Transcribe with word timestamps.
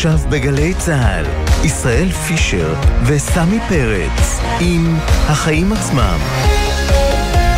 עכשיו 0.00 0.18
בגלי 0.30 0.74
צה"ל, 0.74 1.24
ישראל 1.64 2.08
פישר 2.10 2.74
וסמי 3.06 3.58
פרץ 3.68 4.40
עם 4.60 4.96
החיים 5.28 5.72
עצמם. 5.72 6.18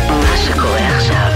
מה 0.09 0.37
שקורה 0.45 0.97
עכשיו 0.97 1.31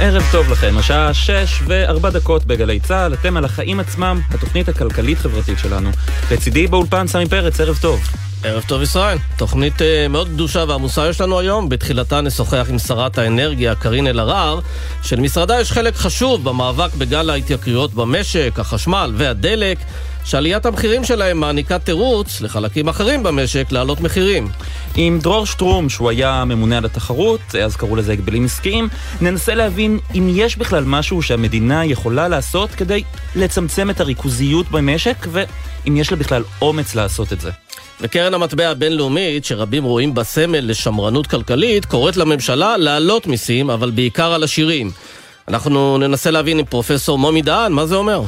ערב 0.00 0.22
טוב 0.32 0.50
לכם, 0.50 0.74
השעה 0.78 1.14
שש 1.14 1.62
וארבע 1.66 2.10
דקות 2.10 2.44
בגלי 2.44 2.80
צה"ל, 2.80 3.14
אתם 3.14 3.36
על 3.36 3.44
החיים 3.44 3.80
עצמם, 3.80 4.20
התוכנית 4.30 4.68
הכלכלית-חברתית 4.68 5.58
שלנו. 5.58 5.90
לצידי 6.32 6.66
באולפן 6.66 7.06
סמי 7.06 7.28
פרץ, 7.28 7.60
ערב 7.60 7.78
טוב. 7.82 8.00
ערב 8.46 8.64
טוב 8.66 8.82
ישראל, 8.82 9.18
תוכנית 9.36 9.80
uh, 9.80 10.08
מאוד 10.10 10.28
קדושה 10.28 10.64
ועמוסה 10.68 11.08
יש 11.08 11.20
לנו 11.20 11.38
היום. 11.38 11.68
בתחילתה 11.68 12.20
נשוחח 12.20 12.66
עם 12.70 12.78
שרת 12.78 13.18
האנרגיה 13.18 13.74
קארין 13.74 14.06
אלהרר, 14.06 14.60
שלמשרדה 15.02 15.60
יש 15.60 15.72
חלק 15.72 15.96
חשוב 15.96 16.44
במאבק 16.44 16.94
בגל 16.94 17.30
ההתייקרויות 17.30 17.94
במשק, 17.94 18.52
החשמל 18.58 19.12
והדלק, 19.16 19.78
שעליית 20.24 20.66
המחירים 20.66 21.04
שלהם 21.04 21.40
מעניקה 21.40 21.78
תירוץ 21.78 22.40
לחלקים 22.40 22.88
אחרים 22.88 23.22
במשק 23.22 23.72
להעלות 23.72 24.00
מחירים. 24.00 24.48
עם 24.96 25.18
דרור 25.22 25.46
שטרום, 25.46 25.88
שהוא 25.88 26.10
היה 26.10 26.44
ממונה 26.44 26.78
על 26.78 26.84
התחרות, 26.84 27.54
אז 27.64 27.76
קראו 27.76 27.96
לזה 27.96 28.12
הגבלים 28.12 28.44
עסקיים, 28.44 28.88
ננסה 29.20 29.54
להבין 29.54 29.98
אם 30.14 30.28
יש 30.34 30.56
בכלל 30.56 30.84
משהו 30.84 31.22
שהמדינה 31.22 31.84
יכולה 31.84 32.28
לעשות 32.28 32.70
כדי 32.70 33.02
לצמצם 33.36 33.90
את 33.90 34.00
הריכוזיות 34.00 34.70
במשק, 34.70 35.26
ואם 35.32 35.96
יש 35.96 36.10
לה 36.10 36.16
בכלל 36.16 36.42
אומץ 36.62 36.94
לעשות 36.94 37.32
את 37.32 37.40
זה. 37.40 37.65
וקרן 38.00 38.34
המטבע 38.34 38.68
הבינלאומית, 38.68 39.44
שרבים 39.44 39.84
רואים 39.84 40.14
בה 40.14 40.24
סמל 40.24 40.70
לשמרנות 40.70 41.26
כלכלית, 41.26 41.84
קוראת 41.84 42.16
לממשלה 42.16 42.76
להעלות 42.76 43.26
מיסים, 43.26 43.70
אבל 43.70 43.90
בעיקר 43.90 44.32
על 44.32 44.42
עשירים. 44.44 44.90
אנחנו 45.48 45.98
ננסה 45.98 46.30
להבין 46.30 46.58
עם 46.58 46.64
פרופסור 46.64 47.18
מומי 47.18 47.42
דהן, 47.42 47.72
מה 47.72 47.86
זה 47.86 47.94
אומר? 47.94 48.22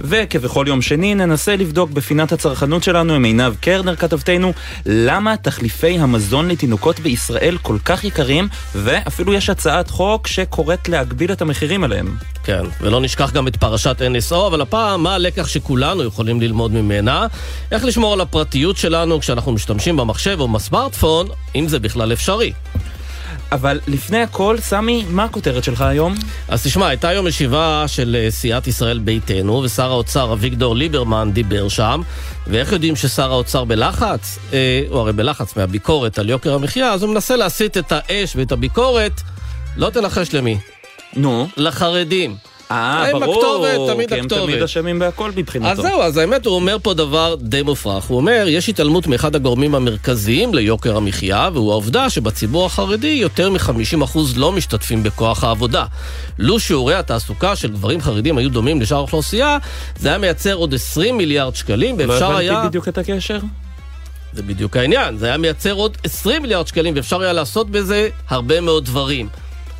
וכבכל 0.00 0.64
יום 0.68 0.82
שני 0.82 1.14
ננסה 1.14 1.56
לבדוק 1.56 1.90
בפינת 1.90 2.32
הצרכנות 2.32 2.82
שלנו 2.82 3.14
עם 3.14 3.24
עינב 3.24 3.54
קרנר 3.60 3.96
כתבתנו 3.96 4.52
למה 4.86 5.36
תחליפי 5.36 5.98
המזון 5.98 6.48
לתינוקות 6.48 7.00
בישראל 7.00 7.58
כל 7.62 7.76
כך 7.84 8.04
יקרים 8.04 8.48
ואפילו 8.74 9.34
יש 9.34 9.50
הצעת 9.50 9.90
חוק 9.90 10.26
שקוראת 10.26 10.88
להגביל 10.88 11.32
את 11.32 11.42
המחירים 11.42 11.84
עליהם. 11.84 12.16
כן, 12.44 12.62
ולא 12.80 13.00
נשכח 13.00 13.32
גם 13.32 13.48
את 13.48 13.56
פרשת 13.56 14.02
NSO, 14.02 14.36
אבל 14.46 14.60
הפעם 14.60 15.02
מה 15.02 15.14
הלקח 15.14 15.48
שכולנו 15.48 16.02
יכולים 16.02 16.40
ללמוד 16.40 16.72
ממנה? 16.72 17.26
איך 17.72 17.84
לשמור 17.84 18.12
על 18.12 18.20
הפרטיות 18.20 18.76
שלנו 18.76 19.20
כשאנחנו 19.20 19.52
משתמשים 19.52 19.96
במחשב 19.96 20.36
או 20.40 20.48
בסמארטפון, 20.48 21.26
אם 21.54 21.68
זה 21.68 21.78
בכלל 21.78 22.12
אפשרי. 22.12 22.52
אבל 23.54 23.80
לפני 23.86 24.22
הכל, 24.22 24.56
סמי, 24.60 25.04
מה 25.10 25.24
הכותרת 25.24 25.64
שלך 25.64 25.80
היום? 25.80 26.14
אז 26.48 26.62
תשמע, 26.62 26.88
הייתה 26.88 27.08
היום 27.08 27.26
ישיבה 27.26 27.84
של 27.86 28.16
אה, 28.18 28.30
סיעת 28.30 28.66
ישראל 28.66 28.98
ביתנו, 28.98 29.62
ושר 29.64 29.90
האוצר 29.90 30.32
אביגדור 30.32 30.76
ליברמן 30.76 31.30
דיבר 31.32 31.68
שם, 31.68 32.00
ואיך 32.46 32.72
יודעים 32.72 32.96
ששר 32.96 33.32
האוצר 33.32 33.64
בלחץ? 33.64 34.38
אה, 34.52 34.82
הוא 34.88 34.98
הרי 34.98 35.12
בלחץ 35.12 35.56
מהביקורת 35.56 36.18
על 36.18 36.30
יוקר 36.30 36.54
המחיה, 36.54 36.92
אז 36.92 37.02
הוא 37.02 37.10
מנסה 37.10 37.36
להסיט 37.36 37.76
את 37.76 37.92
האש 37.92 38.36
ואת 38.36 38.52
הביקורת, 38.52 39.20
לא 39.76 39.90
תנחש 39.90 40.34
למי. 40.34 40.58
נו. 41.16 41.48
לחרדים. 41.56 42.36
אה, 42.70 43.06
ברור, 43.12 43.34
הכתובת, 43.34 43.94
תמיד 43.94 44.08
כי 44.08 44.14
הם 44.14 44.24
הכתובת. 44.24 44.42
תמיד 44.42 44.62
אשמים 44.62 44.98
בהכל 44.98 45.30
מבחינתו. 45.36 45.70
אז 45.70 45.78
זהו, 45.78 46.02
אז 46.02 46.16
האמת 46.16 46.46
הוא 46.46 46.54
אומר 46.54 46.76
פה 46.82 46.94
דבר 46.94 47.36
די 47.40 47.62
מופרך. 47.62 48.04
הוא 48.04 48.16
אומר, 48.16 48.44
יש 48.48 48.68
התעלמות 48.68 49.06
מאחד 49.06 49.34
הגורמים 49.36 49.74
המרכזיים 49.74 50.54
ליוקר 50.54 50.96
המחיה, 50.96 51.48
והוא 51.52 51.72
העובדה 51.72 52.10
שבציבור 52.10 52.66
החרדי 52.66 53.06
יותר 53.20 53.50
מ-50% 53.50 54.18
לא 54.36 54.52
משתתפים 54.52 55.02
בכוח 55.02 55.44
העבודה. 55.44 55.84
לו 56.38 56.60
שיעורי 56.60 56.94
התעסוקה 56.94 57.56
של 57.56 57.68
גברים 57.68 58.00
חרדים 58.00 58.38
היו 58.38 58.50
דומים 58.50 58.80
לשאר 58.80 58.96
האוכלוסייה, 58.96 59.58
זה 59.98 60.08
היה 60.08 60.18
מייצר 60.18 60.54
עוד 60.54 60.74
20 60.74 61.16
מיליארד 61.16 61.56
שקלים, 61.56 62.00
לא 62.00 62.12
ואפשר 62.12 62.36
היה... 62.36 62.52
הבנתי 62.52 62.68
בדיוק 62.68 62.88
את 62.88 62.98
הקשר. 62.98 63.38
זה 64.32 64.42
בדיוק 64.42 64.76
העניין, 64.76 65.18
זה 65.18 65.26
היה 65.26 65.36
מייצר 65.36 65.72
עוד 65.72 65.96
20 66.04 66.42
מיליארד 66.42 66.66
שקלים, 66.66 66.96
ואפשר 66.96 67.20
היה 67.20 67.32
לעשות 67.32 67.70
בזה 67.70 68.08
הרבה 68.28 68.60
מאוד 68.60 68.84
דברים. 68.84 69.28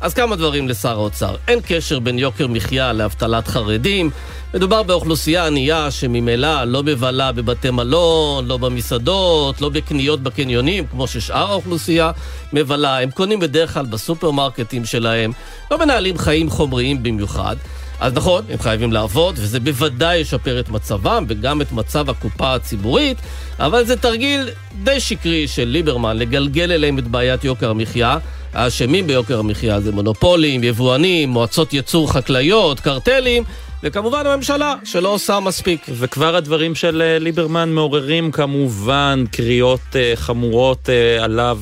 אז 0.05 0.13
כמה 0.13 0.35
דברים 0.35 0.67
לשר 0.67 0.89
האוצר. 0.89 1.35
אין 1.47 1.59
קשר 1.67 1.99
בין 1.99 2.19
יוקר 2.19 2.47
מחיה 2.47 2.93
לאבטלת 2.93 3.47
חרדים. 3.47 4.09
מדובר 4.53 4.83
באוכלוסייה 4.83 5.47
ענייה 5.47 5.91
שממילא 5.91 6.63
לא 6.63 6.83
מבלה 6.83 7.31
בבתי 7.31 7.69
מלון, 7.69 8.45
לא 8.45 8.57
במסעדות, 8.57 9.61
לא 9.61 9.69
בקניות 9.69 10.23
בקניונים, 10.23 10.87
כמו 10.87 11.07
ששאר 11.07 11.51
האוכלוסייה 11.51 12.11
מבלה. 12.53 12.99
הם 13.01 13.11
קונים 13.11 13.39
בדרך 13.39 13.73
כלל 13.73 13.85
בסופרמרקטים 13.85 14.85
שלהם, 14.85 15.31
לא 15.71 15.79
מנהלים 15.79 16.17
חיים 16.17 16.49
חומריים 16.49 17.03
במיוחד. 17.03 17.55
אז 17.99 18.13
נכון, 18.13 18.43
הם 18.49 18.59
חייבים 18.59 18.93
לעבוד, 18.93 19.35
וזה 19.37 19.59
בוודאי 19.59 20.17
ישפר 20.17 20.59
את 20.59 20.69
מצבם 20.69 21.25
וגם 21.27 21.61
את 21.61 21.71
מצב 21.71 22.09
הקופה 22.09 22.53
הציבורית, 22.53 23.17
אבל 23.59 23.85
זה 23.85 23.95
תרגיל 23.95 24.49
די 24.83 24.99
שקרי 24.99 25.47
של 25.47 25.63
ליברמן 25.63 26.17
לגלגל 26.17 26.71
אליהם 26.71 26.99
את 26.99 27.07
בעיית 27.07 27.43
יוקר 27.43 27.69
המחיה. 27.69 28.17
האשמים 28.55 29.07
ביוקר 29.07 29.39
המחיה 29.39 29.79
זה 29.79 29.91
מונופולים, 29.91 30.63
יבואנים, 30.63 31.29
מועצות 31.29 31.73
ייצור 31.73 32.11
חקלאיות, 32.11 32.79
קרטלים, 32.79 33.43
וכמובן 33.83 34.27
הממשלה, 34.27 34.75
שלא 34.83 35.09
עושה 35.09 35.39
מספיק. 35.39 35.85
וכבר 35.89 36.35
הדברים 36.35 36.75
של 36.75 37.01
אה, 37.01 37.19
ליברמן 37.19 37.69
מעוררים 37.69 38.31
כמובן 38.31 39.23
קריאות 39.31 39.95
אה, 39.95 40.11
חמורות 40.15 40.89
אה, 40.89 41.23
עליו, 41.23 41.59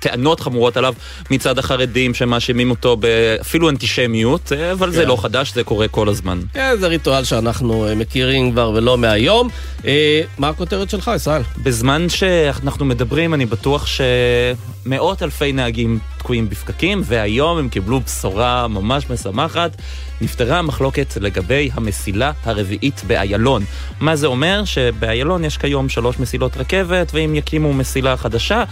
טענות 0.00 0.40
חמורות 0.40 0.76
עליו 0.76 0.94
מצד 1.30 1.58
החרדים 1.58 2.14
שמאשימים 2.14 2.70
אותו 2.70 2.96
באפילו 2.96 3.70
אנטישמיות, 3.70 4.52
אה, 4.52 4.72
אבל 4.72 4.90
זה 4.90 5.02
כן. 5.02 5.08
לא 5.08 5.16
חדש, 5.16 5.54
זה 5.54 5.64
קורה 5.64 5.88
כל 5.88 6.08
הזמן. 6.08 6.40
כן, 6.54 6.74
זה 6.80 6.86
ריטואל 6.86 7.24
שאנחנו 7.24 7.88
אה, 7.88 7.94
מכירים 7.94 8.52
כבר 8.52 8.70
ולא 8.74 8.98
מהיום. 8.98 9.48
אה, 9.86 10.20
מה 10.38 10.48
הכותרת 10.48 10.90
שלך, 10.90 11.10
ישראל? 11.14 11.42
בזמן 11.62 12.08
שאנחנו 12.08 12.84
מדברים, 12.84 13.34
אני 13.34 13.46
בטוח 13.46 13.86
שמאות 13.86 15.22
אלפי 15.22 15.52
נהגים 15.52 15.98
תקועים 16.28 16.48
בפקקים, 16.48 17.00
והיום 17.04 17.58
הם 17.58 17.68
קיבלו 17.68 18.00
בשורה 18.00 18.68
ממש 18.68 19.10
משמחת. 19.10 19.76
נפתרה 20.20 20.58
המחלוקת 20.58 21.16
לגבי 21.20 21.70
המסילה 21.74 22.32
הרביעית 22.44 23.02
באיילון. 23.06 23.64
מה 24.00 24.16
זה 24.16 24.26
אומר? 24.26 24.64
שבאיילון 24.64 25.44
יש 25.44 25.56
כיום 25.58 25.88
שלוש 25.88 26.18
מסילות 26.18 26.56
רכבת, 26.56 27.10
ואם 27.14 27.34
יקימו 27.34 27.72
מסילה 27.72 28.16
חדשה, 28.16 28.64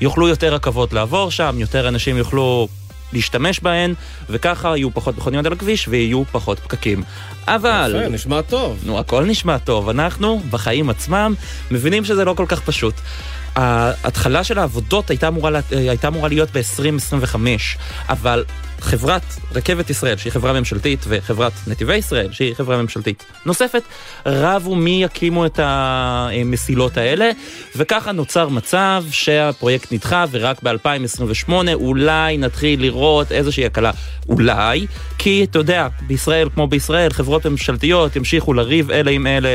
יוכלו 0.00 0.28
יותר 0.28 0.54
רכבות 0.54 0.92
לעבור 0.92 1.30
שם, 1.30 1.56
יותר 1.58 1.88
אנשים 1.88 2.16
יוכלו 2.16 2.68
להשתמש 3.12 3.60
בהן, 3.60 3.94
וככה 4.30 4.68
יהיו 4.76 4.94
פחות 4.94 5.16
מכוניות 5.18 5.46
על 5.46 5.52
הכביש 5.52 5.88
ויהיו 5.88 6.22
פחות 6.32 6.58
פקקים. 6.58 7.02
אבל... 7.46 7.96
יפה, 7.98 8.08
נשמע 8.08 8.42
טוב. 8.42 8.78
נו, 8.86 8.98
הכל 8.98 9.24
נשמע 9.24 9.58
טוב. 9.58 9.88
אנחנו, 9.88 10.40
בחיים 10.50 10.90
עצמם, 10.90 11.34
מבינים 11.70 12.04
שזה 12.04 12.24
לא 12.24 12.34
כל 12.36 12.46
כך 12.48 12.60
פשוט. 12.60 12.94
ההתחלה 13.56 14.44
של 14.44 14.58
העבודות 14.58 15.10
הייתה 15.10 15.28
אמורה, 15.28 15.50
לה- 15.50 15.60
הייתה 15.70 16.08
אמורה 16.08 16.28
להיות 16.28 16.48
ב-2025, 16.56 17.36
אבל 18.08 18.44
חברת 18.80 19.22
רכבת 19.54 19.90
ישראל, 19.90 20.16
שהיא 20.16 20.32
חברה 20.32 20.52
ממשלתית, 20.52 21.04
וחברת 21.08 21.52
נתיבי 21.66 21.96
ישראל, 21.96 22.32
שהיא 22.32 22.54
חברה 22.54 22.82
ממשלתית 22.82 23.24
נוספת, 23.46 23.82
רבו 24.26 24.74
מי 24.74 25.02
יקימו 25.04 25.46
את 25.46 25.60
המסילות 25.62 26.96
האלה, 26.96 27.30
וככה 27.76 28.12
נוצר 28.12 28.48
מצב 28.48 29.04
שהפרויקט 29.10 29.92
נדחה, 29.92 30.24
ורק 30.30 30.62
ב-2028 30.62 31.52
אולי 31.74 32.36
נתחיל 32.36 32.82
לראות 32.82 33.32
איזושהי 33.32 33.66
הקלה. 33.66 33.90
אולי, 34.28 34.86
כי 35.18 35.44
אתה 35.44 35.58
יודע, 35.58 35.88
בישראל, 36.06 36.48
כמו 36.54 36.66
בישראל, 36.66 37.12
חברות 37.12 37.46
ממשלתיות 37.46 38.16
ימשיכו 38.16 38.52
לריב 38.52 38.90
אלה 38.90 39.10
עם 39.10 39.26
אלה, 39.26 39.54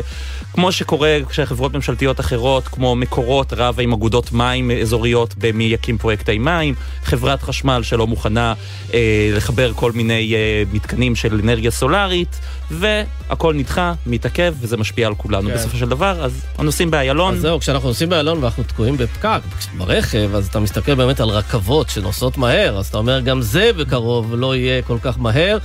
כמו 0.53 0.71
שקורה 0.71 1.17
כשחברות 1.29 1.73
ממשלתיות 1.73 2.19
אחרות, 2.19 2.67
כמו 2.67 2.95
מקורות, 2.95 3.53
רבה 3.53 3.83
עם 3.83 3.93
אגודות 3.93 4.31
מים 4.31 4.71
אזוריות 4.71 5.33
במי 5.37 5.63
יקים 5.63 5.97
פרויקטי 5.97 6.37
מים, 6.37 6.75
חברת 7.03 7.41
חשמל 7.41 7.83
שלא 7.83 8.07
מוכנה 8.07 8.53
אה, 8.93 9.08
לחבר 9.33 9.71
כל 9.73 9.91
מיני 9.91 10.35
אה, 10.35 10.63
מתקנים 10.73 11.15
של 11.15 11.39
אנרגיה 11.43 11.71
סולארית, 11.71 12.39
והכל 12.71 13.53
נדחה, 13.53 13.93
מתעכב, 14.05 14.53
וזה 14.59 14.77
משפיע 14.77 15.07
על 15.07 15.15
כולנו 15.15 15.49
כן. 15.49 15.55
בסופו 15.55 15.77
של 15.77 15.89
דבר. 15.89 16.25
אז 16.25 16.45
הנוסעים 16.57 16.91
באיילון, 16.91 17.33
אז 17.33 17.41
זהו, 17.41 17.59
כשאנחנו 17.59 17.87
נוסעים 17.87 18.09
באלון 18.09 18.43
ואנחנו 18.43 18.63
תקועים 18.63 18.97
בפקק 18.97 19.41
ברכב, 19.77 20.35
אז 20.35 20.47
אתה 20.47 20.59
מסתכל 20.59 20.95
באמת 20.95 21.19
על 21.19 21.29
רכבות 21.29 21.89
שנוסעות 21.89 22.37
מהר, 22.37 22.77
אז 22.77 22.87
אתה 22.87 22.97
אומר, 22.97 23.19
גם 23.19 23.41
זה 23.41 23.71
בקרוב 23.77 24.35
לא 24.35 24.55
יהיה 24.55 24.81
כל 24.81 24.97
כך 25.01 25.19
מהר, 25.19 25.57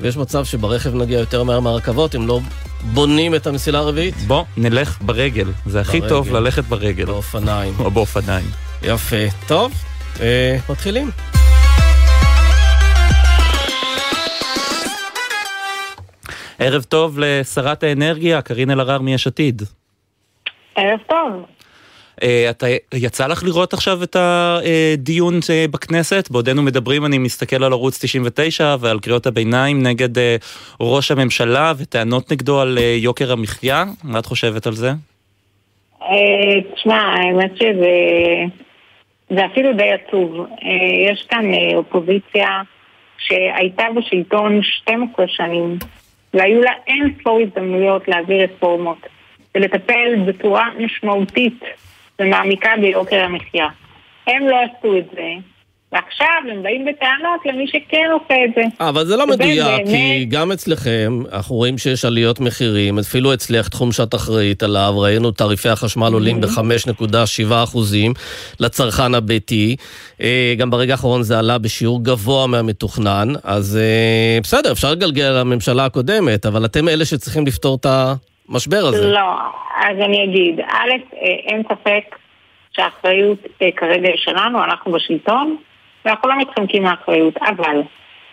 ויש 0.00 0.16
מצב 0.16 0.44
שברכב 0.44 0.94
נגיע 0.94 1.18
יותר 1.18 1.42
מהר 1.42 1.60
מהרכבות, 1.60 2.14
אם 2.14 2.26
לא 2.26 2.40
בונים 2.92 3.34
את 3.34 3.46
המסילה 3.46 3.78
הרביעית. 3.78 4.16
בוא 4.26 4.44
נלך 4.56 4.98
ברגל, 5.00 5.48
זה 5.66 5.80
הכי 5.80 6.00
ברגל. 6.00 6.08
טוב 6.08 6.32
ללכת 6.32 6.64
ברגל, 6.64 7.04
באופניים. 7.04 7.74
או 7.78 7.90
באופניים. 7.90 8.50
יפה. 8.82 9.26
טוב, 9.46 9.72
אה, 10.20 10.56
מתחילים. 10.70 11.39
ערב 16.62 16.82
טוב 16.82 17.18
לשרת 17.18 17.82
האנרגיה, 17.82 18.42
קארין 18.42 18.70
אלהרר 18.70 18.98
מיש 18.98 19.26
עתיד. 19.26 19.62
ערב 20.76 21.00
טוב. 21.06 21.46
אה, 22.22 22.50
אתה, 22.50 22.66
יצא 22.94 23.26
לך 23.26 23.44
לראות 23.44 23.72
עכשיו 23.72 24.02
את 24.02 24.16
הדיון 24.16 25.34
אה, 25.50 25.64
בכנסת? 25.70 26.30
בעודנו 26.30 26.62
מדברים, 26.62 27.04
אני 27.06 27.18
מסתכל 27.18 27.64
על 27.64 27.72
ערוץ 27.72 28.04
99 28.04 28.76
ועל 28.80 29.00
קריאות 29.00 29.26
הביניים 29.26 29.82
נגד 29.82 30.18
אה, 30.18 30.36
ראש 30.80 31.10
הממשלה 31.10 31.72
וטענות 31.78 32.32
נגדו 32.32 32.60
על 32.60 32.78
יוקר 32.96 33.32
המחיה. 33.32 33.84
מה 34.04 34.18
את 34.18 34.26
חושבת 34.26 34.66
על 34.66 34.72
זה? 34.72 34.90
תשמע, 36.74 36.94
האמת 36.94 37.56
שזה 37.56 37.90
זה 39.30 39.46
אפילו 39.46 39.72
די 39.72 39.90
עצוב. 39.92 40.46
יש 41.10 41.26
כאן 41.30 41.44
אופוזיציה 41.74 42.48
שהייתה 43.18 43.84
בשלטון 43.96 44.60
12 44.62 45.24
שנים, 45.28 45.78
והיו 46.34 46.62
לה 46.62 46.72
אין 46.86 47.14
ספור 47.20 47.40
הזדמנויות 47.40 48.08
להעביר 48.08 48.44
רפורמות 48.44 49.06
ולטפל 49.54 50.14
בצורה 50.26 50.68
משמעותית 50.78 51.60
ומעמיקה 52.18 52.70
ביוקר 52.80 53.24
המחיה. 53.24 53.68
הם 54.26 54.48
לא 54.48 54.56
עשו 54.62 54.98
את 54.98 55.04
זה, 55.14 55.28
ועכשיו 55.92 56.26
הם 56.52 56.62
באים 56.62 56.84
בטענות 56.84 57.40
למי 57.46 57.66
שכן 57.66 58.08
עושה 58.12 58.34
את 58.44 58.50
זה. 58.54 58.84
אבל 58.88 59.04
זה 59.04 59.16
לא 59.16 59.26
מדויק. 59.26 59.86
כי 59.86 60.24
גם 60.24 60.52
אצלכם, 60.52 61.18
אנחנו 61.32 61.56
רואים 61.56 61.78
שיש 61.78 62.04
עליות 62.04 62.40
מחירים, 62.40 62.98
אפילו 62.98 63.34
אצלך, 63.34 63.68
תחום 63.68 63.92
שאת 63.92 64.14
אחראית 64.14 64.62
עליו, 64.62 64.92
ראינו 64.96 65.30
תעריפי 65.30 65.68
החשמל 65.68 66.12
עולים 66.12 66.36
mm-hmm. 66.36 66.60
ב-5.7 66.60 67.64
אחוזים 67.64 68.12
לצרכן 68.60 69.14
הביתי. 69.14 69.76
אה, 70.22 70.54
גם 70.58 70.70
ברגע 70.70 70.92
האחרון 70.92 71.22
זה 71.22 71.38
עלה 71.38 71.58
בשיעור 71.58 72.04
גבוה 72.04 72.46
מהמתוכנן, 72.46 73.28
אז 73.44 73.78
אה, 73.80 74.38
בסדר, 74.42 74.72
אפשר 74.72 74.90
לגלגל 74.90 75.30
לממשלה 75.40 75.84
הקודמת, 75.84 76.46
אבל 76.46 76.64
אתם 76.64 76.88
אלה 76.88 77.04
שצריכים 77.04 77.46
לפתור 77.46 77.78
את 77.80 77.86
המשבר 78.48 78.86
הזה. 78.86 79.10
לא, 79.10 79.30
אז 79.76 79.96
אני 80.04 80.24
אגיד, 80.24 80.60
א', 80.60 80.90
אה, 81.14 81.52
אין 81.52 81.62
ספק 81.62 82.16
שהאחריות 82.72 83.38
כרגע 83.76 84.08
היא 84.08 84.16
שלנו, 84.16 84.64
אנחנו 84.64 84.92
בשלטון. 84.92 85.56
ואנחנו 86.04 86.28
לא 86.28 86.36
מתחמקים 86.38 86.82
מהאחריות, 86.82 87.36
אבל 87.36 87.82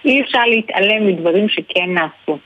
אי 0.05 0.21
אפשר 0.21 0.43
להתעלם 0.45 1.07
מדברים 1.07 1.49
שכן 1.49 1.93
נעשו. 1.93 2.37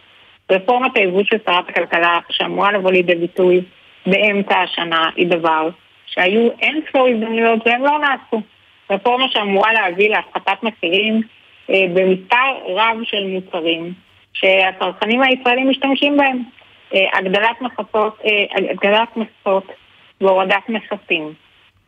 רפורמת 0.51 0.97
היבוא 0.97 1.23
של 1.23 1.37
שרת 1.45 1.69
הכלכלה, 1.69 2.19
שאמורה 2.29 2.71
לבוא 2.71 2.91
לידי 2.91 3.15
ביטוי 3.15 3.61
באמצע 4.05 4.59
השנה, 4.59 5.09
היא 5.15 5.27
דבר 5.27 5.69
שהיו 6.05 6.49
אין 6.59 6.81
ספור 6.89 7.07
הזדמנויות 7.07 7.67
והם 7.67 7.81
לא 7.81 7.99
נעשו. 7.99 8.41
רפורמה 8.91 9.25
שאמורה 9.29 9.73
להביא 9.73 10.09
להפחתת 10.09 10.63
מחירים 10.63 11.21
אה, 11.69 11.85
במספר 11.93 12.51
רב 12.67 12.97
של 13.03 13.27
מוצרים 13.27 13.93
שהצרכנים 14.33 15.21
הישראלים 15.21 15.69
משתמשים 15.69 16.17
בהם. 16.17 16.43
אה, 16.93 17.17
הגדלת 17.17 17.61
מכסות, 17.61 18.19
אה, 18.25 18.69
הגדלת 18.71 19.17
מכסות 19.17 19.67
והורדת 20.21 20.69
מכסים. 20.69 21.33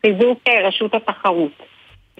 חיזוק 0.02 0.40
אה, 0.48 0.68
רשות 0.68 0.96
התחרות. 0.96 1.64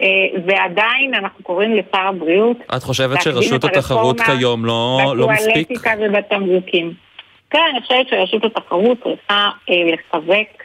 אה, 0.01 0.07
ועדיין 0.45 1.13
אנחנו 1.13 1.43
קוראים 1.43 1.75
לשר 1.75 2.01
הבריאות... 2.07 2.57
את 2.77 2.83
חושבת 2.83 3.21
שרשות 3.21 3.63
התחרות 3.63 4.21
כיום 4.21 4.65
לא, 4.65 4.99
לא 5.15 5.27
מספיק? 5.27 5.49
בטואלטיקה 5.49 5.93
ובתמרוקים. 6.01 6.93
כן, 7.49 7.59
אני 7.71 7.81
חושבת 7.81 8.07
שרשות 8.09 8.43
התחרות 8.45 8.97
צריכה 9.03 9.49
אה, 9.69 9.75
לחזק 9.93 10.63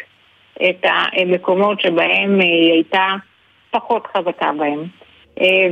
את 0.57 0.85
המקומות 0.85 1.81
שבהם 1.81 2.41
אה, 2.41 2.47
היא 2.47 2.73
הייתה 2.73 3.07
פחות 3.71 4.07
חזקה 4.17 4.51
בהם. 4.59 4.85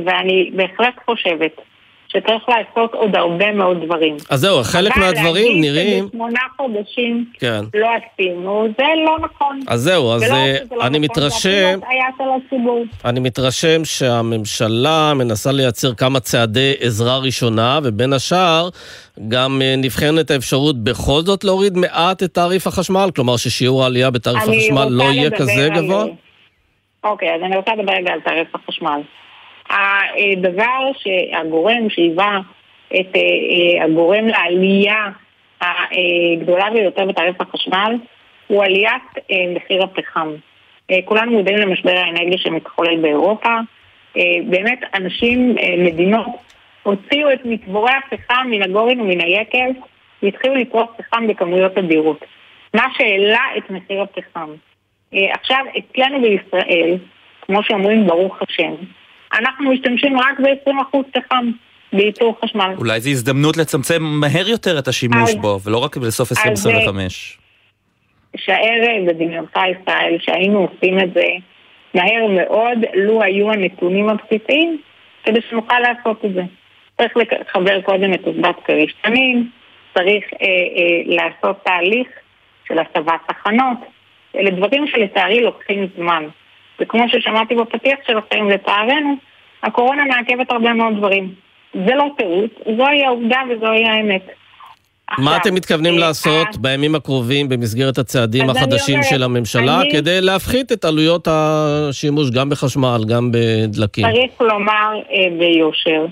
ואני 0.05 0.51
בהחלט 0.55 0.93
חושבת 1.05 1.61
שצריך 2.07 2.43
לעשות 2.49 2.93
עוד 2.93 3.15
הרבה 3.15 3.51
מאוד 3.51 3.77
דברים. 3.85 4.15
אז 4.29 4.39
זהו, 4.39 4.63
חלק 4.63 4.97
מהדברים 4.97 5.61
נראים... 5.61 5.87
אבל 5.87 5.87
להגיד 5.87 6.03
שבשמונה 6.03 6.39
חודשים 6.57 7.25
כן. 7.39 7.61
לא 7.73 7.87
עשינו, 7.87 8.67
זה 8.77 8.85
לא 9.05 9.17
נכון. 9.19 9.59
אז 9.67 9.81
זהו, 9.81 10.11
אז 10.13 10.23
לא 10.23 10.29
לא 10.29 10.87
אני 10.87 10.99
נכון, 10.99 11.01
מתרשם... 11.01 11.79
אני 13.05 13.19
מתרשם 13.19 13.85
שהממשלה 13.85 15.13
מנסה 15.15 15.51
לייצר 15.51 15.93
כמה 15.93 16.19
צעדי 16.19 16.73
עזרה 16.79 17.17
ראשונה, 17.17 17.79
ובין 17.83 18.13
השאר 18.13 18.69
גם 19.27 19.61
אה, 19.61 19.75
נבחנת 19.77 20.31
האפשרות 20.31 20.83
בכל 20.83 21.21
זאת 21.21 21.43
להוריד 21.43 21.77
מעט 21.77 22.23
את 22.23 22.33
תעריף 22.33 22.67
החשמל, 22.67 23.09
כלומר 23.15 23.37
ששיעור 23.37 23.83
העלייה 23.83 24.11
בתעריף 24.11 24.43
החשמל 24.43 24.87
לא 24.89 25.03
יהיה 25.03 25.31
כזה 25.31 25.69
גבוה? 25.75 26.05
אוקיי, 27.03 27.35
אז 27.35 27.41
אני 27.43 27.57
רוצה 27.57 27.71
לדבר 27.75 27.93
רגע 27.93 28.13
על 28.13 28.19
תעריף 28.19 28.55
החשמל. 28.55 29.01
הדבר 29.69 30.91
שהגורם 30.97 31.89
שהיווה 31.89 32.39
את 32.87 33.15
אה, 33.15 33.21
אה, 33.21 33.83
הגורם 33.83 34.27
לעלייה 34.27 35.09
הגדולה 35.61 36.69
ביותר 36.69 37.05
בתעריף 37.05 37.41
החשמל 37.41 37.95
הוא 38.47 38.63
עליית 38.63 39.03
אה, 39.31 39.35
מחיר 39.55 39.83
הפחם. 39.83 40.29
כולנו 41.05 41.31
מודעים 41.31 41.57
למשבר 41.57 41.91
האנרגיה 41.91 42.37
שמתחולל 42.37 43.01
באירופה. 43.01 43.57
באמת 44.49 44.79
אנשים, 44.93 45.55
מדינות, 45.77 46.27
הוציאו 46.83 47.33
את 47.33 47.39
מצבורי 47.45 47.91
הפחם 47.91 48.47
מן 48.49 48.61
הגורן 48.61 48.99
ומן 48.99 49.21
היקב 49.21 49.79
והתחילו 50.23 50.55
לפרוס 50.55 50.87
פחם 50.97 51.27
בכמויות 51.27 51.77
אדירות. 51.77 52.25
מה 52.73 52.83
שהעלה 52.97 53.43
את 53.57 53.69
מחיר 53.69 54.01
הפחם. 54.01 54.49
עכשיו, 55.11 55.65
אצלנו 55.77 56.21
בישראל, 56.21 56.97
כמו 57.41 57.63
שאומרים 57.63 58.07
ברוך 58.07 58.37
השם, 58.41 58.73
אנחנו 59.33 59.71
משתמשים 59.71 60.19
רק 60.19 60.39
ב-20% 60.39 60.97
פחם 61.13 61.51
בייצור 61.93 62.37
חשמל. 62.43 62.73
אולי 62.77 62.99
זו 62.99 63.09
הזדמנות 63.09 63.57
לצמצם 63.57 64.03
מהר 64.03 64.47
יותר 64.47 64.79
את 64.79 64.87
השימוש 64.87 65.29
אז, 65.29 65.35
בו, 65.35 65.59
ולא 65.63 65.77
רק 65.77 65.97
בסוף 65.97 66.31
2025. 66.31 67.37
שער 68.37 69.05
בדמיונך 69.07 69.51
ישראל, 69.81 70.17
שהיינו 70.19 70.59
עושים 70.59 70.99
את 70.99 71.13
זה 71.13 71.25
מהר 71.93 72.27
מאוד, 72.27 72.77
לו 72.93 73.23
היו 73.23 73.51
הנתונים 73.51 74.09
הבסיסיים, 74.09 74.77
כדי 75.23 75.39
שנוכל 75.49 75.79
לעשות 75.79 76.25
את 76.25 76.33
זה. 76.33 76.41
צריך 76.97 77.13
לחבר 77.17 77.81
קודם 77.81 78.13
את 78.13 78.25
עובדת 78.25 78.55
כריש 78.65 78.93
תנין, 79.01 79.47
צריך 79.93 80.23
אה, 80.41 80.47
אה, 80.47 81.15
לעשות 81.15 81.63
תהליך 81.63 82.07
של 82.67 82.79
הסבת 82.79 83.19
תחנות. 83.27 83.77
אלה 84.35 84.49
דברים 84.49 84.87
שלצערי 84.87 85.41
לוקחים 85.41 85.87
זמן. 85.97 86.23
וכמו 86.79 87.03
ששמעתי 87.09 87.55
בפתיח 87.55 87.99
שלכם, 88.07 88.49
לצערנו, 88.49 89.15
הקורונה 89.63 90.03
מעכבת 90.05 90.51
הרבה 90.51 90.73
מאוד 90.73 90.97
דברים. 90.97 91.33
זה 91.73 91.95
לא 91.95 92.05
תירוץ, 92.17 92.51
זוהי 92.77 93.05
העובדה 93.05 93.39
וזוהי 93.49 93.85
האמת. 93.85 94.21
מה 95.17 95.37
אתם 95.37 95.55
מתכוונים 95.55 95.93
אה, 95.93 95.99
לעשות 95.99 96.47
אה, 96.47 96.61
בימים 96.61 96.95
הקרובים 96.95 97.49
במסגרת 97.49 97.97
הצעדים 97.97 98.49
החדשים 98.49 98.99
של 99.03 99.23
הממשלה 99.23 99.79
כדי 99.91 100.21
להפחית 100.21 100.71
את 100.71 100.85
עלויות 100.85 101.27
השימוש 101.31 102.31
גם 102.31 102.49
בחשמל, 102.49 103.01
גם 103.09 103.31
בדלקים? 103.31 104.05
צריך 104.05 104.41
לומר 104.41 105.01
אה, 105.11 105.27
ביושר, 105.39 106.05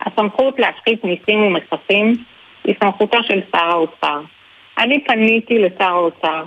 הסמכות 0.00 0.58
להפחית 0.58 1.04
מיסים 1.04 1.42
ומכסים 1.42 2.24
היא 2.64 2.74
סמכותו 2.82 3.18
של 3.28 3.40
שר 3.52 3.64
האוצר. 3.64 4.20
אני 4.78 5.04
פניתי 5.04 5.58
לשר 5.58 5.84
האוצר 5.84 6.44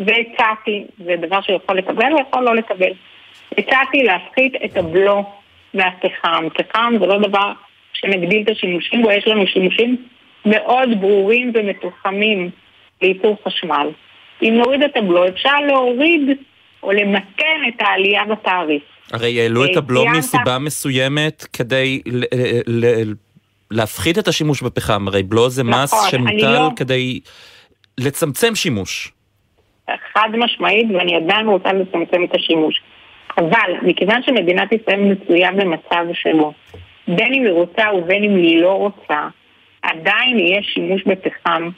והצעתי, 0.00 0.84
זה 1.04 1.14
דבר 1.26 1.40
שיכול 1.40 1.78
לקבל 1.78 2.14
ויכול 2.14 2.44
לא 2.44 2.56
לקבל. 2.56 2.92
הצעתי 3.58 4.02
להפחית 4.02 4.52
את 4.64 4.76
הבלו 4.76 5.24
מהפחם. 5.74 6.48
פחם 6.54 6.94
זה 7.00 7.06
לא 7.06 7.18
דבר 7.18 7.52
שמגדיל 7.92 8.42
את 8.42 8.48
השימושים 8.48 9.02
בו, 9.02 9.10
יש 9.10 9.26
לנו 9.26 9.46
שימושים 9.46 9.96
מאוד 10.46 10.88
ברורים 11.00 11.52
ומתוחמים 11.54 12.50
לייצור 13.02 13.36
חשמל. 13.46 13.88
אם 14.42 14.54
נוריד 14.58 14.82
את 14.82 14.96
הבלו, 14.96 15.28
אפשר 15.28 15.60
להוריד 15.68 16.30
או 16.82 16.92
למתן 16.92 17.60
את 17.68 17.74
העלייה 17.80 18.24
בתעריף. 18.24 18.82
הרי 19.12 19.40
העלו 19.40 19.64
את 19.64 19.76
הבלו 19.76 20.04
מסיבה 20.06 20.58
מסוימת 20.58 21.42
כדי 21.52 22.00
להפחית 23.70 24.18
את 24.18 24.28
השימוש 24.28 24.62
בפחם, 24.62 25.08
הרי 25.08 25.22
בלו 25.22 25.50
זה 25.50 25.64
מס 25.64 25.94
נכון, 25.94 26.10
שמוטל 26.10 26.52
לא- 26.52 26.70
כדי 26.76 27.20
לצמצם 27.98 28.54
שימוש. 28.54 29.12
חד 30.12 30.28
משמעית, 30.32 30.86
ואני 30.94 31.16
עדיין 31.16 31.46
רוצה 31.46 31.72
לצמצם 31.72 32.24
את 32.24 32.34
השימוש. 32.34 32.80
אבל 33.40 33.72
מכיוון 33.82 34.22
שמדינת 34.22 34.72
ישראל 34.72 35.00
מצויה 35.00 35.52
במצב 35.52 36.04
שלו, 36.12 36.52
בין 37.08 37.34
אם 37.34 37.44
היא 37.44 37.52
רוצה 37.52 37.84
ובין 37.94 38.24
אם 38.24 38.36
היא 38.36 38.60
לא 38.62 38.72
רוצה, 38.72 39.28
עדיין 39.82 40.38
יהיה 40.38 40.62
שימוש 40.62 41.02
בפחם, 41.04 41.68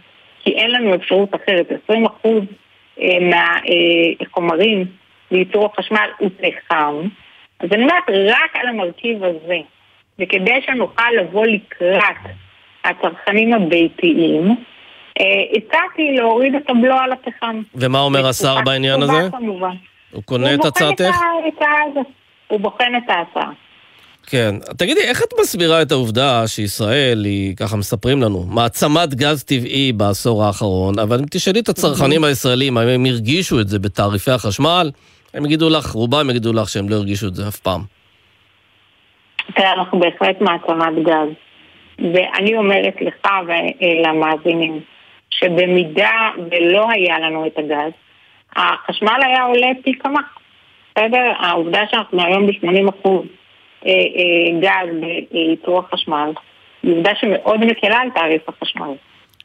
כי 0.45 0.51
אין 0.51 0.71
לנו 0.71 0.95
אפשרות 0.95 1.35
אחרת. 1.35 1.67
20% 1.91 2.29
אה, 3.01 3.19
מהחומרים 4.21 4.85
לייצור 5.31 5.67
החשמל 5.67 6.09
הוא 6.19 6.31
פחם. 6.37 7.09
אז 7.61 7.69
אני 7.73 7.83
אומרת, 7.83 8.03
רק 8.09 8.57
על 8.57 8.69
המרכיב 8.69 9.25
הזה, 9.25 9.59
וכדי 10.19 10.61
שנוכל 10.67 11.11
לבוא 11.21 11.47
לקראת 11.47 12.35
הצרכנים 12.85 13.53
הביתיים, 13.53 14.57
אה, 15.21 15.25
הצעתי 15.57 16.13
להוריד 16.17 16.55
את 16.55 16.71
הבלו 16.71 16.95
על 16.95 17.13
הפחם. 17.13 17.63
ומה 17.75 18.01
אומר 18.01 18.27
השר 18.29 18.57
בעניין 18.65 19.03
הזה? 19.03 19.29
כמובן. 19.31 19.75
הוא 20.13 20.23
קונה 20.23 20.55
את 20.55 20.65
הצעתך? 20.65 21.17
הוא 22.49 22.61
בוחן 22.61 22.93
את 22.97 23.11
ההצעה. 23.11 23.53
כן. 24.27 24.55
תגידי, 24.79 25.01
איך 25.01 25.23
את 25.23 25.29
מסבירה 25.41 25.83
את 25.83 25.93
העובדה 25.93 26.47
שישראל 26.47 27.25
היא, 27.25 27.57
ככה 27.57 27.77
מספרים 27.77 28.23
לנו, 28.23 28.45
מעצמת 28.49 29.15
גז 29.15 29.45
טבעי 29.45 29.93
בעשור 29.93 30.45
האחרון, 30.45 30.99
אבל 30.99 31.19
אם 31.19 31.25
תשאלי 31.31 31.61
את 31.61 31.69
הצרכנים 31.69 32.25
הישראלים, 32.25 32.77
האם 32.77 32.89
הם 32.89 33.05
הרגישו 33.05 33.61
את 33.61 33.69
זה 33.69 33.79
בתעריפי 33.79 34.31
החשמל, 34.31 34.91
הם 35.35 35.47
יגידו 35.47 35.71
לך, 35.71 35.91
רובם 35.91 36.31
יגידו 36.31 36.53
לך 36.53 36.69
שהם 36.69 36.89
לא 36.89 36.95
הרגישו 36.95 37.29
את 37.29 37.35
זה 37.35 37.49
אף 37.49 37.57
פעם. 37.57 37.81
תראה, 39.55 39.73
אנחנו 39.73 40.01
בהחלט 40.01 40.41
מעצמת 40.41 41.05
גז. 41.05 41.29
ואני 41.99 42.57
אומרת 42.57 42.95
לך 43.01 43.29
ולמאזינים, 43.47 44.81
שבמידה 45.31 46.31
ולא 46.51 46.91
היה 46.91 47.19
לנו 47.19 47.47
את 47.47 47.59
הגז, 47.59 47.93
החשמל 48.57 49.21
היה 49.27 49.43
עולה 49.43 49.69
פי 49.85 49.95
כמה. 49.99 50.21
בסדר? 50.97 51.33
העובדה 51.39 51.81
שאנחנו 51.91 52.25
היום 52.25 52.47
ב-80 52.47 52.91
אחוז 52.91 53.27
אה, 53.87 53.91
אה, 53.93 54.61
גז 54.61 54.95
בייצור 55.31 55.79
החשמל, 55.79 56.31
היא 56.83 56.97
עובדה 56.97 57.11
שמאוד 57.21 57.61
מקלה 57.61 57.99
על 57.99 58.09
תעריף 58.15 58.49
החשמל. 58.49 58.95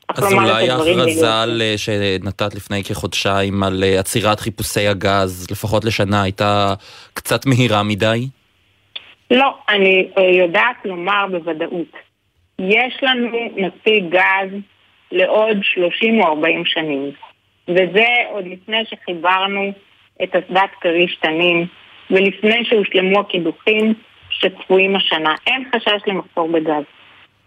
אז 0.09 0.33
אולי 0.33 0.69
ההכרזה 0.69 1.77
שנתת 1.77 2.55
לפני 2.55 2.83
כחודשיים 2.83 3.63
על 3.63 3.83
אה, 3.83 3.99
עצירת 3.99 4.39
חיפושי 4.39 4.87
הגז, 4.87 5.47
לפחות 5.51 5.85
לשנה, 5.85 6.23
הייתה 6.23 6.73
קצת 7.13 7.45
מהירה 7.45 7.83
מדי? 7.83 8.27
לא, 9.31 9.55
אני 9.69 10.07
יודעת 10.17 10.75
לומר 10.85 11.25
בוודאות. 11.31 11.91
יש 12.59 12.97
לנו 13.01 13.29
מספיק 13.55 14.03
גז 14.09 14.59
לעוד 15.11 15.57
30 15.61 16.21
או 16.21 16.27
40 16.27 16.65
שנים. 16.65 17.11
וזה 17.67 18.05
עוד 18.29 18.47
לפני 18.47 18.83
שחיברנו 18.85 19.71
את 20.23 20.35
אסדת 20.35 20.69
כריש 20.81 21.15
תנין, 21.15 21.65
ולפני 22.11 22.65
שהושלמו 22.65 23.19
הקידוחים 23.19 23.93
שצפויים 24.29 24.95
השנה. 24.95 25.35
אין 25.47 25.63
חשש 25.75 26.01
למחסור 26.07 26.47
בגז. 26.47 26.83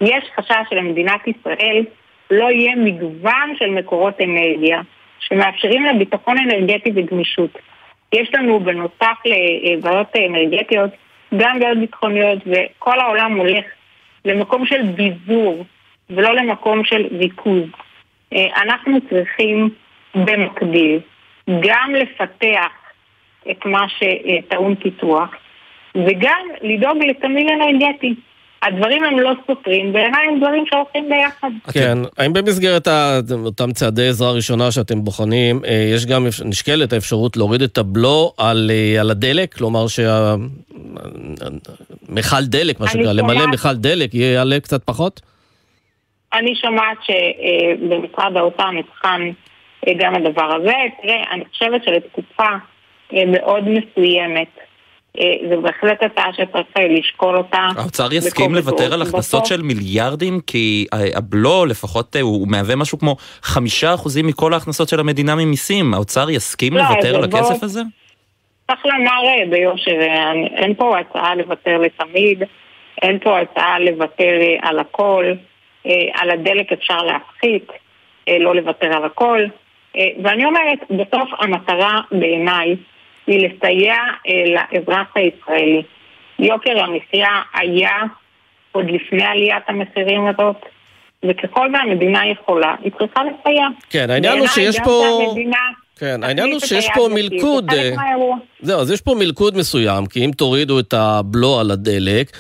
יש 0.00 0.24
חשש 0.36 0.62
שלמדינת 0.70 1.20
ישראל 1.26 1.84
לא 2.30 2.50
יהיה 2.50 2.76
מגוון 2.76 3.54
של 3.58 3.70
מקורות 3.70 4.20
אנרגיה 4.20 4.80
שמאפשרים 5.20 5.84
לה 5.84 5.92
ביטחון 5.92 6.38
אנרגטי 6.38 6.90
וגמישות. 6.94 7.58
יש 8.12 8.34
לנו 8.34 8.60
בנוסף 8.60 9.16
לבעיות 9.26 10.06
אנרגטיות 10.28 10.90
גם 11.36 11.60
בעיות 11.60 11.78
ביטחוניות, 11.78 12.38
וכל 12.46 13.00
העולם 13.00 13.36
הולך 13.36 13.64
למקום 14.24 14.66
של 14.66 14.82
ביזור 14.82 15.64
ולא 16.10 16.34
למקום 16.34 16.84
של 16.84 17.06
ריכוז. 17.18 17.64
אה, 18.32 18.62
אנחנו 18.62 18.98
צריכים 19.10 19.70
במקביל 20.14 21.00
גם 21.49 21.95
לפתח 21.95 22.73
את 23.50 23.67
מה 23.67 23.87
שטעון 23.88 24.75
פיתוח 24.75 25.31
וגם 25.95 26.47
לדאוג 26.62 26.97
לתמיל 26.99 27.49
אנרגטי. 27.49 28.14
הדברים 28.62 29.05
הם 29.05 29.19
לא 29.19 29.33
סותרים, 29.47 29.93
בעיניי 29.93 30.26
הם 30.29 30.38
דברים 30.38 30.64
שהולכים 30.67 31.09
ביחד. 31.09 31.49
כן, 31.73 31.99
האם 32.19 32.33
במסגרת 32.33 32.88
אותם 33.45 33.73
צעדי 33.73 34.09
עזרה 34.09 34.33
ראשונה 34.33 34.71
שאתם 34.71 35.05
בוחנים, 35.05 35.61
אה, 35.64 35.90
יש 35.95 36.07
גם, 36.07 36.26
נשקלת 36.45 36.93
האפשרות 36.93 37.37
להוריד 37.37 37.62
את 37.62 37.79
הבלו 37.79 38.33
על, 38.38 38.71
אה, 38.71 39.00
על 39.00 39.11
הדלק? 39.11 39.55
כלומר 39.55 39.87
שהמכל 39.87 40.35
דלק, 42.45 42.81
מה 42.81 42.88
שנקרא, 42.88 43.12
למלא 43.12 43.47
מכל 43.47 43.75
דלק, 43.75 44.14
יעלה 44.14 44.61
קצת 44.61 44.85
פחות? 44.85 45.21
אני 46.33 46.55
שומעת 46.55 46.99
שבמשרד 47.02 48.37
האוצר 48.37 48.71
נבחן 48.71 49.21
אה, 49.23 49.31
גם 49.96 50.14
הדבר 50.14 50.54
הזה. 50.54 50.72
תראה, 51.02 51.25
אני 51.32 51.44
חושבת 51.52 51.84
שלתקופה 51.84 52.49
מאוד 53.12 53.64
מסוימת, 53.68 54.49
זו 55.50 55.62
בהחלט 55.62 56.02
הצעה 56.02 56.32
שצריך 56.32 56.66
לשקול 56.90 57.37
אותה. 57.37 57.68
האוצר 57.76 58.12
יסכים 58.12 58.54
לוותר 58.54 58.94
על 58.94 59.02
הכנסות 59.02 59.46
של 59.46 59.62
מיליארדים? 59.62 60.40
כי 60.46 60.87
הבלו 61.14 61.66
לפחות 61.66 62.16
הוא 62.16 62.49
מהווה 62.49 62.76
משהו 62.76 62.99
כמו 62.99 63.16
חמישה 63.42 63.94
אחוזים 63.94 64.26
מכל 64.26 64.54
ההכנסות 64.54 64.88
של 64.88 65.00
המדינה 65.00 65.34
ממיסים. 65.34 65.94
האוצר 65.94 66.30
יסכים 66.30 66.76
לא, 66.76 66.82
לוותר 66.82 67.16
על 67.16 67.25
הכסף 67.25 67.62
הזה? 67.62 67.80
צריך 68.66 68.87
לומר 68.87 69.50
ביושר, 69.50 70.00
אין 70.56 70.75
פה 70.75 70.99
הצעה 70.99 71.34
לוותר 71.34 71.78
לתמיד, 71.78 72.42
אין 73.02 73.18
פה 73.18 73.38
הצעה 73.40 73.78
לוותר 73.78 74.38
על 74.62 74.78
הכל, 74.78 75.25
על 76.14 76.30
הדלק 76.30 76.72
אפשר 76.72 77.02
להפחית, 77.02 77.68
לא 78.40 78.54
לוותר 78.54 78.96
על 78.96 79.04
הכל. 79.04 79.40
ואני 79.97 80.44
אומרת, 80.44 80.78
בסוף 80.90 81.28
המטרה 81.38 82.00
בעיניי 82.12 82.76
היא 83.26 83.49
לסייע 83.49 83.97
לאזרח 84.47 85.06
הישראלי. 85.14 85.82
יוקר 86.38 86.80
המחיה 86.80 87.42
היה 87.54 87.97
עוד 88.73 88.85
לפני 88.90 89.25
עליית 89.25 89.62
המחירים 89.68 90.26
הזאת, 90.26 90.56
וככל 91.25 91.68
והמדינה 91.73 92.20
יכולה, 92.26 92.75
היא 92.82 92.92
צריכה 92.99 93.20
לסייע. 93.25 93.66
כן, 93.90 94.11
העניין 94.11 94.38
הוא 94.38 94.47
שיש 94.47 94.80
פה... 94.85 95.35
כן, 95.99 96.23
העניין 96.23 96.52
הוא 96.52 96.61
שיש 96.61 96.88
פה 96.94 97.09
מלכוד, 97.14 97.70
זהו, 98.61 98.80
אז 98.80 98.90
יש 98.90 99.00
פה 99.00 99.14
מלכוד 99.18 99.56
מסוים, 99.56 100.06
כי 100.06 100.25
אם 100.25 100.30
תורידו 100.37 100.80
את 100.80 100.94
הבלו 100.94 101.61
על 101.61 101.70
הדלק, 101.70 102.30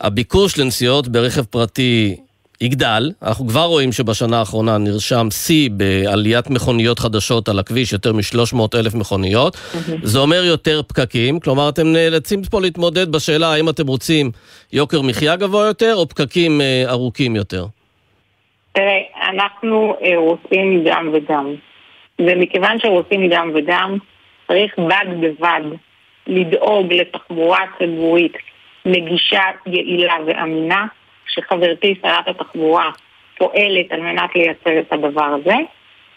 הביקוש 0.00 0.58
לנסיעות 0.58 1.08
ברכב 1.08 1.42
פרטי 1.42 2.16
יגדל. 2.60 3.10
אנחנו 3.22 3.48
כבר 3.48 3.64
רואים 3.64 3.92
שבשנה 3.92 4.38
האחרונה 4.38 4.78
נרשם 4.78 5.26
שיא 5.30 5.70
בעליית 5.72 6.50
מכוניות 6.50 6.98
חדשות 6.98 7.48
על 7.48 7.58
הכביש, 7.58 7.92
יותר 7.92 8.12
מ-300 8.12 8.78
אלף 8.78 8.94
מכוניות. 8.94 9.56
זה 10.02 10.18
אומר 10.18 10.44
יותר 10.44 10.82
פקקים, 10.82 11.40
כלומר 11.40 11.68
אתם 11.68 11.92
נאלצים 11.92 12.42
פה 12.50 12.60
להתמודד 12.60 13.12
בשאלה 13.12 13.52
האם 13.52 13.68
אתם 13.68 13.86
רוצים 13.86 14.30
יוקר 14.72 15.02
מחיה 15.02 15.36
גבוה 15.36 15.66
יותר 15.66 15.94
או 15.94 16.08
פקקים 16.08 16.60
אה, 16.60 16.84
ארוכים 16.88 17.36
יותר. 17.36 17.66
תראה, 18.72 18.98
אנחנו 19.32 19.94
אה, 20.02 20.16
רוצים 20.16 20.84
גם 20.84 21.10
וגם. 21.12 21.54
ומכיוון 22.18 22.78
שרוצים 22.78 23.30
גם 23.30 23.50
וגם, 23.54 23.98
צריך 24.48 24.78
בד 24.78 25.06
בבד 25.20 25.60
לדאוג 26.26 26.92
לתחבורה 26.92 27.60
ציבורית 27.78 28.32
נגישה, 28.84 29.42
יעילה 29.66 30.14
ואמינה, 30.26 30.86
שחברתי 31.28 31.94
שרת 32.02 32.28
התחבורה 32.28 32.90
פועלת 33.38 33.92
על 33.92 34.00
מנת 34.00 34.34
לייצר 34.34 34.80
את 34.80 34.92
הדבר 34.92 35.36
הזה, 35.40 35.54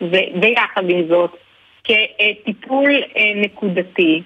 וביחד 0.01 0.89
עם 0.89 1.07
זאת, 1.07 1.35
כטיפול 1.83 2.89
אה, 3.17 3.31
נקודתי 3.35 4.21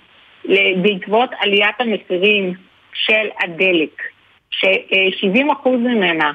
בעקבות 0.81 1.29
עליית 1.39 1.75
המחירים 1.79 2.53
של 2.93 3.27
הדלק, 3.43 4.01
ש-70% 4.49 5.69
ממנה 5.69 6.31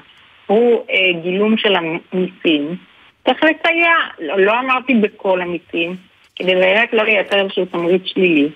הוא 0.46 0.84
אה, 0.90 1.20
גילום 1.22 1.56
של 1.56 1.74
המיסים, 1.76 2.76
צריך 3.24 3.38
לסייע, 3.44 3.92
לא, 4.18 4.40
לא 4.40 4.60
אמרתי 4.60 4.94
בכל 4.94 5.40
המיסים, 5.40 5.96
כדי 6.36 6.54
באמת 6.54 6.92
לא 6.92 7.04
לייצר 7.04 7.40
איזשהו 7.40 7.64
תמריץ 7.64 8.02
שלילי, 8.04 8.48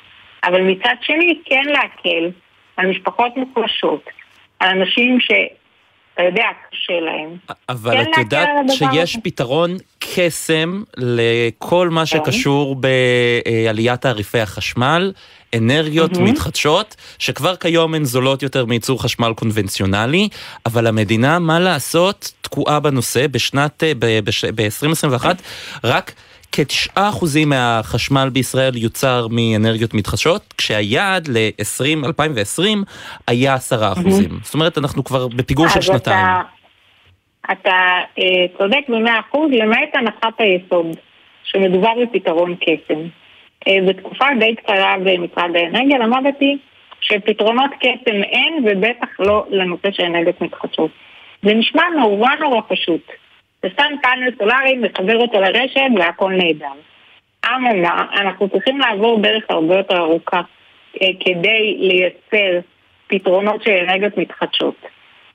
אבל 0.45 0.61
מצד 0.61 0.95
שני 1.03 1.39
כן 1.45 1.63
להקל 1.67 2.31
על 2.77 2.87
משפחות 2.87 3.37
מוחלשות, 3.37 4.05
על 4.61 4.69
אנשים 4.69 5.21
ש... 5.21 5.31
אתה 6.15 6.23
יודע, 6.23 6.45
קשה 6.71 7.01
להם. 7.01 7.37
אבל 7.69 7.95
כן 8.05 8.13
את 8.13 8.19
יודעת 8.19 8.49
שיש 8.69 9.19
פתרון 9.23 9.77
קסם 9.99 10.83
לכל 10.97 11.89
מה 11.89 12.01
כן. 12.01 12.07
שקשור 12.07 12.77
בעליית 12.77 14.01
תעריפי 14.01 14.41
החשמל, 14.41 15.13
אנרגיות 15.57 16.13
mm-hmm. 16.13 16.21
מתחדשות, 16.21 16.97
שכבר 17.19 17.57
כיום 17.57 17.95
הן 17.95 18.05
זולות 18.05 18.43
יותר 18.43 18.65
מייצור 18.65 19.03
חשמל 19.03 19.33
קונבנציונלי, 19.37 20.29
אבל 20.67 20.87
המדינה, 20.87 21.39
מה 21.39 21.61
לעשות, 21.61 22.33
תקועה 22.41 22.81
בנושא. 22.81 23.27
בשנת, 23.27 23.83
ב-2021, 23.99 25.27
רק 25.85 26.13
כתשעה 26.57 27.09
אחוזים 27.09 27.49
מהחשמל 27.49 28.29
בישראל 28.33 28.77
יוצר 28.77 29.27
מאנרגיות 29.31 29.95
מתחדשות, 29.95 30.55
כשהיעד 30.59 31.29
ל-2020 31.29 32.63
היה 33.29 33.55
עשרה 33.55 33.93
אחוזים. 33.93 34.31
Mm-hmm. 34.31 34.45
זאת 34.45 34.55
אומרת, 34.55 34.79
אנחנו 34.79 35.05
כבר 35.05 35.29
בפיגור 35.29 35.69
של 35.69 35.81
שנתיים. 35.81 36.27
אתה, 36.27 36.41
אתה 37.53 37.99
אה, 38.19 38.47
צודק 38.59 38.85
במאה 38.89 39.21
אחוז, 39.21 39.51
למעט 39.53 39.89
הנחת 39.95 40.35
היסוד, 40.39 40.87
שמדובר 41.45 41.93
בפתרון 42.03 42.57
קסם. 42.57 43.01
אה, 43.69 43.77
בתקופה 43.89 44.25
די 44.39 44.55
קצרה 44.57 44.97
במשרד 45.05 45.57
האנרגיה 45.57 45.99
למדתי 45.99 46.59
שפתרונות 47.01 47.71
קסם 47.81 48.23
אין, 48.23 48.65
ובטח 48.65 49.09
לא 49.19 49.47
לנושא 49.51 49.89
של 49.93 50.03
אנרגיות 50.03 50.41
מתחדשות. 50.41 50.91
זה 51.43 51.55
נשמע 51.55 51.83
נורא 52.01 52.31
נורא 52.41 52.61
פשוט. 52.69 53.24
ושם 53.65 53.93
פאנל 54.03 54.31
סולארי, 54.39 54.77
מחבר 54.77 55.17
אותו 55.17 55.41
לרשת 55.41 55.81
והכל 55.97 56.33
נהדר. 56.33 56.73
אממה, 57.47 58.07
אנחנו 58.17 58.49
צריכים 58.49 58.79
לעבור 58.79 59.21
דרך 59.21 59.45
הרבה 59.49 59.77
יותר 59.77 59.97
ארוכה 59.97 60.41
אה, 61.03 61.09
כדי 61.21 61.77
לייצר 61.79 62.61
פתרונות 63.07 63.63
של 63.63 63.71
אנרגיות 63.71 64.19
מתחדשות. 64.19 64.75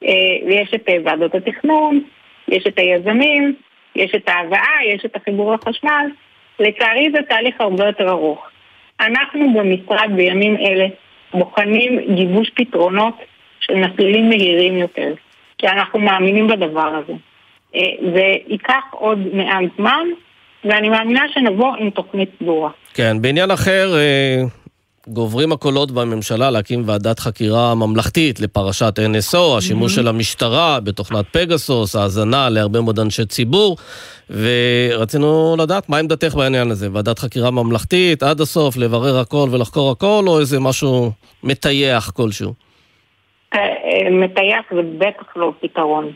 אה, 0.03 0.09
ויש 0.48 0.74
את 0.75 0.89
אה, 0.89 0.95
ועדות 1.05 1.36
התכנון, 1.36 2.03
יש 2.48 2.67
את 2.67 2.79
היזמים, 2.79 3.55
יש 3.95 4.15
את 4.15 4.29
ההבאה, 4.29 4.86
יש 4.86 5.05
את 5.05 5.15
החיבור 5.15 5.53
לחשמל. 5.53 6.05
לצערי 6.59 7.12
זה 7.12 7.19
תהליך 7.29 7.62
הרבה 7.62 7.86
יותר 7.86 8.09
ארוך. 8.09 8.50
אנחנו 9.00 9.53
במשרד 9.53 10.09
בימים 10.15 10.57
אלה 10.57 10.86
בוחנים 11.33 12.15
גיבוש 12.15 12.50
פתרונות 12.50 13.15
של 13.59 13.75
מסלולים 13.75 14.29
מהירים 14.29 14.77
יותר, 14.77 15.13
כי 15.57 15.67
אנחנו 15.67 16.00
מאמינים 16.00 16.48
בדבר 16.48 16.88
הזה. 16.95 17.13
אה, 17.75 17.81
זה 18.13 18.33
ייקח 18.47 18.83
עוד 18.91 19.19
מעט 19.33 19.63
זמן, 19.77 20.07
ואני 20.63 20.89
מאמינה 20.89 21.21
שנבוא 21.33 21.75
עם 21.79 21.89
תוכנית 21.89 22.29
סדורה. 22.39 22.69
כן, 22.93 23.21
בעניין 23.21 23.51
אחר, 23.51 23.95
אה, 23.97 24.43
גוברים 25.07 25.51
הקולות 25.51 25.91
בממשלה 25.91 26.51
להקים 26.51 26.83
ועדת 26.85 27.19
חקירה 27.19 27.75
ממלכתית 27.75 28.39
לפרשת 28.39 28.99
NSO, 28.99 29.57
השימוש 29.57 29.95
של 29.95 30.07
המשטרה 30.07 30.79
בתוכנת 30.79 31.25
פגסוס, 31.31 31.95
האזנה 31.95 32.49
להרבה 32.49 32.81
מאוד 32.81 32.99
אנשי 32.99 33.25
ציבור, 33.25 33.77
ורצינו 34.29 35.55
לדעת 35.59 35.89
מה 35.89 35.97
עמדתך 35.97 36.35
בעניין 36.35 36.71
הזה. 36.71 36.88
ועדת 36.91 37.19
חקירה 37.19 37.51
ממלכתית, 37.51 38.23
עד 38.23 38.41
הסוף, 38.41 38.77
לברר 38.77 39.19
הכל 39.19 39.47
ולחקור 39.51 39.91
הכל, 39.91 40.23
או 40.27 40.39
איזה 40.39 40.59
משהו 40.59 41.11
מטייח 41.43 42.09
כלשהו? 42.09 42.53
אה, 43.53 43.59
מטייח 44.11 44.65
זה 44.75 44.81
בטח 44.97 45.25
לא 45.35 45.51
פתרון. 45.61 46.11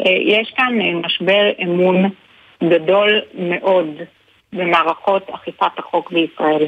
אה, 0.00 0.10
יש 0.10 0.52
כאן 0.56 0.78
משבר 1.04 1.50
אמון 1.62 2.10
גדול 2.64 3.20
מאוד 3.34 3.86
במערכות 4.52 5.30
אכיפת 5.30 5.78
החוק 5.78 6.12
בישראל. 6.12 6.66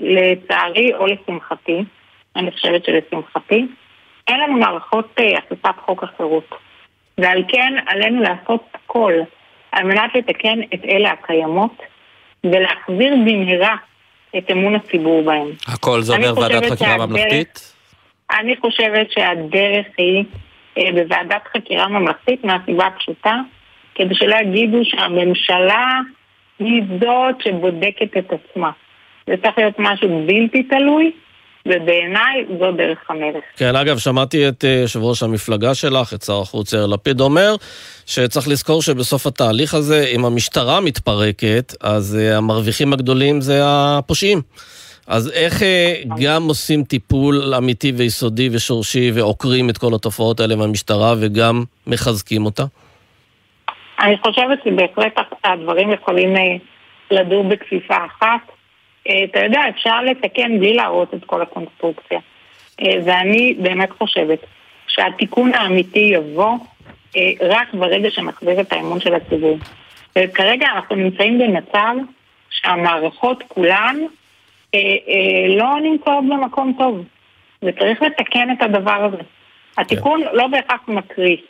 לצערי 0.00 0.94
או 0.94 1.06
לשמחתי, 1.06 1.84
אני 2.36 2.50
חושבת 2.50 2.84
שלשמחתי, 2.84 3.66
אין 4.28 4.40
לנו 4.40 4.58
מערכות 4.58 5.18
אכיפת 5.38 5.74
חוק 5.84 6.02
אחרות. 6.04 6.54
ועל 7.18 7.44
כן 7.48 7.74
עלינו 7.86 8.22
לעשות 8.22 8.64
הכל 8.74 9.12
על 9.72 9.84
מנת 9.84 10.10
לתקן 10.14 10.62
את 10.74 10.84
אלה 10.84 11.10
הקיימות 11.10 11.82
ולהחזיר 12.44 13.14
במהרה 13.26 13.76
את 14.38 14.50
אמון 14.50 14.74
הציבור 14.74 15.22
בהם. 15.22 15.48
הכל 15.68 16.00
זה 16.00 16.16
אומר 16.16 16.38
ועדת 16.38 16.72
חקירה 16.72 17.06
ממלכתית? 17.06 17.74
אני 18.40 18.56
חושבת 18.56 19.12
שהדרך 19.12 19.86
היא 19.98 20.18
אה, 20.18 20.22
בוועדת 20.76 21.42
חקירה 21.56 21.88
ממלכתית 21.88 22.44
מהסיבה 22.44 22.86
הפשוטה, 22.86 23.36
כדי 23.94 24.14
שלא 24.14 24.36
יגידו 24.36 24.78
שהממשלה 24.84 26.00
היא 26.58 26.82
זאת 27.00 27.34
שבודקת 27.44 28.16
את 28.18 28.32
עצמה. 28.32 28.70
זה 29.26 29.34
צריך 29.42 29.58
להיות 29.58 29.74
משהו 29.78 30.26
בלתי 30.26 30.62
תלוי, 30.62 31.10
ובעיניי 31.66 32.44
זו 32.58 32.72
דרך 32.72 32.98
המלך. 33.08 33.44
כן, 33.56 33.76
אגב, 33.76 33.98
שמעתי 33.98 34.48
את 34.48 34.64
אה, 34.64 34.70
יושב 34.70 35.02
ראש 35.02 35.22
המפלגה 35.22 35.74
שלך, 35.74 36.14
את 36.14 36.22
שר 36.22 36.40
החוץ 36.40 36.72
יאיר 36.72 36.86
לפיד, 36.86 37.20
אומר 37.20 37.54
שצריך 38.06 38.48
לזכור 38.48 38.82
שבסוף 38.82 39.26
התהליך 39.26 39.74
הזה, 39.74 40.06
אם 40.16 40.24
המשטרה 40.24 40.80
מתפרקת, 40.80 41.72
אז 41.80 42.18
אה, 42.20 42.36
המרוויחים 42.36 42.92
הגדולים 42.92 43.40
זה 43.40 43.60
הפושעים. 43.64 44.40
אז 45.06 45.32
איך 45.32 45.62
אה, 45.62 45.94
גם 46.22 46.42
עושים 46.48 46.84
טיפול 46.84 47.54
אמיתי 47.58 47.92
ויסודי 47.96 48.48
ושורשי 48.52 49.10
ועוקרים 49.14 49.70
את 49.70 49.78
כל 49.78 49.94
התופעות 49.94 50.40
האלה 50.40 50.56
מהמשטרה 50.56 51.14
וגם 51.20 51.64
מחזקים 51.86 52.44
אותה? 52.44 52.62
אני 54.00 54.16
חושבת 54.18 54.58
שבהחלט 54.64 55.12
הדברים 55.44 55.92
יכולים 55.92 56.34
לדור 57.10 57.44
בכפיפה 57.44 57.96
אחת. 58.06 58.40
אה, 59.08 59.24
אתה 59.24 59.44
יודע, 59.44 59.60
אפשר 59.68 60.02
לתקן 60.02 60.58
בלי 60.58 60.74
להראות 60.74 61.14
את 61.14 61.24
כל 61.24 61.42
הקונסטרוקציה. 61.42 62.20
אה, 62.80 62.94
ואני 63.04 63.54
באמת 63.58 63.90
חושבת 63.98 64.38
שהתיקון 64.86 65.54
האמיתי 65.54 66.10
יבוא 66.14 66.56
אה, 67.16 67.30
רק 67.40 67.74
ברגע 67.74 68.10
שנחזיר 68.10 68.60
את 68.60 68.72
האמון 68.72 69.00
של 69.00 69.14
הציבור. 69.14 69.58
וכרגע 70.18 70.66
אנחנו 70.74 70.96
נמצאים 70.96 71.38
במצב 71.38 71.94
שהמערכות 72.50 73.44
כולן 73.48 73.96
לא 75.58 75.80
נמצאות 75.82 76.24
במקום 76.30 76.74
טוב. 76.78 77.04
וצריך 77.64 78.02
לתקן 78.02 78.48
את 78.52 78.62
הדבר 78.62 79.08
הזה. 79.08 79.22
התיקון 79.78 80.20
לא 80.32 80.46
בהכרח 80.46 80.80
מקריס. 80.88 81.40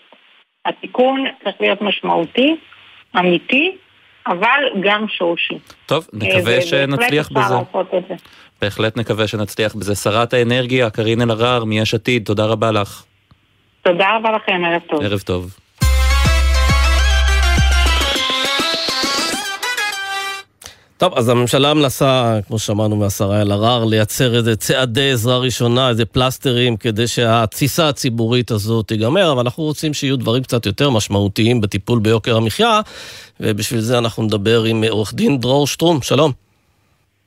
התיקון 0.66 1.24
צריך 1.44 1.56
להיות 1.60 1.82
משמעותי, 1.82 2.56
אמיתי, 3.18 3.76
אבל 4.26 4.64
גם 4.80 5.08
שורשי. 5.08 5.58
טוב, 5.86 6.06
נקווה 6.12 6.60
שנצליח 6.60 7.28
בזה. 7.32 7.54
בהחלט 8.62 8.96
נקווה 8.96 9.26
שנצליח 9.26 9.74
בזה. 9.74 9.94
שרת 9.94 10.34
האנרגיה, 10.34 10.90
קארין 10.90 11.20
אלהרר, 11.20 11.64
מיש 11.64 11.94
עתיד, 11.94 12.24
תודה 12.24 12.46
רבה 12.46 12.70
לך. 12.72 13.04
תודה 13.82 14.16
רבה 14.16 14.30
לכם, 14.32 14.62
ערב 14.64 14.82
טוב. 14.88 15.02
ערב 15.02 15.18
טוב. 15.18 15.56
טוב, 21.02 21.14
אז 21.14 21.28
הממשלה 21.28 21.74
מנסה, 21.74 22.38
כמו 22.46 22.58
ששמענו 22.58 22.96
מהשרה 22.96 23.42
אלהרר, 23.42 23.84
לייצר 23.84 24.34
איזה 24.34 24.56
צעדי 24.56 25.10
עזרה 25.10 25.38
ראשונה, 25.38 25.88
איזה 25.88 26.04
פלסטרים, 26.04 26.76
כדי 26.76 27.06
שהתסיסה 27.06 27.88
הציבורית 27.88 28.50
הזאת 28.50 28.88
תיגמר, 28.88 29.32
אבל 29.32 29.40
אנחנו 29.40 29.62
רוצים 29.62 29.94
שיהיו 29.94 30.16
דברים 30.16 30.42
קצת 30.42 30.66
יותר 30.66 30.90
משמעותיים 30.90 31.60
בטיפול 31.60 31.98
ביוקר 31.98 32.36
המחיה, 32.36 32.80
ובשביל 33.40 33.80
זה 33.80 33.98
אנחנו 33.98 34.22
נדבר 34.22 34.64
עם 34.64 34.84
עורך 34.84 35.14
דין 35.14 35.38
דרור 35.38 35.66
שטרום, 35.66 36.02
שלום. 36.02 36.32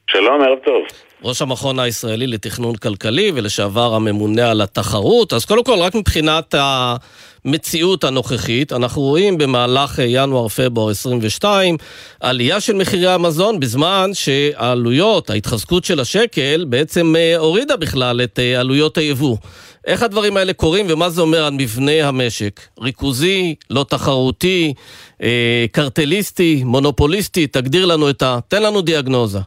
שלום, 0.08 0.42
ערב 0.42 0.58
טוב. 0.66 1.05
ראש 1.24 1.42
המכון 1.42 1.80
הישראלי 1.80 2.28
לתכנון 2.28 2.76
כלכלי 2.76 3.32
ולשעבר 3.36 3.94
הממונה 3.94 4.52
על 4.52 4.62
התחרות. 4.62 5.34
אז 5.34 5.46
קודם 5.46 5.64
כל, 5.64 5.80
רק 5.80 5.96
מבחינת 5.96 6.56
המציאות 6.58 8.04
הנוכחית, 8.04 8.74
אנחנו 8.74 9.02
רואים 9.02 9.38
במהלך 9.38 10.00
ינואר-פברואר 10.06 10.90
22 10.90 11.78
עלייה 12.20 12.60
של 12.60 12.74
מחירי 12.74 13.08
המזון 13.08 13.60
בזמן 13.60 14.10
שהעלויות, 14.14 15.30
ההתחזקות 15.30 15.86
של 15.86 16.00
השקל, 16.00 16.66
בעצם 16.70 17.16
אה, 17.16 17.38
הורידה 17.38 17.78
בכלל 17.78 18.22
את 18.22 18.40
אה, 18.40 18.60
עלויות 18.60 18.98
היבוא. 18.98 19.38
איך 19.88 20.04
הדברים 20.04 20.38
האלה 20.38 20.54
קורים 20.54 20.86
ומה 20.90 21.10
זה 21.10 21.22
אומר 21.22 21.46
על 21.46 21.54
מבנה 21.54 22.08
המשק? 22.08 22.62
ריכוזי, 22.82 23.56
לא 23.70 23.86
תחרותי, 23.90 24.74
אה, 25.24 25.66
קרטליסטי, 25.72 26.62
מונופוליסטי? 26.66 27.48
תגדיר 27.48 27.86
לנו 27.86 28.10
את 28.10 28.22
ה... 28.22 28.40
תן 28.48 28.64
לנו 28.64 28.82
דיאגנוזה. 28.82 29.40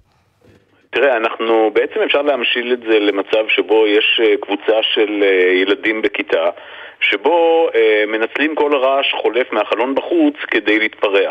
תראה, 1.00 1.16
אנחנו, 1.16 1.70
בעצם 1.74 2.00
אפשר 2.00 2.22
להמשיל 2.22 2.72
את 2.72 2.82
זה 2.82 2.98
למצב 2.98 3.48
שבו 3.48 3.86
יש 3.86 4.20
אה, 4.24 4.36
קבוצה 4.40 4.82
של 4.82 5.22
אה, 5.22 5.52
ילדים 5.52 6.02
בכיתה, 6.02 6.50
שבו 7.00 7.68
אה, 7.74 8.04
מנצלים 8.06 8.54
כל 8.54 8.76
רעש 8.76 9.12
חולף 9.12 9.52
מהחלון 9.52 9.94
בחוץ 9.94 10.34
כדי 10.50 10.78
להתפרע. 10.78 11.30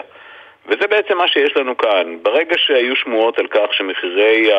וזה 0.65 0.87
בעצם 0.87 1.17
מה 1.17 1.27
שיש 1.27 1.57
לנו 1.57 1.77
כאן. 1.77 2.17
ברגע 2.21 2.55
שהיו 2.57 2.95
שמועות 2.95 3.39
על 3.39 3.47
כך 3.47 3.73
שמחירי 3.73 4.51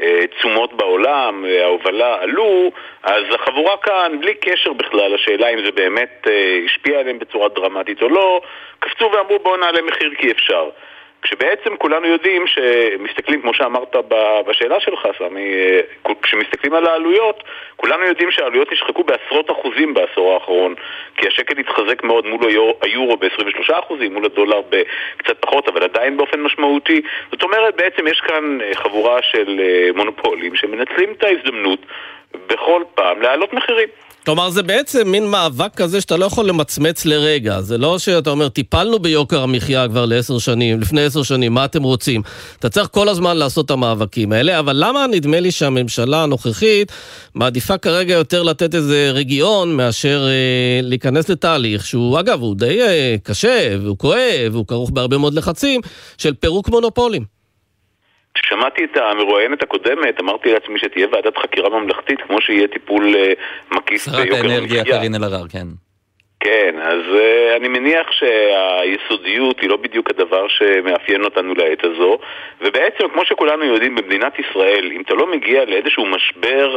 התשומות 0.00 0.74
בעולם, 0.74 1.44
ההובלה 1.62 2.16
עלו, 2.20 2.70
אז 3.02 3.22
החבורה 3.34 3.76
כאן, 3.76 4.20
בלי 4.20 4.34
קשר 4.34 4.72
בכלל 4.72 5.14
לשאלה 5.14 5.48
אם 5.48 5.64
זה 5.64 5.72
באמת 5.72 6.26
השפיע 6.64 7.00
עליהם 7.00 7.18
בצורה 7.18 7.48
דרמטית 7.48 8.02
או 8.02 8.08
לא, 8.08 8.40
קפצו 8.78 9.10
ואמרו 9.12 9.38
בואו 9.38 9.56
נעלה 9.56 9.82
מחיר 9.82 10.10
כי 10.18 10.30
אפשר. 10.30 10.68
כשבעצם 11.22 11.76
כולנו 11.76 12.06
יודעים 12.06 12.44
שמסתכלים, 12.46 13.42
כמו 13.42 13.54
שאמרת 13.54 13.96
בשאלה 14.46 14.80
שלך, 14.80 15.08
סמי, 15.18 15.54
אה, 15.54 15.80
כשמסתכלים 16.22 16.74
על 16.74 16.86
העלויות, 16.86 17.42
כולנו 17.76 18.04
יודעים 18.04 18.30
שהעלויות 18.30 18.72
נשחקו 18.72 19.04
בעשרות 19.04 19.50
אחוזים 19.50 19.94
בעשור 19.94 20.34
האחרון, 20.34 20.74
כי 21.16 21.28
השקל 21.28 21.58
התחזק 21.58 22.04
מאוד 22.04 22.26
מול 22.26 22.40
היורו 22.82 23.16
ב-23 23.16 23.78
אחוזים, 23.78 24.14
מול 24.14 24.24
הדולר 24.24 24.60
בקצת 24.70 25.36
פחות, 25.40 25.68
אבל 25.68 25.82
עדיין 25.82 26.16
באופן 26.16 26.40
משמעותי. 26.40 27.02
זאת 27.30 27.42
אומרת, 27.42 27.76
בעצם 27.76 28.06
יש 28.06 28.20
כאן 28.20 28.60
אה, 28.60 28.74
חבורה 28.74 29.22
של 29.22 29.60
אה, 29.60 29.88
מונופולים 29.94 30.56
שמנצלים 30.56 31.12
את 31.12 31.24
ההזדמנות 31.24 31.80
בכל 32.46 32.82
פעם 32.94 33.22
להעלות 33.22 33.52
מחירים. 33.52 33.88
כלומר, 34.24 34.50
זה 34.50 34.62
בעצם 34.62 35.08
מין 35.08 35.26
מאבק 35.26 35.74
כזה 35.76 36.00
שאתה 36.00 36.16
לא 36.16 36.24
יכול 36.24 36.48
למצמץ 36.48 37.06
לרגע. 37.06 37.60
זה 37.60 37.78
לא 37.78 37.98
שאתה 37.98 38.30
אומר, 38.30 38.48
טיפלנו 38.48 38.98
ביוקר 38.98 39.42
המחיה 39.42 39.88
כבר 39.88 40.06
לעשר 40.06 40.38
שנים, 40.38 40.80
לפני 40.80 41.04
עשר 41.04 41.22
שנים, 41.22 41.54
מה 41.54 41.64
אתם 41.64 41.82
רוצים? 41.82 42.22
אתה 42.58 42.68
צריך 42.68 42.88
כל 42.92 43.08
הזמן 43.08 43.36
לעשות 43.36 43.66
את 43.66 43.70
המאבקים 43.70 44.32
האלה, 44.32 44.58
אבל 44.58 44.72
למה 44.76 45.06
נדמה 45.10 45.40
לי 45.40 45.50
שהממשלה 45.50 46.22
הנוכחית 46.22 46.92
מעדיפה 47.34 47.78
כרגע 47.78 48.14
יותר 48.14 48.42
לתת 48.42 48.74
איזה 48.74 49.10
רגיעון 49.12 49.76
מאשר 49.76 50.26
אה, 50.28 50.80
להיכנס 50.82 51.28
לתהליך 51.28 51.86
שהוא, 51.86 52.20
אגב, 52.20 52.40
הוא 52.40 52.56
די 52.56 52.82
אה, 52.82 53.14
קשה, 53.22 53.76
והוא 53.82 53.98
כואב, 53.98 54.48
והוא 54.52 54.66
כרוך 54.66 54.90
בהרבה 54.90 55.18
מאוד 55.18 55.34
לחצים, 55.34 55.80
של 56.18 56.34
פירוק 56.34 56.68
מונופולים. 56.68 57.38
כששמעתי 58.34 58.84
את 58.84 58.96
המרואיינת 58.96 59.62
הקודמת, 59.62 60.20
אמרתי 60.20 60.52
לעצמי 60.52 60.78
שתהיה 60.78 61.06
ועדת 61.12 61.36
חקירה 61.38 61.68
ממלכתית 61.68 62.18
כמו 62.26 62.40
שיהיה 62.40 62.68
טיפול 62.68 63.14
מקיף 63.88 64.08
ביוקר 64.08 64.22
המחיה. 64.22 64.36
שרת 64.36 64.50
האנרגיה 64.50 64.84
קארין 64.84 65.14
אלהרר, 65.14 65.48
כן. 65.48 65.66
כן, 66.40 66.74
אז 66.82 67.02
uh, 67.14 67.56
אני 67.56 67.68
מניח 67.68 68.06
שהיסודיות 68.10 69.60
היא 69.60 69.70
לא 69.70 69.76
בדיוק 69.76 70.10
הדבר 70.10 70.48
שמאפיין 70.48 71.24
אותנו 71.24 71.54
לעת 71.54 71.84
הזו, 71.84 72.18
ובעצם, 72.60 73.08
כמו 73.12 73.24
שכולנו 73.24 73.64
יודעים, 73.64 73.94
במדינת 73.94 74.32
ישראל, 74.38 74.90
אם 74.96 75.00
אתה 75.00 75.14
לא 75.14 75.26
מגיע 75.32 75.64
לאיזשהו 75.64 76.06
משבר 76.06 76.76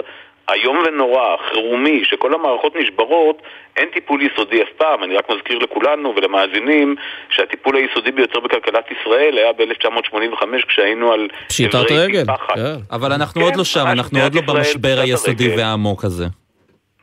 איום 0.54 0.84
ונורא, 0.88 1.36
חירומי, 1.50 2.02
שכל 2.06 2.34
המערכות 2.34 2.76
נשברות, 2.76 3.42
אין 3.78 3.90
טיפול 3.94 4.22
יסודי 4.22 4.62
אף 4.64 4.68
פעם. 4.78 5.04
אני 5.04 5.16
רק 5.16 5.30
מזכיר 5.30 5.58
לכולנו 5.58 6.14
ולמאזינים 6.16 6.96
שהטיפול 7.30 7.76
היסודי 7.76 8.12
ביותר 8.12 8.40
בכלכלת 8.40 8.86
ישראל 8.92 9.38
היה 9.38 9.54
ב-1985 9.54 10.46
כשהיינו 10.68 11.12
על... 11.12 11.28
פשיטת 11.48 11.92
רגל. 11.92 12.24
כן. 12.56 12.62
אבל 12.92 13.12
אנחנו 13.12 13.42
כן, 13.42 13.48
עוד 13.48 13.56
לא 13.56 13.64
שם, 13.64 13.86
אנחנו 13.88 14.20
עוד 14.22 14.36
לא 14.36 14.42
במשבר 14.42 14.96
היסודי 15.02 15.56
והעמוק 15.58 16.04
הזה. 16.04 16.26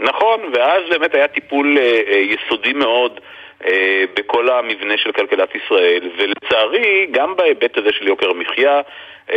נכון, 0.01 0.41
ואז 0.53 0.83
באמת 0.91 1.15
היה 1.15 1.29
טיפול 1.29 1.79
אה, 1.79 2.01
אה, 2.09 2.19
יסודי 2.19 2.73
מאוד. 2.73 3.21
אה, 3.67 4.05
בכל 4.15 4.49
המבנה 4.49 4.97
של 4.97 5.13
כלכלת 5.13 5.55
ישראל, 5.55 6.11
ולצערי, 6.19 7.07
גם 7.11 7.37
בהיבט 7.37 7.79
הזה 7.79 7.93
של 7.93 8.09
יוקר 8.09 8.31
המחיה, 8.31 8.81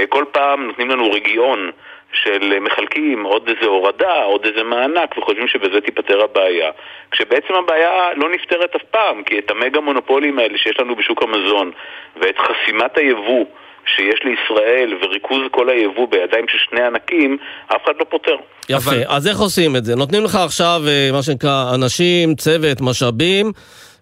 כל 0.09 0.25
פעם 0.31 0.67
נותנים 0.67 0.89
לנו 0.89 1.11
רגיעון 1.11 1.71
של 2.13 2.59
מחלקים 2.59 3.23
עוד 3.23 3.49
איזה 3.49 3.65
הורדה, 3.65 4.23
עוד 4.23 4.45
איזה 4.45 4.63
מענק, 4.63 5.17
וחושבים 5.17 5.47
שבזה 5.47 5.81
תיפתר 5.81 6.21
הבעיה. 6.21 6.71
כשבעצם 7.11 7.53
הבעיה 7.53 8.13
לא 8.15 8.29
נפתרת 8.29 8.75
אף 8.75 8.83
פעם, 8.91 9.23
כי 9.23 9.39
את 9.39 9.51
המגה 9.51 9.81
מונופולים 9.81 10.39
האלה 10.39 10.57
שיש 10.57 10.79
לנו 10.79 10.95
בשוק 10.95 11.23
המזון, 11.23 11.71
ואת 12.15 12.37
חסימת 12.37 12.97
היבוא 12.97 13.45
שיש 13.85 14.19
לישראל 14.23 14.97
וריכוז 15.01 15.41
כל 15.51 15.69
היבוא 15.69 16.07
בידיים 16.07 16.45
של 16.47 16.57
שני 16.69 16.81
ענקים, 16.81 17.37
אף 17.67 17.83
אחד 17.85 17.93
לא 17.99 18.05
פותר. 18.09 18.35
יפה, 18.69 18.95
אז 19.07 19.27
איך 19.27 19.39
עושים 19.39 19.75
את 19.75 19.85
זה? 19.85 19.95
נותנים 19.95 20.23
לך 20.23 20.35
עכשיו, 20.35 20.81
אה, 20.87 21.09
מה 21.13 21.23
שנקרא, 21.23 21.75
אנשים, 21.75 22.35
צוות, 22.35 22.77
משאבים. 22.81 23.51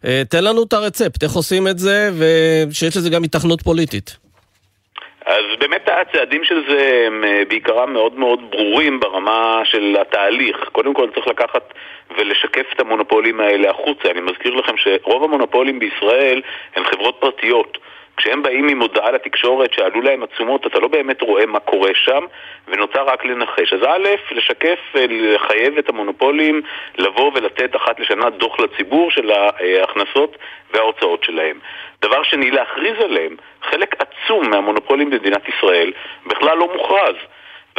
אה, 0.05 0.21
תן 0.29 0.43
לנו 0.43 0.63
את 0.63 0.73
הרצפט, 0.73 1.23
איך 1.23 1.31
עושים 1.31 1.67
את 1.67 1.77
זה, 1.77 2.09
ושיש 2.19 2.97
לזה 2.97 3.09
גם 3.09 3.23
התכנות 3.23 3.61
פוליטית. 3.61 4.17
אז 5.25 5.43
באמת 5.59 5.89
הצעדים 5.89 6.43
של 6.43 6.63
זה 6.69 7.03
הם 7.07 7.23
אה, 7.23 7.41
בעיקרם 7.49 7.93
מאוד 7.93 8.13
מאוד 8.19 8.39
ברורים 8.51 8.99
ברמה 8.99 9.61
של 9.63 9.95
התהליך. 10.01 10.57
קודם 10.71 10.93
כל 10.93 11.09
צריך 11.15 11.27
לקחת 11.27 11.73
ולשקף 12.17 12.65
את 12.73 12.79
המונופולים 12.79 13.39
האלה 13.39 13.69
החוצה. 13.69 14.11
אני 14.11 14.21
מזכיר 14.21 14.53
לכם 14.53 14.73
שרוב 14.77 15.23
המונופולים 15.23 15.79
בישראל 15.79 16.41
הן 16.75 16.83
חברות 16.83 17.17
פרטיות. 17.19 17.77
כשהם 18.19 18.43
באים 18.43 18.67
עם 18.67 18.81
הודעה 18.81 19.11
לתקשורת 19.11 19.73
שעלו 19.73 20.01
להם 20.01 20.23
עצומות, 20.23 20.67
אתה 20.67 20.79
לא 20.79 20.87
באמת 20.87 21.21
רואה 21.21 21.45
מה 21.45 21.59
קורה 21.59 21.91
שם, 21.93 22.23
ונוצר 22.67 23.03
רק 23.03 23.25
לנחש. 23.25 23.73
אז 23.73 23.79
א', 23.87 24.07
לשקף, 24.31 24.79
לחייב 25.09 25.77
את 25.77 25.89
המונופולים 25.89 26.61
לבוא 26.97 27.31
ולתת 27.33 27.75
אחת 27.75 27.99
לשנה 27.99 28.29
דוח 28.29 28.59
לציבור 28.59 29.11
של 29.11 29.31
ההכנסות 29.31 30.37
וההוצאות 30.73 31.23
שלהם. 31.23 31.59
דבר 32.01 32.23
שני, 32.23 32.51
להכריז 32.51 32.99
עליהם. 32.99 33.35
חלק 33.61 33.95
עצום 33.99 34.49
מהמונופולים 34.49 35.09
במדינת 35.09 35.49
ישראל 35.49 35.91
בכלל 36.25 36.57
לא 36.57 36.73
מוכרז. 36.73 37.15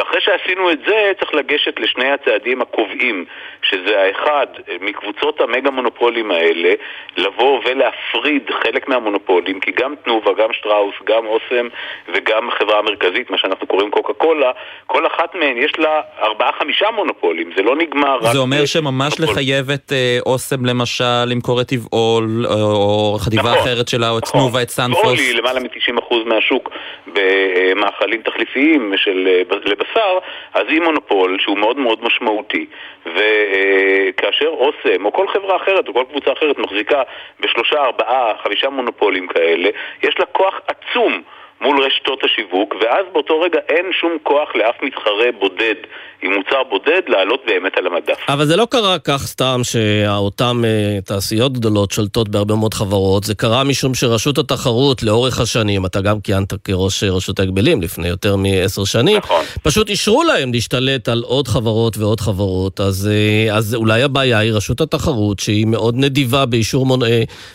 ואחרי 0.01 0.21
שעשינו 0.21 0.71
את 0.71 0.79
זה, 0.87 1.13
צריך 1.21 1.35
לגשת 1.35 1.81
לשני 1.81 2.11
הצעדים 2.11 2.63
הקובעים, 2.63 3.25
שזה 3.63 4.01
האחד, 4.01 4.47
מקבוצות 4.81 5.41
המגה 5.41 5.71
מונופולים 5.71 6.31
האלה, 6.31 6.73
לבוא 7.17 7.61
ולהפריד 7.65 8.51
חלק 8.63 8.89
מהמונופולים, 8.89 9.61
כי 9.61 9.71
גם 9.71 9.95
תנובה, 10.05 10.31
גם 10.39 10.53
שטראוס, 10.53 10.95
גם 11.05 11.27
אוסם 11.27 11.69
וגם 12.09 12.49
החברה 12.49 12.79
המרכזית, 12.79 13.31
מה 13.31 13.39
שאנחנו 13.39 13.67
קוראים 13.67 13.91
קוקה 13.91 14.13
קולה, 14.13 14.51
כל 14.87 15.07
אחת 15.07 15.35
מהן 15.35 15.57
יש 15.57 15.73
לה 15.79 16.01
ארבעה-חמישה 16.23 16.87
מונופולים, 16.91 17.51
זה 17.57 17.63
לא 17.63 17.77
נגמר 17.77 18.17
רק... 18.17 18.33
זה 18.33 18.39
אומר 18.39 18.67
שממש 18.67 18.91
מונופול. 18.91 19.25
לחייב 19.25 19.71
את 19.71 19.93
אה, 19.93 20.19
אוסם 20.27 20.65
למשל 20.65 21.25
למכור 21.27 21.61
את 21.61 21.67
טבעול, 21.67 22.47
או 22.47 23.17
חטיבה 23.21 23.43
נכון, 23.43 23.59
אחרת 23.59 23.89
שלה, 23.89 24.11
או 24.11 24.19
את 24.19 24.23
נכון. 24.23 24.41
תנובה, 24.41 24.63
את 24.63 24.71
סנפוס. 24.71 25.01
טבעול 25.01 25.17
היא 25.17 25.35
למעלה 25.35 25.61
מ-90% 25.61 26.15
מהשוק 26.27 26.71
במאכלים 27.07 28.23
תחליפיים 28.23 28.93
של 28.97 29.29
אה, 29.29 29.43
בשר, 29.91 30.19
אז 30.55 30.65
היא 30.69 30.81
מונופול 30.81 31.39
שהוא 31.41 31.59
מאוד 31.59 31.79
מאוד 31.79 32.05
משמעותי. 32.05 32.67
וכאשר 33.07 34.49
אוסם 34.49 35.05
או 35.05 35.13
כל 35.13 35.29
חברה 35.29 35.57
אחרת 35.57 35.89
או 35.89 35.95
כל 35.95 36.05
קבוצה 36.11 36.33
אחרת 36.33 36.59
מחזיקה 36.59 37.03
בשלושה, 37.41 37.85
ארבעה, 37.85 38.33
חמישה 38.43 38.71
מונופולים 38.71 39.29
כאלה, 39.29 39.69
יש 40.03 40.19
לה 40.19 40.27
כוח 40.27 40.61
עצום. 40.67 41.23
מול 41.61 41.85
רשתות 41.85 42.21
השיווק, 42.25 42.75
ואז 42.81 43.05
באותו 43.13 43.41
רגע 43.41 43.59
אין 43.69 43.87
שום 44.01 44.13
כוח 44.23 44.49
לאף 44.55 44.75
מתחרה 44.83 45.33
בודד 45.41 45.75
עם 46.23 46.33
מוצר 46.35 46.63
בודד 46.71 47.03
לעלות 47.09 47.41
באמת 47.47 47.73
על 47.79 47.87
המדף. 47.87 48.19
אבל 48.29 48.45
זה 48.45 48.57
לא 48.57 48.67
קרה 48.71 48.99
כך 48.99 49.27
סתם 49.27 49.61
שאותן 49.63 50.57
uh, 50.63 51.05
תעשיות 51.05 51.53
גדולות 51.53 51.91
שולטות 51.91 52.29
בהרבה 52.29 52.55
מאוד 52.55 52.75
חברות, 52.75 53.25
זה 53.25 53.35
קרה 53.35 53.65
משום 53.65 53.95
שרשות 53.95 54.39
התחרות 54.39 55.03
לאורך 55.03 55.41
השנים, 55.41 55.87
אתה 55.87 56.01
גם 56.01 56.21
כיהנת 56.21 56.53
כראש 56.65 57.05
רשות 57.05 57.41
ההגבלים 57.41 57.83
לפני 57.83 58.09
יותר 58.09 58.37
מעשר 58.37 58.85
שנים, 58.85 59.17
נכון. 59.17 59.45
פשוט 59.63 59.89
אישרו 59.89 60.23
להם 60.23 60.53
להשתלט 60.53 61.09
על 61.09 61.23
עוד 61.27 61.49
חברות 61.49 61.99
ועוד 61.99 62.21
חברות, 62.21 62.81
אז, 62.81 63.11
uh, 63.11 63.53
אז 63.53 63.75
אולי 63.75 64.03
הבעיה 64.03 64.39
היא 64.39 64.53
רשות 64.53 64.81
התחרות 64.81 65.39
שהיא 65.39 65.67
מאוד 65.67 65.95
נדיבה 65.97 66.47
באישור 66.47 66.87
מונ... 66.87 67.03
uh, 67.03 67.07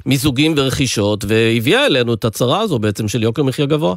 מיזוגים 0.06 0.54
ורכישות, 0.58 1.26
והביאה 1.28 1.86
אלינו 1.86 2.14
את 2.14 2.26
הצרה 2.26 2.60
הזו 2.60 2.80
בעצם 2.80 3.08
של 3.08 3.24
יוקר 3.24 3.44
מחיה 3.44 3.66
גבוה. 3.66 3.95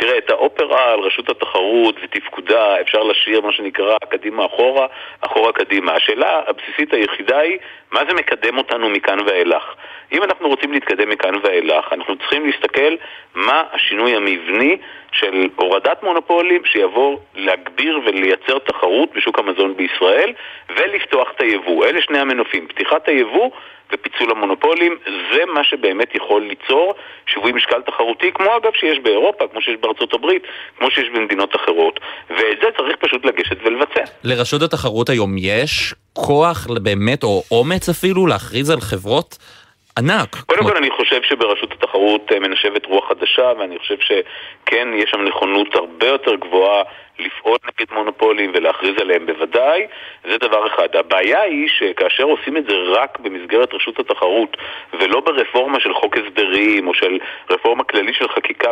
תראה, 0.00 0.18
את 0.18 0.30
האופרה 0.30 0.92
על 0.92 1.00
רשות 1.00 1.28
התחרות 1.28 1.94
ותפקודה 2.02 2.80
אפשר 2.80 3.02
לשיר 3.02 3.40
מה 3.40 3.52
שנקרא 3.52 3.96
קדימה 4.08 4.46
אחורה, 4.46 4.86
אחורה 5.20 5.52
קדימה. 5.52 5.92
השאלה 5.92 6.40
הבסיסית 6.46 6.94
היחידה 6.94 7.38
היא, 7.38 7.58
מה 7.90 8.00
זה 8.08 8.14
מקדם 8.14 8.58
אותנו 8.58 8.88
מכאן 8.88 9.18
ואילך? 9.26 9.74
אם 10.12 10.22
אנחנו 10.22 10.48
רוצים 10.48 10.72
להתקדם 10.72 11.08
מכאן 11.08 11.34
ואילך, 11.42 11.92
אנחנו 11.92 12.16
צריכים 12.16 12.46
להסתכל 12.46 12.94
מה 13.34 13.62
השינוי 13.72 14.16
המבני 14.16 14.76
של 15.12 15.48
הורדת 15.56 16.02
מונופולים 16.02 16.64
שיבוא 16.64 17.18
להגביר 17.34 18.00
ולייצר 18.04 18.58
תחרות 18.58 19.12
בשוק 19.14 19.38
המזון 19.38 19.76
בישראל 19.76 20.32
ולפתוח 20.76 21.32
את 21.36 21.40
היבוא. 21.40 21.86
אלה 21.86 22.02
שני 22.02 22.18
המנופים, 22.18 22.66
פתיחת 22.68 23.08
היבוא 23.08 23.50
ופיצול 23.92 24.30
המונופולים, 24.30 24.98
זה 25.32 25.40
מה 25.54 25.64
שבאמת 25.64 26.14
יכול 26.14 26.42
ליצור 26.42 26.94
שיווי 27.26 27.52
משקל 27.52 27.82
תחרותי, 27.86 28.32
כמו 28.34 28.46
אגב 28.56 28.72
שיש 28.74 28.98
באירופה, 28.98 29.44
כמו 29.52 29.60
שיש 29.62 29.76
בארצות 29.80 30.14
הברית, 30.14 30.42
כמו 30.78 30.90
שיש 30.90 31.08
במדינות 31.14 31.56
אחרות, 31.56 32.00
ואת 32.30 32.58
זה 32.62 32.68
צריך 32.76 32.96
פשוט 33.00 33.24
לגשת 33.24 33.56
ולבצע. 33.64 34.04
לרשות 34.24 34.62
התחרות 34.62 35.08
היום 35.08 35.36
יש 35.38 35.94
כוח 36.12 36.66
באמת, 36.82 37.22
או 37.22 37.42
אומץ 37.50 37.88
אפילו, 37.88 38.26
להכריז 38.26 38.70
על 38.70 38.80
חברות 38.80 39.38
ענק. 39.98 40.36
קודם 40.46 40.64
כל 40.64 40.76
אני 40.76 40.90
חושב 40.90 41.22
שברשות 41.22 41.72
התחרות 41.72 42.32
אה, 42.32 42.40
מנשבת 42.40 42.86
רוח 42.86 43.08
חדשה 43.08 43.52
ואני 43.58 43.78
חושב 43.78 43.96
שכן 44.00 44.88
יש 44.94 45.10
שם 45.10 45.20
נכונות 45.20 45.74
הרבה 45.74 46.06
יותר 46.06 46.34
גבוהה 46.34 46.82
לפעול 47.18 47.58
נגד 47.64 47.92
מונופולים 47.92 48.52
ולהכריז 48.54 48.94
עליהם 49.00 49.26
בוודאי, 49.26 49.86
זה 50.30 50.38
דבר 50.38 50.66
אחד. 50.66 50.96
הבעיה 50.96 51.42
היא 51.42 51.68
שכאשר 51.68 52.24
עושים 52.24 52.56
את 52.56 52.64
זה 52.64 52.74
רק 52.92 53.18
במסגרת 53.18 53.74
רשות 53.74 53.98
התחרות 53.98 54.56
ולא 55.00 55.20
ברפורמה 55.20 55.80
של 55.80 55.94
חוק 55.94 56.16
הסדרים 56.16 56.88
או 56.88 56.94
של 56.94 57.18
רפורמה 57.50 57.84
כללית 57.84 58.14
של 58.14 58.28
חקיקה 58.28 58.70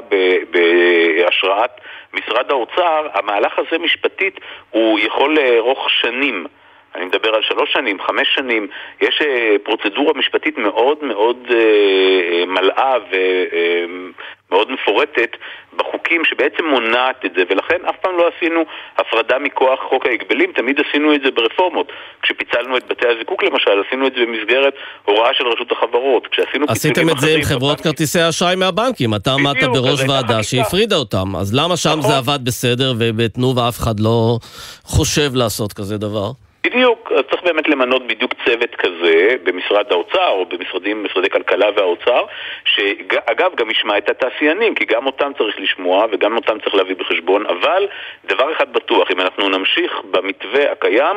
בהשראת 0.51 1.81
משרד 2.13 2.51
האוצר, 2.51 3.09
המהלך 3.15 3.59
הזה 3.59 3.79
משפטית 3.79 4.41
הוא 4.71 4.99
יכול 4.99 5.37
לארוך 5.39 5.91
שנים. 5.91 6.47
אני 6.95 7.05
מדבר 7.05 7.35
על 7.35 7.43
שלוש 7.43 7.73
שנים, 7.73 7.99
חמש 8.07 8.29
שנים, 8.35 8.67
יש 9.01 9.23
אה, 9.23 9.57
פרוצדורה 9.65 10.13
משפטית 10.15 10.59
מאוד 10.59 11.05
מאוד 11.05 11.37
אה, 11.51 11.57
אה, 11.57 12.47
מלאה 12.47 12.95
ומאוד 13.11 14.73
מפורטת 14.73 15.31
בחוקים 15.77 16.25
שבעצם 16.25 16.65
מונעת 16.65 17.25
את 17.25 17.31
זה, 17.37 17.43
ולכן 17.51 17.85
אף 17.89 17.95
פעם 18.03 18.17
לא 18.19 18.31
עשינו 18.37 18.65
הפרדה 18.99 19.39
מכוח 19.39 19.81
חוק 19.89 20.07
ההגבלים, 20.07 20.53
תמיד 20.53 20.77
עשינו 20.89 21.15
את 21.15 21.21
זה 21.25 21.31
ברפורמות. 21.31 21.93
כשפיצלנו 22.23 22.77
את 22.77 22.85
בתי 22.89 23.07
הזיקוק 23.09 23.43
למשל, 23.43 23.83
עשינו 23.87 24.07
את 24.07 24.13
זה 24.15 24.21
במסגרת 24.27 24.75
הוראה 25.05 25.35
של 25.35 25.45
רשות 25.47 25.73
החברות. 25.73 26.27
כשעשינו 26.27 26.67
עשיתם 26.69 27.11
את 27.11 27.19
זה 27.19 27.35
עם 27.35 27.43
חברות 27.43 27.81
כרטיסי 27.81 28.21
האשראי 28.21 28.57
מהבנקים, 28.57 29.15
אתה 29.15 29.33
עמדת 29.33 29.69
בראש 29.69 30.01
ועדה 30.09 30.43
שהפרידה 30.43 30.97
אותם, 30.97 31.37
אז 31.37 31.55
למה 31.55 31.77
שם 31.77 31.91
זה 31.91 31.99
נכון. 31.99 32.13
עבד 32.13 32.45
בסדר 32.45 32.93
ובתנובה 32.99 33.69
אף 33.69 33.79
אחד 33.79 34.01
לא 34.01 34.39
חושב 34.85 35.31
לעשות 35.35 35.73
כזה 35.73 35.99
דבר? 35.99 36.48
בדיוק, 36.65 37.13
צריך 37.31 37.43
באמת 37.43 37.69
למנות 37.69 38.07
בדיוק 38.07 38.33
צוות 38.45 38.75
כזה 38.75 39.37
במשרד 39.43 39.93
האוצר 39.93 40.29
או 40.29 40.47
במשרדים, 40.47 41.05
משרדי 41.05 41.31
כלכלה 41.31 41.67
והאוצר, 41.77 42.25
שאגב 42.65 43.55
גם 43.55 43.71
ישמע 43.71 43.99
את 43.99 44.11
התעשיינים, 44.11 44.75
כי 44.75 44.85
גם 44.85 45.07
אותם 45.07 45.33
צריך 45.39 45.61
לשמוע 45.61 46.07
וגם 46.11 46.37
אותם 46.37 46.59
צריך 46.61 46.75
להביא 46.75 46.97
בחשבון, 46.97 47.47
אבל 47.47 47.89
דבר 48.25 48.53
אחד 48.53 48.73
בטוח, 48.73 49.11
אם 49.11 49.21
אנחנו 49.21 49.49
נמשיך 49.49 49.93
במתווה 50.11 50.73
הקיים, 50.73 51.17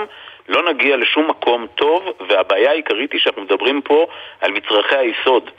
לא 0.49 0.69
נגיע 0.69 0.97
לשום 0.97 1.27
מקום 1.30 1.67
טוב, 1.75 2.04
והבעיה 2.30 2.71
העיקרית 2.71 3.13
היא 3.13 3.21
שאנחנו 3.21 3.41
מדברים 3.41 3.82
פה 3.82 4.08
על 4.41 4.51
מצרכי 4.51 4.95
היסוד. 4.95 5.49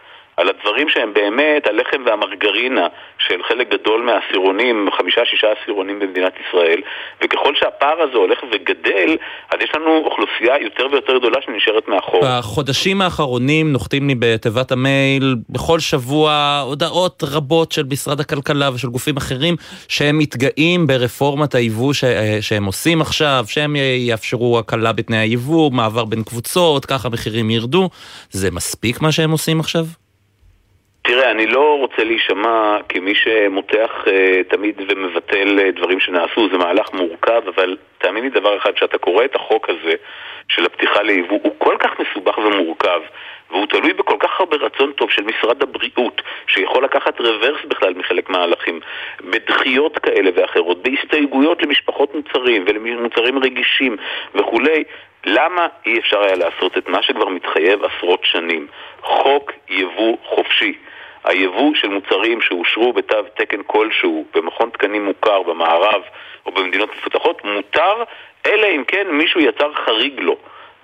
על 0.43 0.49
הדברים 0.49 0.89
שהם 0.89 1.15
באמת 1.15 1.67
הלחם 1.67 2.03
והמרגרינה 2.07 2.87
של 3.19 3.43
חלק 3.49 3.67
גדול 3.75 4.01
מהעשירונים, 4.03 4.89
חמישה-שישה 4.99 5.47
עשירונים 5.57 5.99
במדינת 5.99 6.33
ישראל, 6.43 6.81
וככל 7.25 7.55
שהפער 7.55 8.03
הזה 8.03 8.17
הולך 8.17 8.39
וגדל, 8.53 9.17
אז 9.51 9.59
יש 9.65 9.71
לנו 9.77 9.91
אוכלוסייה 10.05 10.55
יותר 10.63 10.87
ויותר 10.93 11.19
גדולה 11.19 11.39
שנשארת 11.45 11.89
מאחור. 11.89 12.21
בחודשים 12.25 13.01
האחרונים 13.01 13.73
נוחתים 13.73 14.09
לי 14.09 14.15
בתיבת 14.19 14.73
המייל 14.73 15.37
בכל 15.49 15.81
שבוע 15.81 16.61
הודעות 16.67 17.23
רבות 17.33 17.73
של 17.73 17.83
משרד 17.91 18.21
הכלכלה 18.21 18.71
ושל 18.75 18.89
גופים 18.89 19.17
אחרים 19.17 19.57
שהם 19.89 20.19
מתגאים 20.19 20.87
ברפורמת 20.87 21.55
היבוא 21.55 21.93
ש... 21.93 22.05
שהם 22.41 22.65
עושים 22.65 23.01
עכשיו, 23.01 23.45
שהם 23.49 23.77
יאפשרו 23.99 24.59
הקלה 24.59 24.93
בתנאי 24.93 25.19
היבוא, 25.19 25.71
מעבר 25.71 26.05
בין 26.05 26.23
קבוצות, 26.23 26.85
ככה 26.85 27.09
המחירים 27.09 27.51
ירדו. 27.51 27.89
זה 28.31 28.51
מספיק 28.51 29.01
מה 29.01 29.13
שהם 29.13 29.31
עושים 29.31 29.61
עכשיו? 29.61 29.85
תראה, 31.05 31.31
אני 31.31 31.47
לא 31.47 31.79
רוצה 31.79 32.05
להישמע 32.05 32.79
כמי 32.89 33.15
שמותח 33.15 34.05
uh, 34.05 34.11
תמיד 34.49 34.81
ומבטל 34.89 35.59
uh, 35.59 35.77
דברים 35.77 36.01
שנעשו, 36.01 36.49
זה 36.53 36.59
מהלך 36.59 36.93
מורכב, 36.93 37.43
אבל 37.49 37.77
תאמין 37.99 38.25
לי 38.25 38.31
דבר 38.31 38.57
אחד, 38.57 38.77
שאתה 38.77 38.99
קורא 38.99 39.25
את 39.25 39.35
החוק 39.35 39.69
הזה 39.69 39.93
של 40.49 40.67
הפתיחה 40.67 41.03
ליבוא, 41.03 41.39
הוא 41.43 41.55
כל 41.59 41.77
כך 41.79 41.91
מסובך 42.01 42.39
ומורכב, 42.39 43.01
והוא 43.51 43.67
תלוי 43.67 43.93
בכל 43.93 44.17
כך 44.21 44.41
הרבה 44.41 44.57
רצון 44.57 44.93
טוב 44.93 45.11
של 45.11 45.23
משרד 45.23 45.63
הבריאות, 45.63 46.23
שיכול 46.47 46.85
לקחת 46.85 47.21
רוורס 47.21 47.65
בכלל 47.69 47.95
מחלק 47.95 48.31
מההלכים, 48.31 48.81
בדחיות 49.21 49.99
כאלה 49.99 50.31
ואחרות, 50.35 50.83
בהסתייגויות 50.83 51.63
למשפחות 51.63 52.15
מוצרים 52.15 52.65
ולמוצרים 52.67 53.39
רגישים 53.39 53.97
וכולי, 54.35 54.85
למה 55.27 55.67
אי 55.87 55.99
אפשר 55.99 56.21
היה 56.23 56.35
לעשות 56.35 56.79
את 56.79 56.89
מה 56.89 57.03
שכבר 57.03 57.29
מתחייב 57.29 57.81
עשרות 57.85 58.21
שנים? 58.25 58.67
חוק 59.03 59.53
יבוא 59.69 60.17
חופשי. 60.25 60.75
היבוא 61.25 61.75
של 61.75 61.89
מוצרים 61.89 62.41
שאושרו 62.41 62.93
בתו 62.93 63.23
תקן 63.35 63.63
כלשהו 63.67 64.25
במכון 64.35 64.71
תקנים 64.71 65.05
מוכר 65.05 65.43
במערב 65.43 66.03
או 66.47 66.53
במדינות 66.53 66.91
מפותחות 66.97 67.45
מותר, 67.45 68.03
אלא 68.47 68.67
אם 68.67 68.85
כן 68.85 69.07
מישהו 69.11 69.41
יצר 69.41 69.73
חריג 69.75 70.21
לו. 70.21 70.37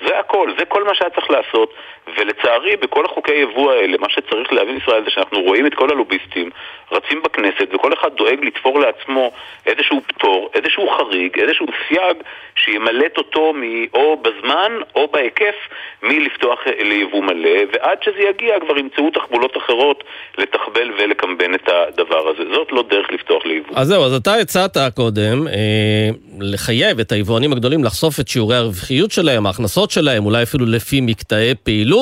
זה 0.06 0.18
הכל, 0.18 0.52
זה 0.58 0.64
כל 0.64 0.84
מה 0.84 0.94
שהיה 0.94 1.10
צריך 1.10 1.30
לעשות, 1.30 1.74
ולצערי 2.16 2.76
בכל 2.76 3.04
החוקי 3.04 3.34
יבוא 3.34 3.72
האלה, 3.72 3.96
מה 4.00 4.08
שצריך 4.08 4.52
להבין 4.52 4.76
ישראל 4.76 5.04
זה 5.04 5.10
שאנחנו 5.10 5.40
רואים 5.40 5.66
את 5.66 5.74
כל 5.74 5.90
הלוביסטים 5.90 6.50
רצים 6.92 7.22
בכנסת, 7.24 7.74
וכל 7.74 7.92
אחד 7.92 8.08
דואג 8.16 8.38
לתפור 8.42 8.80
לעצמו 8.80 9.32
איזשהו 9.66 10.00
פטור, 10.06 10.50
איזשהו 10.54 10.88
חריג, 10.90 11.38
איזשהו 11.38 11.66
סייג 11.88 12.16
שימלט 12.64 13.18
אותו 13.18 13.52
מ- 13.52 13.86
או 13.94 14.16
בזמן 14.16 14.72
או 14.94 15.08
בהיקף 15.12 15.54
מלפתוח 16.02 16.58
ליבוא 16.78 17.22
מלא, 17.22 17.58
ועד 17.72 17.98
שזה 18.02 18.20
יגיע 18.30 18.60
כבר 18.60 18.78
ימצאו 18.78 19.10
תחבולות 19.10 19.56
אחרות 19.56 20.04
לתחבל 20.38 20.90
ולקמבן 20.98 21.54
את 21.54 21.68
הדבר 21.68 22.28
הזה. 22.28 22.42
זאת 22.54 22.72
לא 22.72 22.84
דרך 22.90 23.06
לפתוח 23.10 23.46
ליבוא. 23.46 23.72
אז 23.76 23.86
זהו, 23.88 24.04
אז 24.04 24.14
אתה 24.14 24.34
הצעת 24.34 24.76
קודם 24.96 25.48
אה, 25.48 26.08
לחייב 26.40 26.98
את 27.00 27.12
היבואנים 27.12 27.52
הגדולים 27.52 27.84
לחשוף 27.84 28.20
את 28.20 28.28
שיעורי 28.28 28.56
הרווחיות 28.56 29.10
שלהם, 29.10 29.46
ההכנסות 29.46 29.90
שלהם, 29.90 30.26
אולי 30.26 30.42
אפילו 30.42 30.66
לפי 30.66 31.00
מקטעי 31.00 31.54
פעילות. 31.62 31.97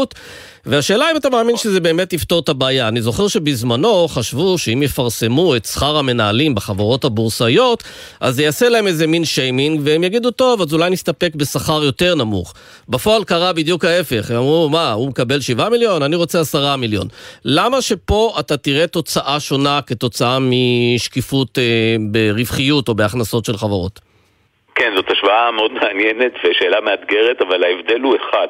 והשאלה 0.67 1.11
אם 1.11 1.17
אתה 1.17 1.31
מאמין 1.31 1.57
שזה 1.57 1.81
באמת 1.81 2.13
יפתור 2.13 2.41
את 2.41 2.49
הבעיה. 2.49 2.89
אני 2.89 3.01
זוכר 3.01 3.29
שבזמנו 3.29 4.09
חשבו 4.09 4.59
שאם 4.59 4.83
יפרסמו 4.83 5.57
את 5.57 5.65
שכר 5.65 5.97
המנהלים 5.97 6.55
בחברות 6.55 7.05
הבורסאיות, 7.05 7.83
אז 8.21 8.35
זה 8.35 8.43
יעשה 8.43 8.69
להם 8.69 8.87
איזה 8.87 9.07
מין 9.07 9.25
שיימינג, 9.25 9.81
והם 9.85 10.05
יגידו, 10.05 10.31
טוב, 10.31 10.61
אז 10.61 10.75
אולי 10.75 10.91
נסתפק 10.91 11.35
בשכר 11.35 11.85
יותר 11.85 12.15
נמוך. 12.15 12.55
בפועל 12.89 13.25
קרה 13.25 13.53
בדיוק 13.53 13.85
ההפך, 13.85 14.31
הם 14.31 14.37
אמרו, 14.37 14.69
מה, 14.69 14.93
הוא 14.93 15.09
מקבל 15.09 15.41
7 15.41 15.69
מיליון? 15.69 16.03
אני 16.03 16.17
רוצה 16.17 16.41
10 16.41 16.77
מיליון. 16.77 17.07
למה 17.45 17.83
שפה 17.83 18.37
אתה 18.41 18.57
תראה 18.57 18.87
תוצאה 18.87 19.41
שונה 19.41 19.81
כתוצאה 19.87 20.39
משקיפות 20.41 21.59
אה, 21.59 21.97
ברווחיות 22.11 22.89
או 22.89 22.95
בהכנסות 22.95 23.45
של 23.45 23.57
חברות? 23.57 24.01
כן, 24.75 24.93
זאת 24.97 25.11
השוואה 25.11 25.51
מאוד 25.51 25.73
מעניינת 25.73 26.33
ושאלה 26.45 26.81
מאתגרת, 26.81 27.43
אבל 27.43 27.65
ההבדל 27.65 28.01
הוא 28.01 28.17
אחד. 28.17 28.49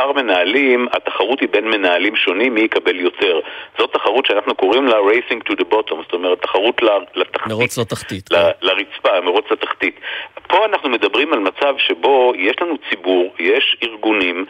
שכר 0.00 0.12
מנהלים, 0.12 0.86
התחרות 0.92 1.40
היא 1.40 1.48
בין 1.52 1.64
מנהלים 1.70 2.16
שונים, 2.16 2.54
מי 2.54 2.60
יקבל 2.60 2.96
יותר. 2.96 3.40
זאת 3.78 3.92
תחרות 3.92 4.26
שאנחנו 4.26 4.54
קוראים 4.54 4.86
לה 4.86 4.96
racing 4.96 5.50
to 5.50 5.54
the 5.56 5.64
bottom, 5.72 5.94
זאת 6.02 6.12
אומרת, 6.12 6.42
תחרות 6.42 6.82
לתחתית. 7.14 7.46
מרוץ 7.52 7.78
לתחתית. 7.78 8.32
ל- 8.32 8.34
כן. 8.36 8.50
לרצפה, 8.62 9.20
מרוץ 9.20 9.44
לתחתית. 9.50 10.00
פה 10.48 10.64
אנחנו 10.66 10.88
מדברים 10.88 11.32
על 11.32 11.38
מצב 11.38 11.74
שבו 11.78 12.32
יש 12.36 12.56
לנו 12.60 12.74
ציבור, 12.90 13.34
יש 13.38 13.76
ארגונים 13.82 14.44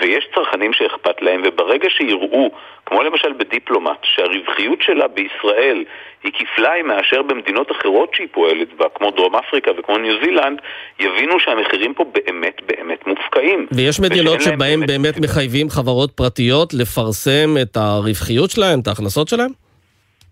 ויש 0.00 0.28
צרכנים 0.34 0.72
שאכפת 0.72 1.22
להם, 1.22 1.42
וברגע 1.44 1.90
שיראו, 1.90 2.50
כמו 2.86 3.02
למשל 3.02 3.32
בדיפלומט, 3.32 3.98
שהרווחיות 4.02 4.82
שלה 4.82 5.08
בישראל 5.08 5.84
היא 6.26 6.32
כפליים 6.32 6.86
מאשר 6.86 7.22
במדינות 7.22 7.72
אחרות 7.72 8.14
שהיא 8.14 8.28
פועלת 8.32 8.68
בה, 8.76 8.84
כמו 8.94 9.10
דרום 9.10 9.36
אפריקה 9.36 9.70
וכמו 9.78 9.98
ניו 9.98 10.14
זילנד, 10.24 10.58
יבינו 11.00 11.40
שהמחירים 11.40 11.94
פה 11.94 12.04
באמת 12.04 12.60
באמת 12.66 13.06
מופקעים. 13.06 13.66
ויש 13.70 14.00
מדינות 14.00 14.40
שבהן 14.40 14.80
באמת 14.86 15.14
סיבה. 15.14 15.26
מחייבים 15.26 15.70
חברות 15.70 16.10
פרטיות 16.10 16.74
לפרסם 16.74 17.54
את 17.62 17.76
הרווחיות 17.76 18.50
שלהם, 18.50 18.80
את 18.80 18.86
ההכנסות 18.86 19.28
שלהם? 19.28 19.50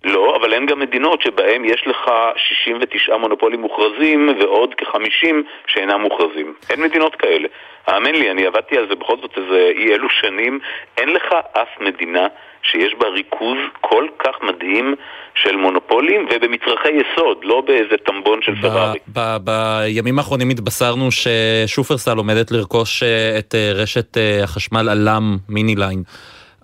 לא, 0.04 0.36
אבל 0.36 0.52
אין 0.52 0.66
גם 0.66 0.80
מדינות 0.80 1.22
שבהן 1.22 1.64
יש 1.64 1.86
לך 1.86 2.10
69 2.36 3.16
מונופולים 3.16 3.60
מוכרזים 3.60 4.28
ועוד 4.40 4.74
כ-50 4.76 5.34
שאינם 5.66 6.00
מוכרזים. 6.00 6.54
אין 6.70 6.82
מדינות 6.82 7.16
כאלה. 7.16 7.48
האמן 7.86 8.14
לי, 8.14 8.30
אני 8.30 8.46
עבדתי 8.46 8.76
על 8.78 8.88
זה 8.88 8.94
בכל 8.94 9.16
זאת 9.22 9.38
איזה 9.38 9.70
אי 9.76 9.94
אלו 9.94 10.08
שנים, 10.10 10.58
אין 10.98 11.08
לך 11.08 11.34
אף 11.52 11.68
מדינה 11.80 12.26
שיש 12.64 12.94
בה 13.00 13.08
ריכוז 13.08 13.58
כל 13.80 14.04
כך 14.18 14.34
מדהים 14.42 14.94
של 15.34 15.56
מונופולים 15.56 16.26
ובמצרכי 16.30 16.88
יסוד, 16.88 17.38
לא 17.42 17.62
באיזה 17.66 17.94
טמבון 18.06 18.42
של 18.42 18.54
פרארי. 18.60 18.98
בימים 19.44 20.18
האחרונים 20.18 20.50
התבשרנו 20.50 21.08
ששופרסל 21.10 22.16
עומדת 22.16 22.50
לרכוש 22.50 23.02
אה, 23.02 23.38
את 23.38 23.54
אה, 23.54 23.72
רשת 23.72 24.16
אה, 24.16 24.44
החשמל 24.44 24.88
עלם 24.88 25.36
מיני 25.48 25.74
ליין. 25.74 26.02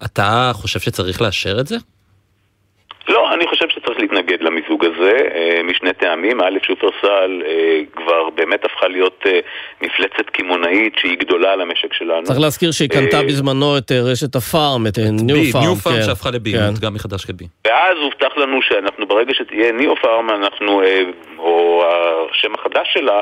אתה 0.04 0.50
חושב 0.54 0.80
שצריך 0.80 1.22
לאשר 1.22 1.60
את 1.60 1.66
זה? 1.66 1.76
לא, 3.10 3.34
אני 3.34 3.46
חושב 3.46 3.68
שצריך 3.68 4.00
להתנגד 4.00 4.42
למיזוג 4.42 4.84
הזה 4.84 5.16
אה, 5.34 5.62
משני 5.64 5.92
טעמים. 5.92 6.40
א', 6.40 6.58
שופרסל 6.66 7.42
אה, 7.46 7.80
כבר 7.96 8.30
באמת 8.30 8.64
הפכה 8.64 8.88
להיות 8.88 9.24
אה, 9.26 9.40
מפלצת 9.82 10.30
קמעונאית 10.32 10.92
שהיא 10.96 11.18
גדולה 11.18 11.52
על 11.52 11.60
המשק 11.60 11.92
שלנו. 11.92 12.22
צריך 12.22 12.40
להזכיר 12.40 12.70
שהיא 12.72 12.88
קנתה 12.88 13.22
בזמנו 13.22 13.78
את 13.78 13.92
רשת 13.92 14.36
הפארם, 14.36 14.86
את 14.86 14.98
ניו 14.98 15.36
פארם. 15.52 15.64
ניו 15.64 15.74
פארם 15.74 15.94
כן. 15.94 16.02
שהפכה 16.02 16.30
לבי, 16.30 16.52
כן. 16.52 16.86
גם 16.86 16.94
מחדש 16.94 17.24
כבי. 17.24 17.44
ואז 17.64 17.96
הובטח 18.02 18.36
לנו 18.36 18.62
שאנחנו 18.62 19.06
ברגע 19.06 19.34
שתהיה 19.34 19.72
ניאו 19.72 19.96
פארם, 19.96 20.30
אנחנו, 20.30 20.82
או 21.38 21.84
השם 22.30 22.54
החדש 22.54 22.88
שלה, 22.92 23.20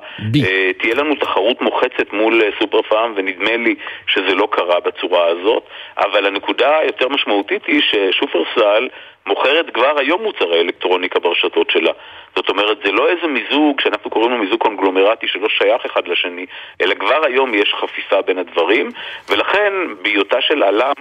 תהיה 0.78 0.94
לנו 0.94 1.14
תחרות 1.14 1.62
מוחצת 1.62 2.12
מול 2.12 2.42
סופר 2.58 2.82
פארם, 2.82 3.12
ונדמה 3.16 3.56
לי 3.56 3.74
שזה 4.06 4.34
לא 4.34 4.48
קרה 4.50 4.80
בצורה 4.80 5.26
הזאת. 5.26 5.62
אבל 5.98 6.26
הנקודה 6.26 6.78
היותר 6.78 7.08
משמעותית 7.08 7.62
היא 7.66 7.80
ששופרסל 7.80 8.88
מוכרת 9.28 9.66
כבר 9.74 9.94
היום 9.98 10.22
מוצרי 10.22 10.60
אלקטרוניקה 10.60 11.18
ברשתות 11.20 11.70
שלה. 11.70 11.92
זאת 12.36 12.48
אומרת, 12.48 12.78
זה 12.84 12.92
לא 12.92 13.08
איזה 13.08 13.26
מיזוג 13.26 13.80
שאנחנו 13.80 14.10
קוראים 14.10 14.30
לו 14.30 14.38
מיזוג 14.38 14.60
קונגלומרטי 14.60 15.26
שלא 15.28 15.48
שייך 15.48 15.82
אחד 15.86 16.08
לשני, 16.08 16.46
אלא 16.80 16.94
כבר 16.94 17.20
היום 17.26 17.54
יש 17.54 17.74
חפיפה 17.80 18.22
בין 18.22 18.38
הדברים, 18.38 18.90
ולכן 19.28 19.72
בהיותה 20.02 20.36
של 20.40 20.62
עלם 20.62 21.00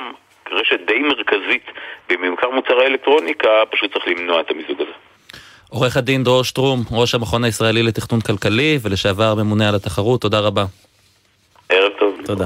רשת 0.51 0.79
די 0.87 0.99
מרכזית 0.99 1.65
בממכר 2.09 2.49
מוצרי 2.49 2.85
אלקטרוניקה, 2.85 3.49
פשוט 3.71 3.93
צריך 3.93 4.07
למנוע 4.07 4.41
את 4.41 4.51
המיזוג 4.51 4.81
הזה. 4.81 4.91
עורך 5.69 5.97
הדין 5.97 6.23
דרור 6.23 6.43
שטרום, 6.43 6.79
ראש 6.91 7.15
המכון 7.15 7.43
הישראלי 7.43 7.83
לתכנון 7.83 8.21
כלכלי 8.21 8.77
ולשעבר 8.81 9.35
ממונה 9.35 9.69
על 9.69 9.75
התחרות, 9.75 10.21
תודה 10.21 10.39
רבה. 10.39 10.65
ערב 11.69 11.91
טוב. 11.99 12.15
תודה. 12.25 12.45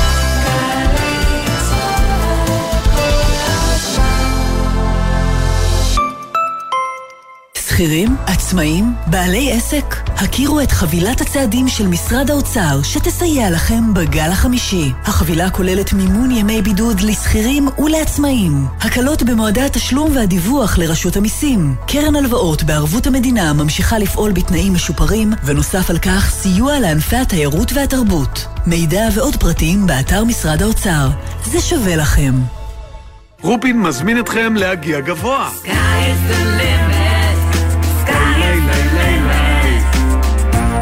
שכירים, 7.81 8.15
עצמאים, 8.25 8.93
בעלי 9.07 9.51
עסק, 9.51 9.95
הכירו 10.07 10.61
את 10.61 10.71
חבילת 10.71 11.21
הצעדים 11.21 11.67
של 11.67 11.87
משרד 11.87 12.31
האוצר 12.31 12.79
שתסייע 12.83 13.49
לכם 13.49 13.93
בגל 13.93 14.29
החמישי. 14.31 14.91
החבילה 15.03 15.49
כוללת 15.49 15.93
מימון 15.93 16.31
ימי 16.31 16.61
בידוד 16.61 17.01
לשכירים 17.01 17.67
ולעצמאים, 17.77 18.65
הקלות 18.81 19.23
במועדי 19.23 19.61
התשלום 19.61 20.15
והדיווח 20.15 20.77
לרשות 20.77 21.17
המיסים, 21.17 21.75
קרן 21.87 22.15
הלוואות 22.15 22.63
בערבות 22.63 23.07
המדינה 23.07 23.53
ממשיכה 23.53 23.99
לפעול 23.99 24.31
בתנאים 24.31 24.73
משופרים, 24.73 25.33
ונוסף 25.45 25.89
על 25.89 25.97
כך 25.97 26.29
סיוע 26.29 26.79
לענפי 26.79 27.15
התיירות 27.17 27.73
והתרבות. 27.73 28.45
מידע 28.67 29.07
ועוד 29.15 29.35
פרטים 29.35 29.87
באתר 29.87 30.23
משרד 30.23 30.61
האוצר. 30.61 31.09
זה 31.45 31.61
שווה 31.61 31.95
לכם. 31.95 32.33
רופין 33.41 33.81
מזמין 33.81 34.19
אתכם 34.19 34.55
להגיע 34.55 34.99
גבוה. 34.99 35.49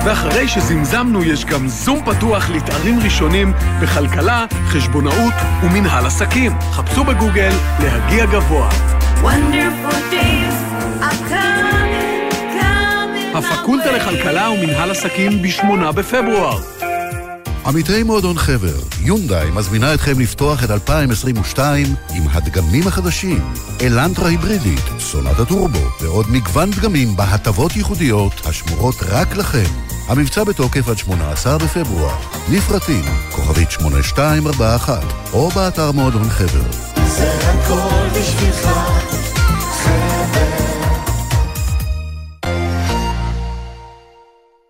ואחרי 0.10 0.48
שזמזמנו 0.48 1.24
יש 1.24 1.46
גם 1.46 1.68
זום 1.68 2.00
פתוח 2.06 2.50
לתארים 2.50 3.00
ראשונים 3.00 3.54
בכלכלה, 3.82 4.46
חשבונאות 4.66 5.34
ומנהל 5.64 6.06
עסקים. 6.06 6.52
חפשו 6.72 7.04
בגוגל 7.04 7.52
להגיע 7.80 8.26
גבוה. 8.26 8.70
הפקולטה 13.34 13.92
לכלכלה 13.92 14.50
ומנהל 14.50 14.92
עסקים 14.92 15.42
ב-8 15.42 15.92
בפברואר. 15.92 16.60
עמיתי 17.70 18.04
מועדון 18.04 18.38
חבר, 18.38 18.80
יונדאי 19.02 19.52
מזמינה 19.52 19.94
אתכם 19.94 20.20
לפתוח 20.20 20.64
את 20.64 20.72
2022 20.72 21.86
עם 22.16 22.24
הדגמים 22.32 22.88
החדשים, 22.88 23.54
אלנטרה 23.82 24.28
היברידית, 24.30 24.84
סונת 25.00 25.40
הטורבו, 25.40 25.90
ועוד 26.02 26.26
מגוון 26.32 26.72
דגמים 26.72 27.16
בהטבות 27.16 27.76
ייחודיות 27.76 28.34
השמורות 28.46 28.96
רק 29.02 29.36
לכם. 29.38 29.72
המבצע 30.08 30.44
בתוקף 30.44 30.88
עד 30.88 30.98
18 30.98 31.58
בפברואר. 31.58 32.16
לפרטים, 32.52 33.04
כוכבית 33.32 33.72
8241, 33.72 35.04
או 35.34 35.50
באתר 35.50 35.92
מועדון 35.92 36.30
חבר. 36.30 36.90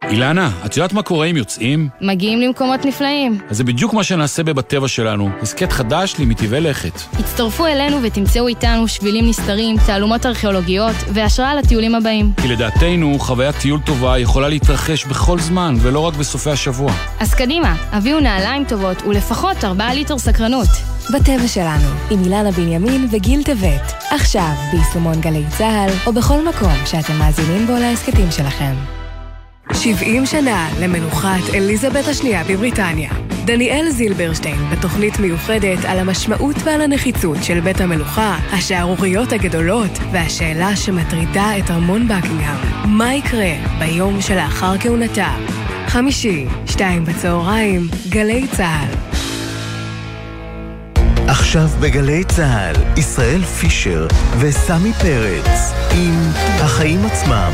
אילנה, 0.10 0.52
את 0.66 0.78
יודעת 0.78 0.94
מה 0.94 1.02
קורה 1.02 1.26
אם 1.26 1.38
יוצאים? 1.38 1.90
מגיעים 2.02 2.42
למקומות 2.42 2.86
נפלאים. 2.86 3.38
אז 3.50 3.58
זה 3.58 3.64
בדיוק 3.64 3.94
מה 3.94 4.04
שנעשה 4.04 4.44
בבטבע 4.44 4.88
שלנו, 4.88 5.30
הסכת 5.42 5.72
חדש 5.72 6.16
למטבעי 6.20 6.62
לכת. 6.62 7.02
הצטרפו 7.20 7.66
אלינו 7.66 7.98
ותמצאו 8.04 8.48
איתנו 8.48 8.88
שבילים 8.88 9.30
נסתרים, 9.30 9.76
תעלומות 9.86 10.26
ארכיאולוגיות 10.26 10.96
והשראה 11.14 11.56
לטיולים 11.56 11.96
הבאים. 11.96 12.32
כי 12.42 12.48
לדעתנו, 12.48 13.20
חוויית 13.20 13.56
טיול 13.56 13.80
טובה 13.80 14.20
יכולה 14.20 14.50
להתרחש 14.50 15.06
בכל 15.06 15.40
זמן, 15.40 15.76
ולא 15.82 16.00
רק 16.00 16.14
בסופי 16.14 16.50
השבוע. 16.50 16.94
אז 17.20 17.34
קדימה, 17.34 17.76
הביאו 17.92 18.20
נעליים 18.20 18.66
טובות 18.66 19.02
ולפחות 19.02 19.64
4 19.64 19.94
ליטר 19.94 20.18
סקרנות. 20.18 20.70
בטבע 21.14 21.48
שלנו, 21.48 21.88
עם 22.12 22.24
אילנה 22.24 22.52
בנימין 22.52 23.08
וגיל 23.12 23.44
טבת. 23.44 23.94
עכשיו, 24.12 24.52
ביישומון 24.72 25.22
גלי 25.22 25.44
צה"ל, 25.58 25.90
או 26.06 26.14
בכל 26.14 26.48
מקום 26.50 26.74
שאתם 26.86 27.20
מאזינים 27.20 27.68
בו 27.68 27.74
להסכתים 27.74 28.32
שלכם. 28.32 28.99
70 29.74 30.26
שנה 30.26 30.70
למנוחת 30.80 31.54
אליזבת 31.54 32.08
השנייה 32.08 32.44
בבריטניה. 32.44 33.10
דניאל 33.46 33.90
זילברשטיין 33.90 34.70
בתוכנית 34.72 35.20
מיוחדת 35.20 35.86
על 35.88 36.00
המשמעות 36.00 36.56
ועל 36.64 36.82
הנחיצות 36.82 37.38
של 37.44 37.60
בית 37.60 37.82
המלוכה, 37.82 38.38
השערוריות 38.52 39.32
הגדולות 39.32 39.92
והשאלה 40.12 40.76
שמטרידה 40.76 41.58
את 41.58 41.72
ארמון 41.72 42.08
בקינגהם. 42.08 42.58
מה 42.86 43.16
יקרה 43.16 43.52
ביום 43.80 44.22
שלאחר 44.22 44.78
כהונתה? 44.78 45.36
חמישי, 45.88 46.46
שתיים 46.66 47.06
בצהריים, 47.06 47.88
גלי 48.10 48.48
צה"ל. 48.48 48.94
עכשיו 51.28 51.68
בגלי 51.82 52.24
צה"ל, 52.24 52.76
ישראל 52.98 53.42
פישר 53.42 54.08
וסמי 54.40 54.94
פרץ 54.94 55.74
עם 55.92 56.16
החיים 56.60 57.06
עצמם. 57.06 57.52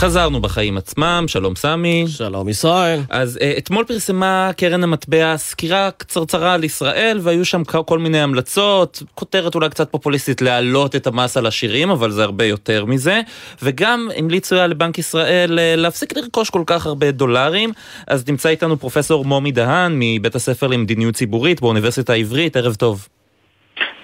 חזרנו 0.00 0.40
בחיים 0.40 0.76
עצמם, 0.76 1.24
שלום 1.26 1.54
סמי. 1.56 2.04
שלום 2.08 2.48
ישראל. 2.48 2.98
אז 3.10 3.38
uh, 3.42 3.58
אתמול 3.58 3.84
פרסמה 3.84 4.50
קרן 4.56 4.82
המטבע 4.82 5.36
סקירה 5.36 5.90
קצרצרה 5.90 6.54
על 6.54 6.64
ישראל, 6.64 7.18
והיו 7.22 7.44
שם 7.44 7.62
כל 7.64 7.98
מיני 7.98 8.20
המלצות, 8.20 9.02
כותרת 9.14 9.54
אולי 9.54 9.70
קצת 9.70 9.90
פופוליסטית 9.90 10.42
להעלות 10.42 10.96
את 10.96 11.06
המס 11.06 11.36
על 11.36 11.46
עשירים, 11.46 11.90
אבל 11.90 12.10
זה 12.10 12.22
הרבה 12.22 12.44
יותר 12.44 12.84
מזה, 12.84 13.20
וגם 13.62 14.08
המליצו 14.16 14.56
היה 14.56 14.66
לבנק 14.66 14.98
ישראל 14.98 15.58
uh, 15.58 15.80
להפסיק 15.80 16.16
לרכוש 16.16 16.50
כל 16.50 16.62
כך 16.66 16.86
הרבה 16.86 17.10
דולרים, 17.10 17.70
אז 18.06 18.28
נמצא 18.28 18.48
איתנו 18.48 18.76
פרופסור 18.76 19.24
מומי 19.24 19.52
דהן 19.52 19.92
מבית 19.98 20.34
הספר 20.34 20.66
למדיניות 20.66 21.14
ציבורית 21.14 21.60
באוניברסיטה 21.60 22.12
העברית, 22.12 22.56
ערב 22.56 22.74
טוב. 22.74 23.08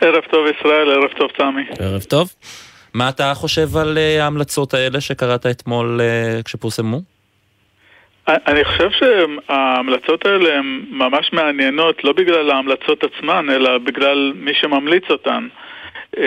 ערב 0.01 0.23
טוב 0.31 0.47
ישראל, 0.47 0.91
ערב 0.91 1.11
טוב 1.19 1.31
סמי. 1.39 1.87
ערב 1.87 2.03
טוב. 2.03 2.29
מה 2.97 3.09
אתה 3.09 3.33
חושב 3.35 3.77
על 3.77 3.97
uh, 3.97 4.23
ההמלצות 4.23 4.75
האלה 4.75 5.01
שקראת 5.01 5.47
אתמול 5.47 6.01
uh, 6.01 6.43
כשפורסמו? 6.43 7.01
אני 8.29 8.65
חושב 8.65 8.89
שההמלצות 8.91 10.27
האלה 10.27 10.59
הן 10.59 10.85
ממש 10.91 11.33
מעניינות, 11.33 12.05
לא 12.05 12.13
בגלל 12.13 12.51
ההמלצות 12.51 13.05
עצמן, 13.05 13.51
אלא 13.51 13.79
בגלל 13.79 14.33
מי 14.37 14.55
שממליץ 14.55 15.05
אותן. 15.11 15.49
Uh, 16.17 16.21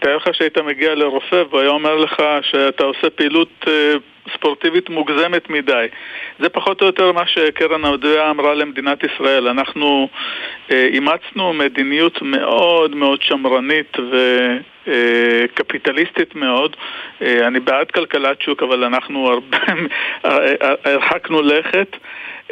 תאר 0.00 0.16
לך 0.16 0.28
שהיית 0.32 0.58
מגיע 0.58 0.94
לרופא 0.94 1.42
והוא 1.50 1.60
היה 1.60 1.70
אומר 1.70 1.96
לך 1.96 2.22
שאתה 2.42 2.84
עושה 2.84 3.10
פעילות 3.14 3.64
ספורטיבית 4.34 4.90
מוגזמת 4.90 5.50
מדי. 5.50 5.86
זה 6.38 6.48
פחות 6.48 6.80
או 6.80 6.86
יותר 6.86 7.12
מה 7.12 7.26
שקרן 7.26 7.84
המדויה 7.84 8.30
אמרה 8.30 8.54
למדינת 8.54 8.98
ישראל. 9.04 9.48
אנחנו 9.48 10.08
אה, 10.72 10.84
אימצנו 10.84 11.52
מדיניות 11.52 12.22
מאוד 12.22 12.96
מאוד 12.96 13.22
שמרנית 13.22 13.96
וקפיטליסטית 14.86 16.34
מאוד. 16.34 16.76
אה, 17.22 17.46
אני 17.46 17.60
בעד 17.60 17.90
כלכלת 17.90 18.42
שוק, 18.42 18.62
אבל 18.62 18.84
אנחנו 18.84 19.28
הרבה 19.28 19.58
הרחקנו 20.84 21.42
לכת. 21.42 21.96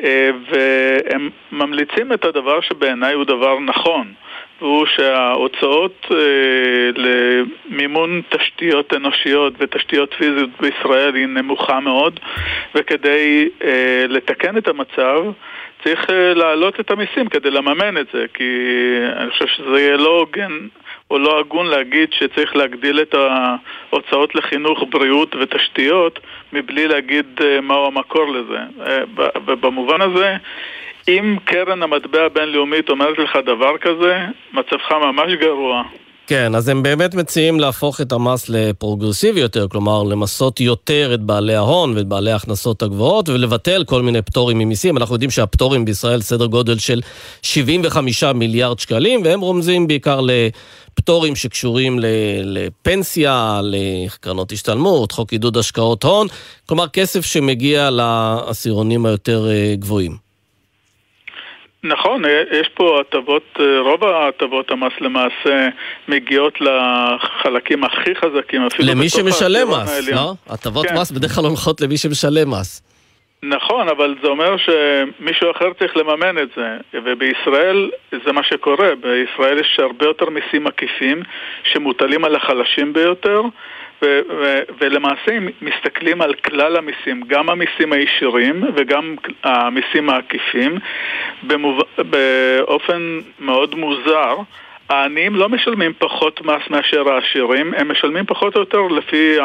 אה, 0.04 0.30
והם 0.50 1.30
ממליצים 1.52 2.12
את 2.12 2.24
הדבר 2.24 2.60
שבעיניי 2.60 3.14
הוא 3.14 3.24
דבר 3.24 3.58
נכון. 3.58 4.12
והוא 4.60 4.86
שההוצאות 4.86 6.06
אה, 6.10 6.16
למימון 6.96 8.22
תשתיות 8.28 8.94
אנושיות 8.94 9.52
ותשתיות 9.58 10.14
פיזיות 10.14 10.50
בישראל 10.60 11.14
היא 11.14 11.26
נמוכה 11.26 11.80
מאוד 11.80 12.20
וכדי 12.74 13.48
אה, 13.64 14.04
לתקן 14.08 14.58
את 14.58 14.68
המצב 14.68 15.24
צריך 15.84 16.10
אה, 16.10 16.34
להעלות 16.34 16.80
את 16.80 16.90
המיסים 16.90 17.28
כדי 17.28 17.50
לממן 17.50 17.98
את 17.98 18.06
זה 18.12 18.24
כי 18.34 18.48
אני 19.16 19.30
חושב 19.30 19.46
שזה 19.46 19.80
יהיה 19.80 19.96
לא 19.96 20.18
הוגן 20.18 20.58
או 21.10 21.18
לא 21.18 21.38
הגון 21.38 21.66
להגיד 21.66 22.12
שצריך 22.12 22.56
להגדיל 22.56 23.00
את 23.00 23.14
ההוצאות 23.14 24.34
לחינוך, 24.34 24.84
בריאות 24.90 25.36
ותשתיות 25.40 26.20
מבלי 26.52 26.88
להגיד 26.88 27.40
מהו 27.62 27.86
המקור 27.86 28.32
לזה. 28.32 28.58
ובמובן 29.46 30.00
הזה 30.00 30.36
אם 31.08 31.36
קרן 31.44 31.82
המטבע 31.82 32.22
הבינלאומית 32.26 32.88
אומרת 32.88 33.18
לך 33.18 33.38
דבר 33.46 33.78
כזה, 33.80 34.18
מצבך 34.52 34.92
ממש 34.92 35.32
גרוע. 35.40 35.82
כן, 36.30 36.54
אז 36.54 36.68
הם 36.68 36.82
באמת 36.82 37.14
מציעים 37.14 37.60
להפוך 37.60 38.00
את 38.00 38.12
המס 38.12 38.48
לפרוגרסיבי 38.48 39.40
יותר, 39.40 39.68
כלומר 39.68 40.02
למסות 40.02 40.60
יותר 40.60 41.10
את 41.14 41.20
בעלי 41.20 41.54
ההון 41.54 41.96
ואת 41.96 42.06
בעלי 42.06 42.32
ההכנסות 42.32 42.82
הגבוהות 42.82 43.28
ולבטל 43.28 43.84
כל 43.84 44.02
מיני 44.02 44.22
פטורים 44.22 44.58
ממיסים. 44.58 44.96
אנחנו 44.96 45.14
יודעים 45.14 45.30
שהפטורים 45.30 45.84
בישראל 45.84 46.20
סדר 46.20 46.46
גודל 46.46 46.78
של 46.78 47.00
75 47.42 48.24
מיליארד 48.24 48.78
שקלים, 48.78 49.22
והם 49.24 49.40
רומזים 49.40 49.86
בעיקר 49.86 50.20
לפטורים 50.20 51.36
שקשורים 51.36 51.98
לפנסיה, 52.44 53.60
לקרנות 53.62 54.52
השתלמות, 54.52 55.12
חוק 55.12 55.32
עידוד 55.32 55.56
השקעות 55.56 56.04
הון, 56.04 56.26
כלומר 56.66 56.88
כסף 56.88 57.24
שמגיע 57.24 57.90
לעשירונים 57.90 59.06
היותר 59.06 59.46
אה, 59.50 59.74
גבוהים. 59.78 60.29
נכון, 61.84 62.22
יש 62.50 62.68
פה 62.74 63.00
הטבות, 63.00 63.58
רוב 63.80 64.04
ההטבות 64.04 64.70
המס 64.70 64.92
למעשה 65.00 65.68
מגיעות 66.08 66.58
לחלקים 66.60 67.84
הכי 67.84 68.14
חזקים, 68.14 68.66
אפילו 68.66 68.88
למי 68.88 69.08
שמשלם 69.08 69.68
מס, 69.70 70.08
לא? 70.12 70.32
הטבות 70.48 70.86
כן. 70.86 70.94
מס 70.96 71.10
בדרך 71.10 71.32
כלל 71.32 71.44
הולכות 71.44 71.80
למי 71.80 71.96
שמשלם 71.96 72.50
מס. 72.50 72.82
נכון, 73.42 73.88
אבל 73.88 74.14
זה 74.22 74.28
אומר 74.28 74.56
שמישהו 74.56 75.50
אחר 75.50 75.72
צריך 75.78 75.96
לממן 75.96 76.38
את 76.42 76.48
זה, 76.56 76.76
ובישראל 77.04 77.90
זה 78.24 78.32
מה 78.32 78.42
שקורה, 78.42 78.88
בישראל 79.00 79.58
יש 79.58 79.78
הרבה 79.80 80.06
יותר 80.06 80.30
מיסים 80.30 80.66
עקיפים 80.66 81.22
שמוטלים 81.64 82.24
על 82.24 82.36
החלשים 82.36 82.92
ביותר, 82.92 83.40
ו- 84.02 84.20
ו- 84.30 84.62
ולמעשה 84.80 85.38
אם 85.38 85.48
מסתכלים 85.62 86.22
על 86.22 86.34
כלל 86.34 86.76
המיסים, 86.76 87.22
גם 87.26 87.50
המיסים 87.50 87.92
הישירים 87.92 88.64
וגם 88.74 89.16
המיסים 89.44 90.10
העקיפים, 90.10 90.78
במוב... 91.42 91.80
באופן 91.98 93.18
מאוד 93.38 93.74
מוזר, 93.74 94.36
העניים 94.88 95.36
לא 95.36 95.48
משלמים 95.48 95.92
פחות 95.98 96.40
מס 96.44 96.62
מאשר 96.70 97.08
העשירים, 97.08 97.74
הם 97.74 97.90
משלמים 97.90 98.26
פחות 98.26 98.54
או 98.54 98.60
יותר 98.60 98.80
לפי 98.80 99.36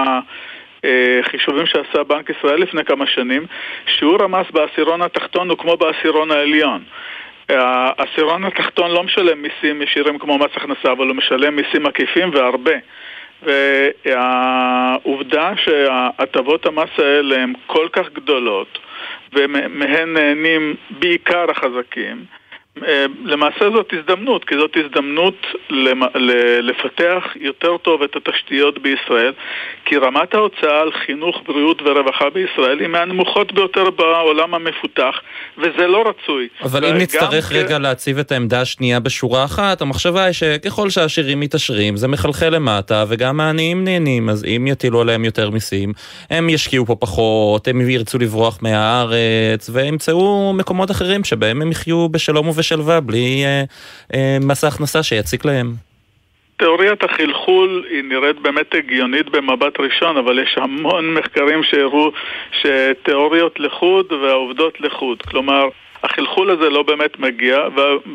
החישובים 0.83 1.65
שעשה 1.65 2.03
בנק 2.03 2.29
ישראל 2.29 2.61
לפני 2.61 2.83
כמה 2.83 3.07
שנים, 3.07 3.45
שיעור 3.85 4.23
המס 4.23 4.45
בעשירון 4.51 5.01
התחתון 5.01 5.49
הוא 5.49 5.57
כמו 5.57 5.77
בעשירון 5.77 6.31
העליון. 6.31 6.83
העשירון 7.49 8.45
התחתון 8.45 8.91
לא 8.91 9.03
משלם 9.03 9.41
מיסים 9.41 9.81
ישירים 9.81 10.19
כמו 10.19 10.37
מס 10.37 10.51
הכנסה, 10.55 10.91
אבל 10.91 11.07
הוא 11.07 11.15
משלם 11.15 11.55
מיסים 11.55 11.85
עקיפים 11.85 12.29
והרבה. 12.33 12.75
והעובדה 14.05 15.51
שהטבות 15.57 16.65
המס 16.65 16.89
האלה 16.97 17.43
הן 17.43 17.53
כל 17.67 17.87
כך 17.93 18.09
גדולות 18.13 18.79
ומהן 19.33 20.13
נהנים 20.13 20.75
בעיקר 20.89 21.51
החזקים 21.51 22.25
למעשה 23.25 23.69
זאת 23.75 23.93
הזדמנות, 23.99 24.45
כי 24.45 24.55
זאת 24.57 24.77
הזדמנות 24.83 25.33
לפתח 26.61 27.23
יותר 27.35 27.77
טוב 27.77 28.03
את 28.03 28.15
התשתיות 28.15 28.81
בישראל, 28.81 29.33
כי 29.85 29.97
רמת 29.97 30.33
ההוצאה 30.33 30.81
על 30.81 30.91
חינוך, 31.05 31.41
בריאות 31.47 31.81
ורווחה 31.81 32.29
בישראל 32.29 32.79
היא 32.79 32.87
מהנמוכות 32.87 33.53
ביותר 33.53 33.89
בעולם 33.89 34.53
המפותח, 34.53 35.15
וזה 35.57 35.87
לא 35.87 36.03
רצוי. 36.09 36.47
אבל 36.63 36.85
אם 36.85 36.97
נצטרך 36.97 37.51
רגע 37.51 37.79
להציב 37.79 38.19
את 38.19 38.31
העמדה 38.31 38.61
השנייה 38.61 38.99
בשורה 38.99 39.45
אחת, 39.45 39.81
המחשבה 39.81 40.23
היא 40.23 40.33
שככל 40.33 40.89
שהעשירים 40.89 41.39
מתעשרים, 41.39 41.97
זה 41.97 42.07
מחלחל 42.07 42.49
למטה, 42.49 43.05
וגם 43.07 43.39
העניים 43.39 43.83
נהנים, 43.83 44.29
אז 44.29 44.45
אם 44.45 44.67
יטילו 44.67 45.01
עליהם 45.01 45.25
יותר 45.25 45.49
מיסים, 45.49 45.93
הם 46.29 46.49
ישקיעו 46.49 46.85
פה 46.85 46.95
פחות, 46.95 47.67
הם 47.67 47.89
ירצו 47.89 48.17
לברוח 48.17 48.59
מהארץ, 48.61 49.69
וימצאו 49.73 50.53
מקומות 50.53 50.91
אחרים 50.91 51.23
שבהם 51.23 51.61
הם 51.61 51.71
יחיו 51.71 52.09
בשלום 52.09 52.47
ובשלום. 52.47 52.64
שלווה, 52.67 53.01
בלי 53.01 53.43
אה, 53.45 53.63
אה, 54.13 54.37
מס 54.41 54.63
ההכנסה 54.63 55.03
שיציק 55.03 55.45
להם. 55.45 55.73
תיאוריית 56.57 57.03
החלחול 57.03 57.85
היא 57.89 58.03
נראית 58.03 58.39
באמת 58.39 58.75
הגיונית 58.75 59.29
במבט 59.29 59.79
ראשון, 59.79 60.17
אבל 60.17 60.39
יש 60.39 60.57
המון 60.57 61.13
מחקרים 61.13 61.63
שהראו 61.63 62.11
שתיאוריות 62.61 63.59
לחוד 63.59 64.11
והעובדות 64.11 64.81
לחוד. 64.81 65.21
כלומר, 65.21 65.67
החלחול 66.05 66.51
הזה 66.51 66.69
לא 66.69 66.83
באמת 66.83 67.19
מגיע, 67.19 67.67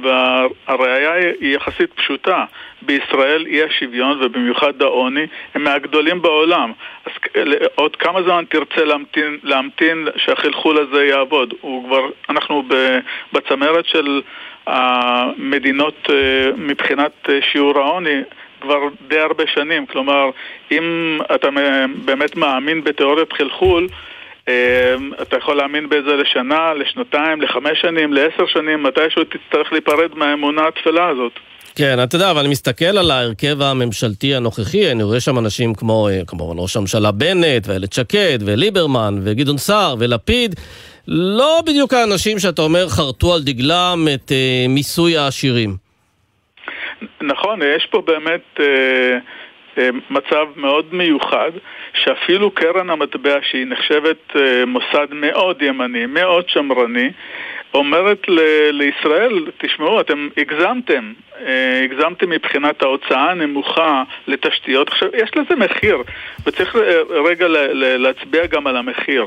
והראיה 0.02 1.12
היא 1.40 1.56
יחסית 1.56 1.92
פשוטה. 1.92 2.44
בישראל 2.82 3.46
אי 3.46 3.62
השוויון 3.62 4.18
ובמיוחד 4.22 4.82
העוני 4.82 5.26
הם 5.54 5.64
מהגדולים 5.64 6.22
בעולם. 6.22 6.72
אז 7.06 7.12
עוד 7.74 7.96
כמה 7.96 8.22
זמן 8.22 8.44
תרצה 8.48 8.84
להמתין, 8.84 9.38
להמתין 9.42 10.08
שהחלחול 10.16 10.78
הזה 10.78 11.04
יעבוד? 11.04 11.54
הוא 11.60 11.84
כבר, 11.84 12.06
אנחנו 12.28 12.62
בצמרת 13.32 13.86
של 13.86 14.22
המדינות 14.66 16.10
אה, 16.10 16.50
מבחינת 16.56 17.12
אה, 17.28 17.38
שיעור 17.52 17.78
העוני 17.78 18.20
כבר 18.60 18.80
די 19.08 19.18
הרבה 19.18 19.44
שנים. 19.46 19.86
כלומר, 19.86 20.30
אם 20.72 21.18
אתה 21.34 21.48
באמת 22.04 22.36
מאמין 22.36 22.84
בתיאוריית 22.84 23.32
חלחול, 23.32 23.88
אתה 25.22 25.36
יכול 25.36 25.56
להאמין 25.56 25.88
בזה 25.88 26.16
לשנה, 26.16 26.74
לשנתיים, 26.74 27.40
לחמש 27.42 27.80
שנים, 27.80 28.12
לעשר 28.12 28.46
שנים, 28.46 28.82
מתישהו 28.82 29.22
תצטרך 29.24 29.72
להיפרד 29.72 30.14
מהאמונה 30.14 30.62
התפלה 30.68 31.08
הזאת. 31.08 31.32
כן, 31.76 32.02
אתה 32.02 32.16
יודע, 32.16 32.30
אבל 32.30 32.40
אני 32.40 32.48
מסתכל 32.48 32.98
על 32.98 33.10
ההרכב 33.10 33.62
הממשלתי 33.62 34.34
הנוכחי, 34.34 34.92
אני 34.92 35.02
רואה 35.02 35.20
שם 35.20 35.38
אנשים 35.38 35.74
כמו, 35.74 36.08
כמובן, 36.26 36.54
ראש 36.58 36.76
הממשלה 36.76 37.12
בנט, 37.12 37.66
ואיילת 37.66 37.92
שקד, 37.92 38.38
וליברמן, 38.46 39.14
וגדעון 39.24 39.58
סער, 39.58 39.94
ולפיד. 39.98 40.54
לא 41.08 41.60
בדיוק 41.66 41.94
האנשים 41.94 42.38
שאתה 42.38 42.62
אומר 42.62 42.88
חרטו 42.88 43.34
על 43.34 43.42
דגלם 43.42 44.08
את 44.14 44.32
אה, 44.32 44.66
מיסוי 44.68 45.16
העשירים. 45.16 45.76
נכון, 47.22 47.60
יש 47.76 47.86
פה 47.90 48.02
באמת 48.06 48.60
אה, 48.60 48.64
אה, 48.64 49.18
מצב 50.10 50.46
מאוד 50.56 50.86
מיוחד, 50.92 51.50
שאפילו 51.94 52.50
קרן 52.50 52.90
המטבע, 52.90 53.38
שהיא 53.42 53.66
נחשבת 53.66 54.36
אה, 54.36 54.64
מוסד 54.66 55.06
מאוד 55.12 55.62
ימני, 55.62 56.06
מאוד 56.06 56.48
שמרני, 56.48 57.10
אומרת 57.74 58.28
ל- 58.28 58.70
לישראל, 58.70 59.46
תשמעו, 59.58 60.00
אתם 60.00 60.28
הגזמתם, 60.36 61.12
אה, 61.46 61.80
הגזמתם 61.84 62.30
מבחינת 62.30 62.82
ההוצאה 62.82 63.30
הנמוכה 63.30 64.02
לתשתיות. 64.26 64.88
עכשיו, 64.88 65.08
יש 65.14 65.30
לזה 65.36 65.56
מחיר, 65.56 66.02
וצריך 66.46 66.76
אה, 66.76 67.00
רגע 67.10 67.46
להצביע 67.74 68.46
גם 68.46 68.66
על 68.66 68.76
המחיר. 68.76 69.26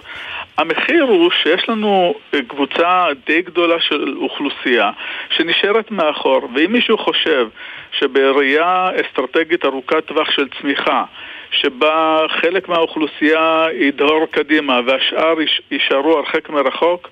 המחיר 0.58 1.04
הוא 1.04 1.32
שיש 1.32 1.70
לנו 1.70 2.16
קבוצה 2.48 3.08
די 3.26 3.42
גדולה 3.42 3.80
של 3.80 4.18
אוכלוסייה 4.18 4.92
שנשארת 5.30 5.92
מאחור, 5.92 6.50
ואם 6.56 6.72
מישהו 6.72 6.98
חושב 6.98 7.48
שבראייה 7.92 8.90
אסטרטגית 9.02 9.66
ארוכת 9.66 10.06
טווח 10.06 10.32
של 10.32 10.48
צמיחה, 10.62 11.04
שבה 11.52 12.26
חלק 12.42 12.70
מהאוכלוסייה 12.70 13.68
ידהור 13.74 14.26
קדימה 14.32 14.80
והשאר 14.86 15.36
יישארו 15.72 16.18
הרחק 16.18 16.50
מרחוק, 16.50 17.10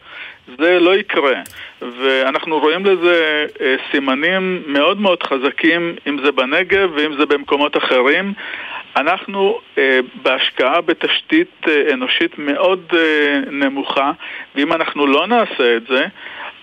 זה 0.60 0.80
לא 0.80 0.96
יקרה, 0.96 1.42
ואנחנו 1.82 2.60
רואים 2.60 2.86
לזה 2.86 3.46
אה, 3.62 3.76
סימנים 3.92 4.64
מאוד 4.68 5.02
מאוד 5.02 5.24
חזקים, 5.24 5.96
אם 6.08 6.18
זה 6.24 6.32
בנגב 6.32 6.90
ואם 6.96 7.14
זה 7.20 7.26
במקומות 7.26 7.78
אחרים. 7.78 8.34
אנחנו 8.96 9.60
אה, 9.78 10.00
בהשקעה 10.24 10.82
בתשתית 10.82 11.52
אה, 11.68 11.94
אנושית 11.94 12.38
מאוד 12.38 12.82
אה, 12.94 13.40
נמוכה, 13.52 14.12
ואם 14.56 14.74
אנחנו 14.74 15.08
לא 15.08 15.28
נעשה 15.28 15.76
את 15.76 15.84
זה, 15.90 16.06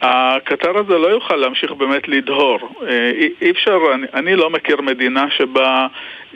הקטר 0.03 0.78
הזה 0.78 0.99
לא 0.99 1.09
יוכל 1.09 1.36
להמשיך 1.36 1.72
באמת 1.72 2.09
לדהור. 2.09 2.59
אה, 2.89 3.11
אי, 3.14 3.28
אי 3.43 3.51
אפשר, 3.51 3.78
אני, 3.95 4.07
אני 4.14 4.36
לא 4.36 4.51
מכיר 4.51 4.80
מדינה 4.80 5.24
שבה 5.30 5.86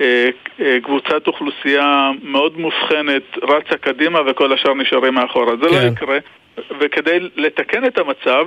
אה, 0.01 0.29
אה, 0.61 0.79
קבוצת 0.83 1.27
אוכלוסייה 1.27 2.11
מאוד 2.23 2.59
מובחנת 2.59 3.23
רצה 3.43 3.77
קדימה 3.77 4.21
וכל 4.27 4.53
השאר 4.53 4.75
נשארים 4.75 5.15
מאחורה. 5.15 5.57
זה 5.57 5.67
לא 5.67 5.73
כן. 5.73 5.83
לא 5.83 5.93
יקרה. 5.93 6.19
וכדי 6.81 7.19
לתקן 7.37 7.85
את 7.85 7.99
המצב, 7.99 8.47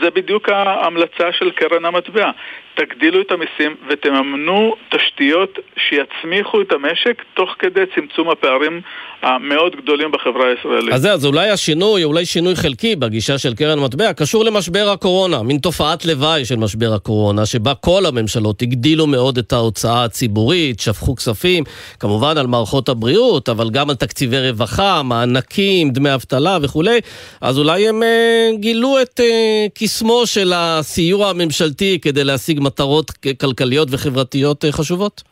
זה 0.00 0.10
בדיוק 0.10 0.48
ההמלצה 0.48 1.32
של 1.32 1.50
קרן 1.50 1.84
המטבע. 1.84 2.30
תגדילו 2.76 3.20
את 3.20 3.30
המיסים 3.32 3.76
ותממנו 3.88 4.74
תשתיות 4.90 5.58
שיצמיחו 5.76 6.60
את 6.60 6.72
המשק 6.72 7.22
תוך 7.34 7.50
כדי 7.58 7.80
צמצום 7.94 8.30
הפערים 8.30 8.80
המאוד 9.22 9.76
גדולים 9.76 10.12
בחברה 10.12 10.48
הישראלית. 10.48 10.92
אז 10.92 11.02
זה, 11.02 11.12
אז 11.12 11.26
אולי 11.26 11.50
השינוי, 11.50 12.04
אולי 12.04 12.26
שינוי 12.26 12.56
חלקי 12.56 12.96
בגישה 12.96 13.38
של 13.38 13.54
קרן 13.54 13.78
מטבע, 13.78 14.12
קשור 14.12 14.44
למשבר 14.44 14.88
הקורונה, 14.92 15.42
מין 15.42 15.58
תופעת 15.58 16.04
לוואי 16.04 16.44
של 16.44 16.56
משבר 16.56 16.92
הקורונה, 16.94 17.46
שבה 17.46 17.74
כל 17.74 18.06
הממשלות 18.06 18.62
הגדילו 18.62 19.06
מאוד 19.06 19.38
את 19.38 19.52
ההוצאה 19.52 20.04
הציבורית, 20.04 20.80
שפכו 20.80 21.16
כספים, 21.16 21.64
כמובן 22.00 22.38
על 22.38 22.46
מערכות 22.46 22.88
הבריאות, 22.88 23.48
אבל 23.48 23.70
גם 23.70 23.90
על 23.90 23.96
תקציבי 23.96 24.50
רווחה, 24.50 25.02
מענקים, 25.02 25.90
דמי 25.90 26.14
אבטלה 26.14 26.58
וכולי, 26.62 27.00
אז 27.40 27.58
אולי 27.58 27.88
הם 27.88 28.02
אה, 28.02 28.50
גילו 28.54 29.02
את 29.02 29.20
אה, 29.20 29.66
קסמו 29.74 30.26
של 30.26 30.52
הסיוע 30.54 31.30
הממשלתי 31.30 31.98
כדי 32.02 32.24
להשיג 32.24 32.60
מטרות 32.66 33.10
כלכליות 33.40 33.88
וחברתיות 33.92 34.64
אה, 34.64 34.72
חשובות? 34.72 35.22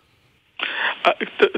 אה, 1.07 1.13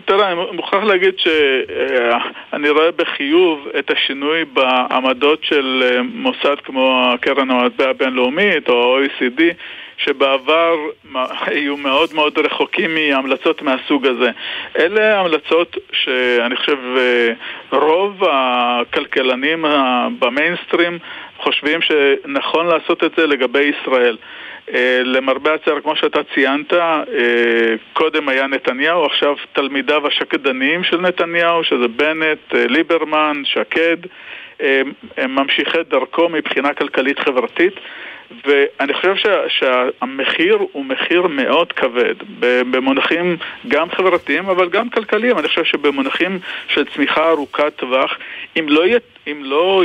תראה, 0.05 0.33
אני 0.33 0.41
מוכרח 0.53 0.85
להגיד 0.85 1.15
שאני 1.19 2.71
רואה 2.71 2.91
בחיוב 2.91 3.69
את 3.79 3.91
השינוי 3.91 4.45
בעמדות 4.45 5.45
של 5.45 5.83
אה, 5.85 6.03
מוסד 6.03 6.57
כמו 6.65 7.11
הקרן 7.15 7.51
המטבע 7.51 7.91
הבינלאומית 7.91 8.69
או 8.69 8.99
ה-OECD 8.99 9.43
שבעבר 9.99 10.75
היו 11.47 11.77
מאוד 11.77 12.15
מאוד 12.15 12.39
רחוקים 12.39 12.95
מהמלצות 12.95 13.63
מהסוג 13.63 14.07
הזה. 14.07 14.31
אלה 14.79 15.21
המלצות 15.21 15.77
שאני 15.93 16.57
חושב 16.57 16.79
רוב 17.73 18.23
הכלכלנים 18.31 19.65
במיינסטרים 20.19 20.99
חושבים 21.39 21.81
שנכון 21.83 22.67
לעשות 22.67 23.05
את 23.05 23.11
זה 23.17 23.27
לגבי 23.27 23.73
ישראל. 23.83 24.17
אה, 24.75 25.01
למרבה 25.05 25.55
הצער, 25.55 25.81
כמו 25.81 25.97
שאתה 25.97 26.21
ציינת, 26.35 26.73
אה, 26.73 26.99
קודם 27.93 28.29
היה 28.29 28.47
נתניהו, 28.47 29.05
עכשיו 29.05 29.35
תלמידיו 29.53 30.07
השקדניים 30.07 30.85
של 30.85 31.01
נתניהו, 31.01 31.65
שזה 31.65 31.89
בנט, 31.89 32.55
אה, 32.55 32.67
ליברמן, 32.67 33.43
שקד, 33.45 33.97
הם 35.17 35.35
ממשיכי 35.35 35.79
דרכו 35.89 36.29
מבחינה 36.29 36.75
כלכלית-חברתית. 36.75 37.75
ואני 38.45 38.95
חושב 38.95 39.17
שה, 39.17 39.49
שהמחיר 39.49 40.59
הוא 40.73 40.85
מחיר 40.85 41.27
מאוד 41.27 41.73
כבד, 41.73 42.15
במונחים 42.41 43.37
גם 43.69 43.91
חברתיים 43.91 44.49
אבל 44.49 44.69
גם 44.69 44.91
כלכליים. 44.91 45.39
אני 45.39 45.49
חושב 45.49 45.65
שבמונחים 45.65 46.39
של 46.69 46.85
צמיחה 46.95 47.31
ארוכת 47.31 47.73
טווח, 47.77 48.19
אם 48.59 48.67
לא, 48.69 48.87
ית, 48.87 49.03
אם 49.27 49.41
לא 49.45 49.83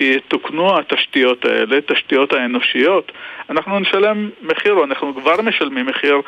יתוקנו 0.00 0.78
התשתיות 0.78 1.44
האלה, 1.44 1.80
תשתיות 1.86 2.32
האנושיות, 2.32 3.12
אנחנו 3.50 3.78
נשלם 3.80 4.30
מחיר, 4.42 4.74
או 4.74 4.84
אנחנו 4.84 5.14
כבר 5.14 5.42
משלמים 5.42 5.86
מחיר 5.86 6.20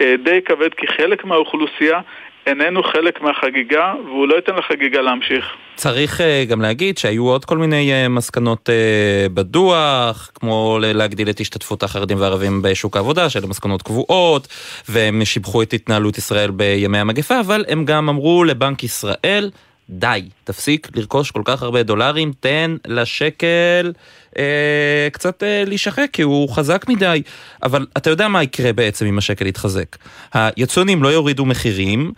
אה, 0.00 0.14
די 0.22 0.40
כבד, 0.44 0.74
כי 0.74 0.86
חלק 0.86 1.24
מהאוכלוסייה 1.24 2.00
איננו 2.46 2.82
חלק 2.82 3.22
מהחגיגה, 3.22 3.94
והוא 4.04 4.28
לא 4.28 4.34
ייתן 4.34 4.54
לחגיגה 4.54 5.00
להמשיך. 5.00 5.44
צריך 5.74 6.20
uh, 6.20 6.50
גם 6.50 6.60
להגיד 6.60 6.98
שהיו 6.98 7.28
עוד 7.28 7.44
כל 7.44 7.58
מיני 7.58 7.90
uh, 7.92 8.08
מסקנות 8.08 8.68
uh, 8.68 9.28
בדוח, 9.28 10.30
כמו 10.34 10.78
להגדיל 10.80 11.30
את 11.30 11.40
השתתפות 11.40 11.82
החרדים 11.82 12.20
והערבים 12.20 12.62
בשוק 12.62 12.96
העבודה, 12.96 13.30
שאלה 13.30 13.46
מסקנות 13.46 13.82
קבועות, 13.82 14.48
והם 14.88 15.24
שיבחו 15.24 15.62
את 15.62 15.72
התנהלות 15.72 16.18
ישראל 16.18 16.50
בימי 16.50 16.98
המגפה, 16.98 17.40
אבל 17.40 17.64
הם 17.68 17.84
גם 17.84 18.08
אמרו 18.08 18.44
לבנק 18.44 18.84
ישראל, 18.84 19.50
די, 19.90 20.28
תפסיק 20.44 20.88
לרכוש 20.96 21.30
כל 21.30 21.42
כך 21.44 21.62
הרבה 21.62 21.82
דולרים, 21.82 22.32
תן 22.40 22.76
לשקל 22.86 23.92
אה, 24.38 25.08
קצת 25.12 25.42
אה, 25.42 25.64
להישחק, 25.66 26.06
כי 26.12 26.22
הוא 26.22 26.48
חזק 26.48 26.88
מדי. 26.88 27.22
אבל 27.62 27.86
אתה 27.96 28.10
יודע 28.10 28.28
מה 28.28 28.42
יקרה 28.42 28.72
בעצם 28.72 29.06
אם 29.06 29.18
השקל 29.18 29.46
יתחזק. 29.46 29.96
היצואנים 30.32 31.02
לא 31.02 31.08
יורידו 31.08 31.46
מחירים, 31.46 32.12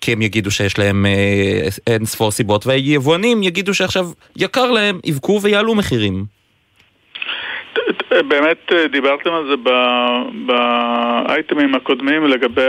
כי 0.00 0.12
הם 0.12 0.22
יגידו 0.22 0.50
שיש 0.50 0.78
להם 0.78 1.06
אה, 1.06 1.68
אין 1.86 2.04
ספור 2.04 2.30
סיבות, 2.30 2.66
והיבואנים 2.66 3.42
יגידו 3.42 3.74
שעכשיו 3.74 4.10
יקר 4.36 4.70
להם, 4.70 5.00
יבכו 5.04 5.40
ויעלו 5.42 5.74
מחירים. 5.74 6.24
באמת 8.22 8.72
אה, 8.72 8.88
דיברתם 8.88 9.32
על 9.32 9.46
זה 9.46 9.54
באייטמים 10.46 11.74
הקודמים 11.74 12.26
לגבי 12.26 12.66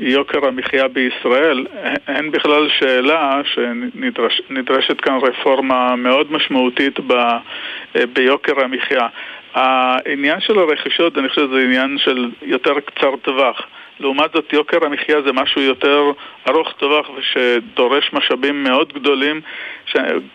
יוקר 0.00 0.46
המחיה 0.46 0.88
בישראל. 0.88 1.66
אין 2.08 2.30
בכלל 2.30 2.68
שאלה 2.78 3.40
שנדרשת 3.44 5.00
כאן 5.00 5.18
רפורמה 5.22 5.96
מאוד 5.96 6.32
משמעותית 6.32 7.00
ב, 7.00 7.12
אה, 7.12 8.06
ביוקר 8.12 8.64
המחיה. 8.64 9.08
העניין 9.54 10.40
של 10.40 10.58
הרכישות, 10.58 11.18
אני 11.18 11.28
חושב 11.28 11.46
שזה 11.46 11.60
עניין 11.60 11.98
של 11.98 12.30
יותר 12.42 12.80
קצר 12.80 13.16
טווח. 13.22 13.66
לעומת 14.00 14.30
זאת 14.34 14.52
יוקר 14.52 14.86
המחיה 14.86 15.22
זה 15.22 15.32
משהו 15.32 15.60
יותר 15.62 16.12
ארוך 16.48 16.72
טווח 16.72 17.10
ושדורש 17.16 18.10
משאבים 18.12 18.64
מאוד 18.64 18.92
גדולים, 18.92 19.40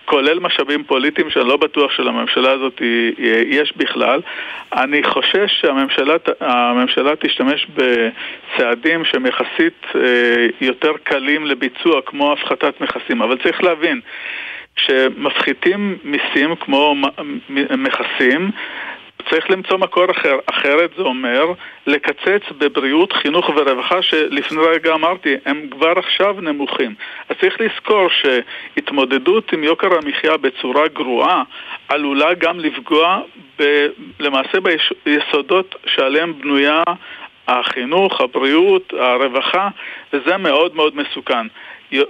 כולל 0.05 0.39
משאבים 0.39 0.83
פוליטיים 0.83 1.29
שאני 1.29 1.47
לא 1.47 1.57
בטוח 1.57 1.91
שלממשלה 1.91 2.51
הזאת 2.51 2.81
יש 3.47 3.73
בכלל. 3.77 4.21
אני 4.73 5.03
חושש 5.03 5.61
שהממשלה 5.61 7.15
תשתמש 7.19 7.67
בצעדים 7.75 9.05
שהם 9.05 9.25
יחסית 9.25 9.85
אה, 9.95 10.01
יותר 10.61 10.91
קלים 11.03 11.45
לביצוע, 11.45 12.01
כמו 12.05 12.33
הפחתת 12.33 12.81
מכסים, 12.81 13.21
אבל 13.21 13.37
צריך 13.43 13.63
להבין 13.63 14.01
כשמפחיתים 14.75 15.97
מיסים 16.03 16.55
כמו 16.55 16.95
מכסים, 17.77 18.51
צריך 19.29 19.49
למצוא 19.49 19.77
מקור 19.77 20.11
אחר. 20.11 20.37
אחרת 20.45 20.91
זה 20.97 21.03
אומר 21.03 21.45
לקצץ 21.87 22.41
בבריאות, 22.57 23.13
חינוך 23.13 23.49
ורווחה, 23.49 24.01
שלפני 24.01 24.61
רגע 24.61 24.93
אמרתי, 24.93 25.35
הם 25.45 25.67
כבר 25.71 25.93
עכשיו 25.97 26.35
נמוכים. 26.41 26.95
אז 27.29 27.35
צריך 27.41 27.55
לזכור 27.61 28.07
שהתמודדות 28.09 29.53
עם 29.53 29.63
יוקר 29.63 29.87
המחיה 29.97 30.37
בצורה 30.37 30.87
גרועה 30.87 31.43
עלולה 31.87 32.33
גם 32.33 32.59
לפגוע 32.59 33.21
ב, 33.59 33.87
למעשה 34.19 34.57
ביסודות 35.05 35.75
שעליהם 35.85 36.33
בנויה 36.41 36.83
החינוך, 37.47 38.21
הבריאות, 38.21 38.93
הרווחה, 38.99 39.67
וזה 40.13 40.37
מאוד 40.37 40.75
מאוד 40.75 40.93
מסוכן. 40.95 41.47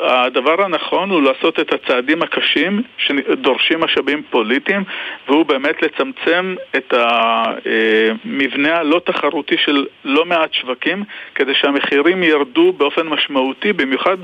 הדבר 0.02 0.62
הנכון 0.62 1.10
הוא 1.10 1.22
לעשות 1.22 1.60
את 1.60 1.74
הצעדים 1.74 2.22
הקשים 2.22 2.82
שדורשים 2.98 3.80
משאבים 3.80 4.24
פוליטיים 4.30 4.84
והוא 5.28 5.46
באמת 5.46 5.76
לצמצם 5.82 6.56
את 6.76 6.94
המבנה 6.94 8.76
הלא 8.76 9.02
תחרותי 9.06 9.56
של 9.66 9.86
לא 10.04 10.26
מעט 10.26 10.54
שווקים 10.54 11.04
כדי 11.36 11.52
שהמחירים 11.62 12.24
ירדו 12.24 12.74
באופן 12.78 13.08
משמעותי, 13.08 13.74
במיוחד 13.74 14.18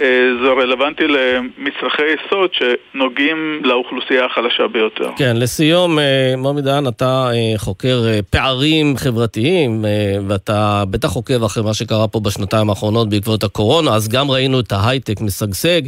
אה, 0.00 0.28
זה 0.42 0.48
רלוונטי 0.48 1.04
למצרכי 1.06 2.02
יסוד 2.02 2.50
שנוגעים 2.52 3.60
לאוכלוסייה 3.64 4.24
החלשה 4.24 4.68
ביותר. 4.72 5.10
כן, 5.16 5.36
לסיום, 5.36 5.98
אה, 5.98 6.34
מומי 6.36 6.62
דהן, 6.62 6.88
אתה 6.88 7.28
אה, 7.32 7.58
חוקר 7.58 8.02
פערים 8.30 8.96
חברתיים 8.96 9.84
ואתה 10.28 10.82
בטח 10.90 11.12
עוקב 11.12 11.44
אחרי 11.44 11.62
מה 11.62 11.74
שקרה 11.74 12.08
פה 12.08 12.20
בשנתיים 12.20 12.70
האחרונות 12.70 13.08
בעקבות 13.08 13.44
הקורונה, 13.44 13.94
אז 13.94 14.08
גם 14.08 14.30
ראינו 14.30 14.60
את 14.60 14.72
ההייטק 14.86 15.06
הייטק 15.06 15.20
משגשג, 15.20 15.82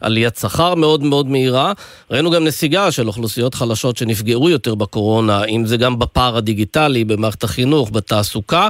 עליית 0.00 0.36
שכר 0.36 0.74
מאוד 0.74 1.02
מאוד 1.02 1.26
מהירה. 1.26 1.72
ראינו 2.10 2.30
גם 2.30 2.44
נסיגה 2.44 2.90
של 2.90 3.06
אוכלוסיות 3.06 3.54
חלשות 3.54 3.96
שנפגעו 3.96 4.50
יותר 4.50 4.74
בקורונה, 4.74 5.44
אם 5.44 5.66
זה 5.66 5.76
גם 5.76 5.98
בפער 5.98 6.36
הדיגיטלי, 6.36 7.04
במערכת 7.04 7.42
החינוך, 7.44 7.90
בתעסוקה. 7.92 8.68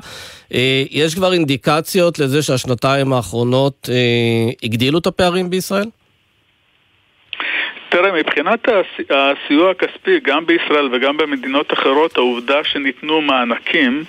אה, 0.55 0.83
יש 0.91 1.14
כבר 1.14 1.33
אינדיקציות 1.33 2.18
לזה 2.18 2.43
שהשנתיים 2.43 3.12
האחרונות 3.12 3.89
אה, 3.93 4.53
הגדילו 4.62 4.99
את 4.99 5.07
הפערים 5.07 5.51
בישראל? 5.51 5.89
תראה, 7.89 8.12
מבחינת 8.12 8.68
הסיוע 9.11 9.70
הכספי, 9.70 10.20
גם 10.24 10.47
בישראל 10.47 10.89
וגם 10.93 11.16
במדינות 11.16 11.72
אחרות, 11.72 12.16
העובדה 12.16 12.64
שניתנו 12.64 13.20
מענקים 13.20 14.05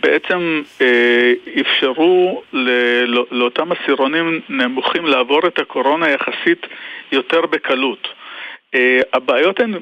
בעצם 0.00 0.62
אה, 0.80 1.32
אפשרו 1.60 2.42
לאותם 3.30 3.72
עשירונים 3.72 4.40
נמוכים 4.48 5.06
לעבור 5.06 5.46
את 5.46 5.58
הקורונה 5.58 6.10
יחסית 6.10 6.66
יותר 7.12 7.40
בקלות. 7.40 8.08
אה, 8.74 9.00
הבעיות 9.12 9.60
הן 9.60 9.74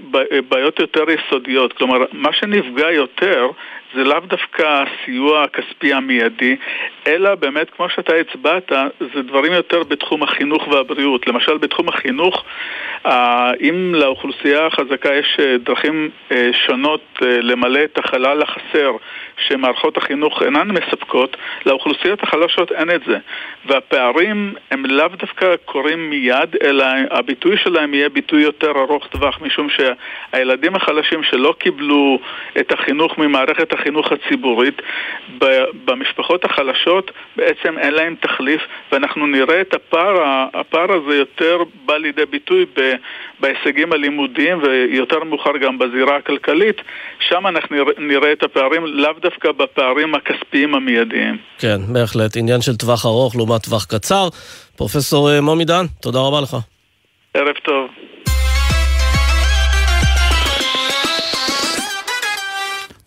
בעיות 0.49 0.79
יותר 0.79 1.05
יסודיות, 1.11 1.73
כלומר, 1.73 2.05
מה 2.13 2.33
שנפגע 2.33 2.91
יותר 2.91 3.51
זה 3.95 4.05
לאו 4.05 4.21
דווקא 4.21 4.83
הסיוע 4.83 5.43
הכספי 5.43 5.95
המיידי, 5.95 6.57
אלא 7.07 7.35
באמת, 7.35 7.71
כמו 7.71 7.89
שאתה 7.89 8.13
הצבעת, 8.15 8.73
זה 9.15 9.23
דברים 9.23 9.53
יותר 9.53 9.83
בתחום 9.83 10.23
החינוך 10.23 10.69
והבריאות. 10.69 11.27
למשל, 11.27 11.59
בתחום 11.59 11.89
החינוך, 11.89 12.45
אם 13.61 13.95
לאוכלוסייה 13.95 14.67
החזקה 14.67 15.15
יש 15.15 15.37
אה, 15.41 15.59
דרכים 15.59 16.11
אה, 16.33 16.51
שונות 16.67 17.05
אה, 17.23 17.41
למלא 17.41 17.85
את 17.85 17.99
החלל 17.99 18.43
החסר 18.43 18.91
שמערכות 19.49 19.97
החינוך 19.97 20.43
אינן 20.43 20.69
מספקות, 20.71 21.37
לאוכלוסיות 21.67 22.23
החלשות 22.23 22.73
אין 22.73 22.91
את 22.91 23.01
זה. 23.07 23.19
והפערים 23.67 24.55
הם 24.71 24.87
לאו 24.87 25.09
דווקא 25.09 25.57
קורים 25.65 26.11
מיד, 26.11 26.57
אלא 26.63 26.85
הביטוי 27.11 27.57
שלהם 27.57 27.95
יהיה 27.95 28.09
ביטוי 28.09 28.43
יותר 28.43 28.71
ארוך 28.71 29.07
טווח, 29.07 29.41
משום 29.41 29.69
שהילדים 29.71 30.75
החלשים 30.75 31.23
שלא 31.23 31.55
קיבלו 31.59 32.19
את 32.59 32.73
החינוך 32.73 33.19
ממערכת 33.19 33.73
החינוך 33.73 33.82
הציבורית, 34.13 34.83
במשפחות 35.85 36.45
החלשות 36.45 37.11
בעצם 37.37 37.79
אין 37.79 37.95
להם 37.95 38.15
תחליף, 38.21 38.61
ואנחנו 38.93 39.27
נראה 39.27 39.61
את 39.61 39.75
הפער, 39.75 40.17
הפער 40.55 40.93
הזה 40.93 41.17
יותר 41.17 41.59
בא 41.87 41.97
לידי 41.97 42.27
ביטוי 42.27 42.67
בהישגים 43.41 43.93
הלימודיים 43.93 44.63
ויותר 44.63 45.25
מאוחר 45.25 45.57
גם 45.57 45.79
בזירה 45.79 46.17
הכלכלית, 46.17 46.77
שם 47.29 47.47
אנחנו 47.47 47.77
נראה 47.99 48.33
את 48.33 48.43
הפערים 48.43 48.87
לאו 48.87 49.13
דווקא 49.23 49.53
בפערים 49.53 50.15
הכספיים 50.15 50.75
המיידיים. 50.75 51.37
כן, 51.59 51.79
בהחלט. 51.93 52.37
עניין 52.37 52.61
של 52.61 52.77
טווח 52.77 53.07
ארוך 53.07 53.37
לעומת 53.37 53.63
טווח 53.63 53.85
קצר. 53.85 54.29
פרופסור 54.77 55.31
אה, 55.31 55.41
מומי 55.41 55.65
דן, 55.65 55.85
תודה 56.03 56.19
רבה 56.19 56.41
לך. 56.41 56.57
ערב 57.35 57.55
טוב. 57.65 58.02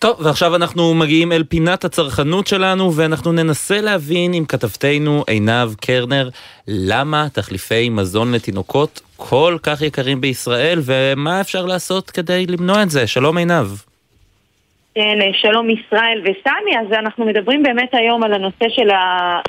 טוב, 0.06 0.18
ועכשיו 0.20 0.56
אנחנו 0.56 0.94
מגיעים 0.94 1.32
אל 1.32 1.44
פינת 1.44 1.86
הצרכנות 1.86 2.48
שלנו, 2.48 2.96
ואנחנו 2.96 3.32
ננסה 3.32 3.82
להבין 3.82 4.34
עם 4.34 4.46
כתבתנו 4.46 5.24
עינב 5.28 5.74
קרנר, 5.82 6.30
למה 6.68 7.28
תחליפי 7.34 7.90
מזון 7.90 8.32
לתינוקות 8.32 9.02
כל 9.18 9.58
כך 9.64 9.82
יקרים 9.82 10.22
בישראל, 10.22 10.82
ומה 10.84 11.42
אפשר 11.42 11.66
לעשות 11.66 12.12
כדי 12.12 12.46
למנוע 12.46 12.84
את 12.84 12.90
זה. 12.90 13.08
שלום 13.08 13.38
עינב. 13.38 13.68
כן, 14.98 15.20
שלום 15.34 15.70
ישראל 15.70 16.22
וסמי, 16.22 16.80
אז 16.80 16.94
אנחנו 16.94 17.26
מדברים 17.26 17.64
באמת 17.64 17.90
היום 17.94 18.24
על 18.24 18.34
הנושא 18.34 18.66
של 18.70 18.88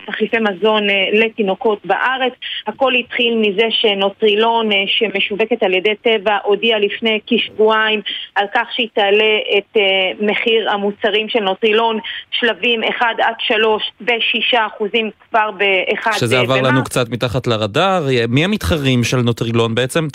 תחליפי 0.06 0.36
מזון 0.38 0.90
אה, 0.90 0.94
לתינוקות 1.12 1.78
בארץ. 1.84 2.32
הכל 2.66 2.94
התחיל 2.94 3.34
מזה 3.36 3.66
שנוטרילון 3.70 4.72
אה, 4.72 4.76
שמשווקת 4.86 5.62
על 5.62 5.74
ידי 5.74 5.94
טבע 6.02 6.38
הודיעה 6.44 6.78
לפני 6.78 7.20
כשבועיים 7.26 8.00
על 8.34 8.46
כך 8.54 8.66
שהיא 8.72 8.88
תעלה 8.94 9.38
את 9.58 9.76
אה, 9.76 9.82
מחיר 10.20 10.70
המוצרים 10.70 11.28
של 11.28 11.40
נוטרילון 11.40 11.98
שלבים 12.30 12.80
1 12.84 13.06
עד 13.18 13.34
3 13.38 13.82
ב-6 14.00 14.58
אחוזים 14.66 15.10
כבר 15.30 15.50
ב-1 15.50 16.12
שזה 16.12 16.40
עבר 16.40 16.60
לנו 16.60 16.84
קצת 16.84 17.08
מתחת 17.08 17.46
לרדאר. 17.46 18.06
מי 18.28 18.44
המתחרים 18.44 19.04
של 19.04 19.16
נוטרילון 19.16 19.74
בעצם? 19.74 20.06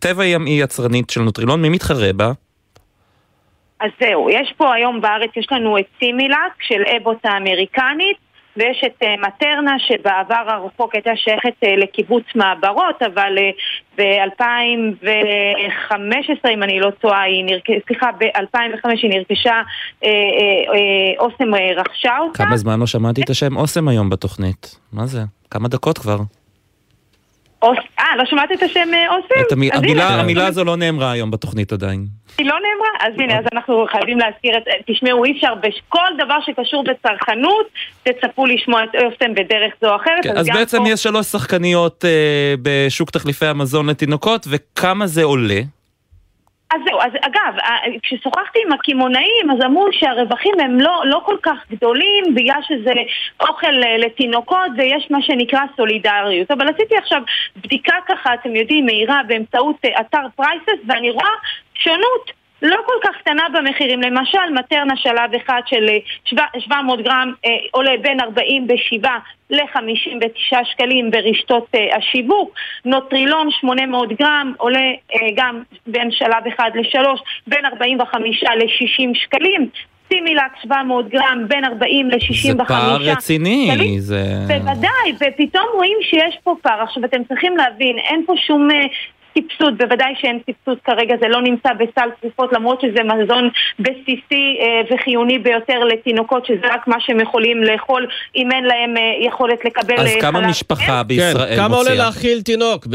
טבע 0.00 0.22
היא 0.22 0.64
יצרנית 0.64 1.10
של 1.10 1.20
נוטרילון, 1.20 1.62
מי 1.62 1.68
מתחרה 1.68 2.12
בה? 2.12 2.32
אז 3.80 3.90
זהו, 4.00 4.30
יש 4.30 4.52
פה 4.56 4.74
היום 4.74 5.00
בארץ, 5.00 5.30
יש 5.36 5.46
לנו 5.50 5.78
את 5.78 5.84
סימילק 5.98 6.62
של 6.62 6.82
אבוט 6.96 7.24
האמריקנית 7.24 8.16
ויש 8.56 8.84
את 8.86 9.02
uh, 9.02 9.06
מטרנה 9.26 9.78
שבעבר 9.78 10.44
הרחוק 10.46 10.94
הייתה 10.94 11.10
שייכת 11.16 11.54
uh, 11.64 11.68
לקיבוץ 11.76 12.24
מעברות, 12.34 13.02
אבל 13.02 13.38
uh, 13.38 13.40
ב-2015, 13.98 16.48
אם 16.54 16.62
אני 16.62 16.80
לא 16.80 16.90
טועה, 16.90 17.22
היא 17.22 17.44
נרכשה, 17.44 17.72
סליחה, 17.86 18.10
ב-2005 18.18 18.88
היא 19.02 19.10
נרכשה, 19.10 19.62
אוסם 21.18 21.54
רכשה 21.76 22.18
אותה. 22.18 22.44
כמה 22.44 22.56
זמן 22.56 22.80
לא 22.80 22.86
שמעתי 22.86 23.22
את 23.22 23.30
השם 23.30 23.56
אוסם 23.56 23.88
היום 23.88 24.10
בתוכנית? 24.10 24.80
מה 24.92 25.06
זה? 25.06 25.20
כמה 25.50 25.68
דקות 25.68 25.98
כבר. 25.98 26.18
אה, 27.64 28.16
לא 28.16 28.24
שמעת 28.24 28.52
את 28.52 28.62
השם 28.62 28.88
אוסם? 29.08 29.62
המילה 30.00 30.46
הזו 30.46 30.64
לא 30.64 30.76
נאמרה 30.76 31.10
היום 31.10 31.30
בתוכנית 31.30 31.72
עדיין. 31.72 32.06
היא 32.38 32.46
לא 32.46 32.54
נאמרה? 32.54 32.88
אז 33.00 33.12
הנה, 33.18 33.38
אז 33.38 33.44
אנחנו 33.52 33.86
חייבים 33.92 34.18
להזכיר 34.18 34.56
את... 34.56 34.62
תשמעו, 34.86 35.24
אי 35.24 35.32
אפשר 35.32 35.54
בכל 35.54 36.24
דבר 36.24 36.38
שקשור 36.46 36.84
בצרכנות, 36.84 37.66
תצפו 38.02 38.46
לשמוע 38.46 38.84
את 38.84 38.88
אוסם 38.94 39.34
בדרך 39.34 39.72
זו 39.80 39.90
או 39.90 39.96
אחרת. 39.96 40.22
כן, 40.22 40.36
אז, 40.36 40.48
אז 40.48 40.48
בעצם 40.54 40.78
פה... 40.84 40.90
יש 40.90 41.02
שלוש 41.02 41.26
שחקניות 41.26 42.04
אה, 42.04 42.54
בשוק 42.62 43.10
תחליפי 43.10 43.46
המזון 43.46 43.88
לתינוקות, 43.88 44.46
וכמה 44.50 45.06
זה 45.06 45.24
עולה? 45.24 45.60
אז 46.70 46.80
זהו, 46.88 47.00
אז 47.00 47.12
אגב, 47.20 47.54
כששוחחתי 48.02 48.58
עם 48.66 48.72
הקמעונאים, 48.72 49.50
אז 49.50 49.64
אמרו 49.64 49.88
שהרווחים 49.92 50.54
הם 50.60 50.80
לא, 50.80 51.02
לא 51.04 51.20
כל 51.24 51.36
כך 51.42 51.58
גדולים 51.70 52.24
בגלל 52.34 52.60
שזה 52.62 52.92
אוכל 53.40 53.82
אה, 53.84 53.98
לתינוקות 53.98 54.70
ויש 54.76 55.10
מה 55.10 55.22
שנקרא 55.22 55.60
סולידריות. 55.76 56.50
אבל 56.50 56.68
עשיתי 56.68 56.96
עכשיו 56.96 57.22
בדיקה 57.56 57.96
ככה, 58.08 58.34
אתם 58.34 58.56
יודעים, 58.56 58.86
מהירה 58.86 59.20
באמצעות 59.26 59.76
אה, 59.84 60.00
אתר 60.00 60.26
פרייסס, 60.36 60.82
ואני 60.88 61.10
רואה 61.10 61.32
שונות 61.74 62.30
לא 62.62 62.76
כל 62.86 63.08
כך 63.08 63.16
קטנה 63.20 63.42
במחירים. 63.54 64.00
למשל, 64.00 64.52
מטרנה 64.54 64.96
שלב 64.96 65.34
אחד 65.36 65.60
של 65.66 65.88
700 66.24 66.98
אה, 66.98 67.04
גרם 67.04 67.32
אה, 67.46 67.50
עולה 67.70 67.92
בין 68.02 68.20
47 68.20 69.10
ל-59 69.50 70.64
שקלים 70.64 71.10
ברשתות 71.10 71.66
אה, 71.74 71.96
השיווק. 71.96 72.54
נוטרילון 72.84 73.50
800 73.50 74.12
גרם 74.12 74.52
עולה 74.56 74.78
אה, 75.14 75.18
גם 75.36 75.62
בין 75.86 76.10
שלב 76.10 76.46
אחד 76.54 76.70
לשלוש, 76.74 77.20
בין 77.46 77.64
45 77.66 78.42
ל-60 78.42 79.14
שקלים. 79.14 79.68
סימילק 80.12 80.52
700 80.62 81.08
גרם, 81.08 81.44
בין 81.48 81.64
40 81.64 82.10
ל-65 82.10 82.34
שקלים. 82.34 82.56
זה 82.56 82.64
פער 82.68 82.96
רציני, 83.02 84.00
זה... 84.00 84.24
בוודאי, 84.46 85.12
ופתאום 85.14 85.66
רואים 85.74 85.96
שיש 86.02 86.38
פה 86.44 86.54
פער. 86.62 86.82
עכשיו, 86.82 87.04
אתם 87.04 87.24
צריכים 87.24 87.56
להבין, 87.56 87.98
אין 87.98 88.22
פה 88.26 88.34
שום 88.36 88.70
אה, 88.70 88.86
סבסוד, 89.38 89.78
בוודאי 89.78 90.12
שאין 90.20 90.38
סבסוד 90.46 90.78
כרגע, 90.84 91.14
זה 91.20 91.28
לא 91.28 91.42
נמצא 91.42 91.68
בסל 91.72 92.08
תרופות 92.20 92.52
למרות 92.52 92.80
שזה 92.80 93.02
מזון 93.04 93.50
בסיסי 93.78 94.58
אה, 94.60 94.80
וחיוני 94.90 95.38
ביותר 95.38 95.84
לתינוקות, 95.84 96.46
שזה 96.46 96.66
רק 96.74 96.88
מה 96.88 96.96
שהם 97.00 97.20
יכולים 97.20 97.62
לאכול 97.62 98.06
אם 98.36 98.52
אין 98.52 98.64
להם 98.64 98.96
אה, 98.96 99.26
יכולת 99.26 99.64
לקבל 99.64 99.94
אז 99.98 100.06
אה, 100.06 100.20
כמה 100.20 100.40
משפחה 100.40 101.02
בישראל 101.02 101.48
כן, 101.48 101.56
כמה 101.56 101.76
עולה 101.76 101.94
להאכיל 101.94 102.42
תינוק 102.42 102.86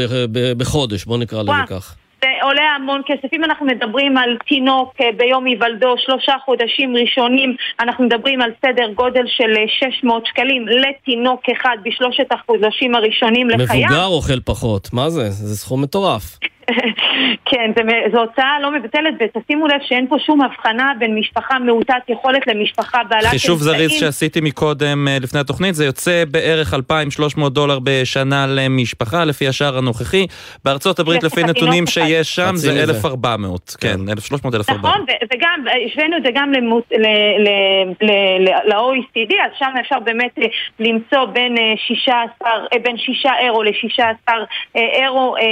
בחודש, 0.56 1.04
בוא 1.04 1.18
נקרא 1.18 1.42
לזה 1.42 1.52
כך. 1.68 1.96
זה 2.24 2.30
עולה 2.42 2.62
המון 2.76 3.00
כסף. 3.06 3.28
אם 3.32 3.44
אנחנו 3.44 3.66
מדברים 3.66 4.16
על 4.16 4.36
תינוק 4.48 4.92
אה, 5.00 5.06
ביום 5.16 5.44
היוולדו, 5.44 5.94
שלושה 5.98 6.32
חודשים 6.44 6.96
ראשונים, 6.96 7.56
אנחנו 7.80 8.04
מדברים 8.04 8.42
על 8.42 8.50
סדר 8.66 8.92
גודל 8.94 9.24
של 9.26 9.50
אה, 9.56 9.90
600 9.92 10.26
שקלים 10.26 10.66
לתינוק 10.68 11.40
אחד 11.52 11.76
בשלושת 11.84 12.26
החודשים 12.30 12.94
הראשונים 12.94 13.48
לחייו. 13.50 13.86
מבוגר 13.86 14.06
אוכל 14.06 14.40
פחות, 14.40 14.88
מה 14.92 15.10
זה? 15.10 15.30
זה 15.30 15.56
סכום 15.56 15.82
מטורף. 15.82 16.38
כן, 17.50 17.70
זה, 17.76 17.82
זו 18.12 18.20
הוצאה 18.20 18.60
לא 18.60 18.72
מבטלת, 18.72 19.14
ותשימו 19.20 19.66
לב 19.66 19.80
שאין 19.88 20.06
פה 20.08 20.16
שום 20.26 20.40
הבחנה 20.42 20.92
בין 20.98 21.18
משפחה 21.18 21.58
מעוטת 21.58 21.94
יכולת 22.08 22.46
למשפחה 22.46 22.98
בעלת 23.08 23.26
חישוב 23.26 23.58
זריז 23.58 23.82
אמצעים. 23.82 24.00
שעשיתי 24.00 24.40
מקודם 24.40 25.08
אה, 25.08 25.18
לפני 25.20 25.40
התוכנית, 25.40 25.74
זה 25.74 25.84
יוצא 25.84 26.24
בערך 26.30 26.74
2,300 26.74 27.52
דולר 27.52 27.78
בשנה 27.82 28.46
למשפחה, 28.48 29.24
לפי 29.24 29.48
השער 29.48 29.78
הנוכחי. 29.78 30.26
בארצות 30.64 30.98
הברית, 30.98 31.22
לפי 31.22 31.42
נתונים. 31.42 31.84
שיש 31.86 32.34
שם, 32.34 32.56
זה 32.56 32.70
חצי 32.70 32.82
מזה. 32.82 32.92
1,400. 32.92 33.76
כן, 33.80 33.96
1,300, 34.08 34.54
1,400. 34.54 34.84
נכון, 34.84 35.06
וגם, 35.34 35.64
השווינו 35.86 36.16
את 36.16 36.22
זה 36.22 36.28
גם 36.34 36.52
ל-OECD, 38.00 39.34
אז 39.44 39.50
שם 39.58 39.72
אפשר 39.80 39.98
באמת 39.98 40.38
אה, 40.38 40.46
למצוא 40.80 41.24
בין 41.24 41.58
אה, 41.58 41.72
16, 41.88 42.14
אה, 42.72 42.78
בין 42.82 42.96
6 42.98 43.26
אירו 43.40 43.62
ל-16 43.62 44.28
אירו 44.74 45.36
אה, 45.36 45.42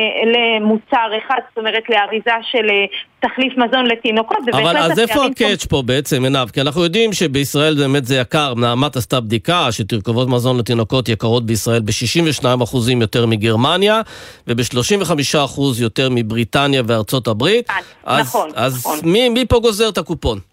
למוצר 1.02 1.26
אחד, 1.26 1.38
זאת 1.48 1.58
אומרת 1.58 1.82
לאריזה 1.88 2.30
של 2.42 2.70
אה, 2.70 2.84
תחליף 3.20 3.52
מזון 3.56 3.86
לתינוקות. 3.86 4.38
אבל 4.52 4.76
אז 4.76 4.98
איפה 4.98 5.26
הקאץ' 5.26 5.64
פה 5.66 5.82
בעצם, 5.82 6.24
עינב? 6.24 6.48
כי 6.48 6.60
אנחנו 6.60 6.84
יודעים 6.84 7.12
שבישראל 7.12 7.74
באמת 7.74 8.04
זה 8.04 8.16
יקר. 8.16 8.54
נעמת 8.54 8.96
עשתה 8.96 9.20
בדיקה 9.20 9.72
שתרכובות 9.72 10.28
מזון 10.28 10.58
לתינוקות 10.58 11.08
יקרות 11.08 11.46
בישראל 11.46 11.80
ב-62% 11.80 12.76
יותר 13.00 13.26
מגרמניה, 13.26 14.00
וב-35% 14.46 15.60
יותר 15.80 16.08
מבריטניה 16.10 16.82
וארצות 16.86 17.28
הברית. 17.28 17.68
אז, 18.04 18.20
נכון, 18.20 18.50
אז 18.54 18.78
נכון. 18.78 18.98
מי, 19.02 19.28
מי 19.28 19.46
פה 19.46 19.58
גוזר 19.58 19.88
את 19.88 19.98
הקופון? 19.98 20.51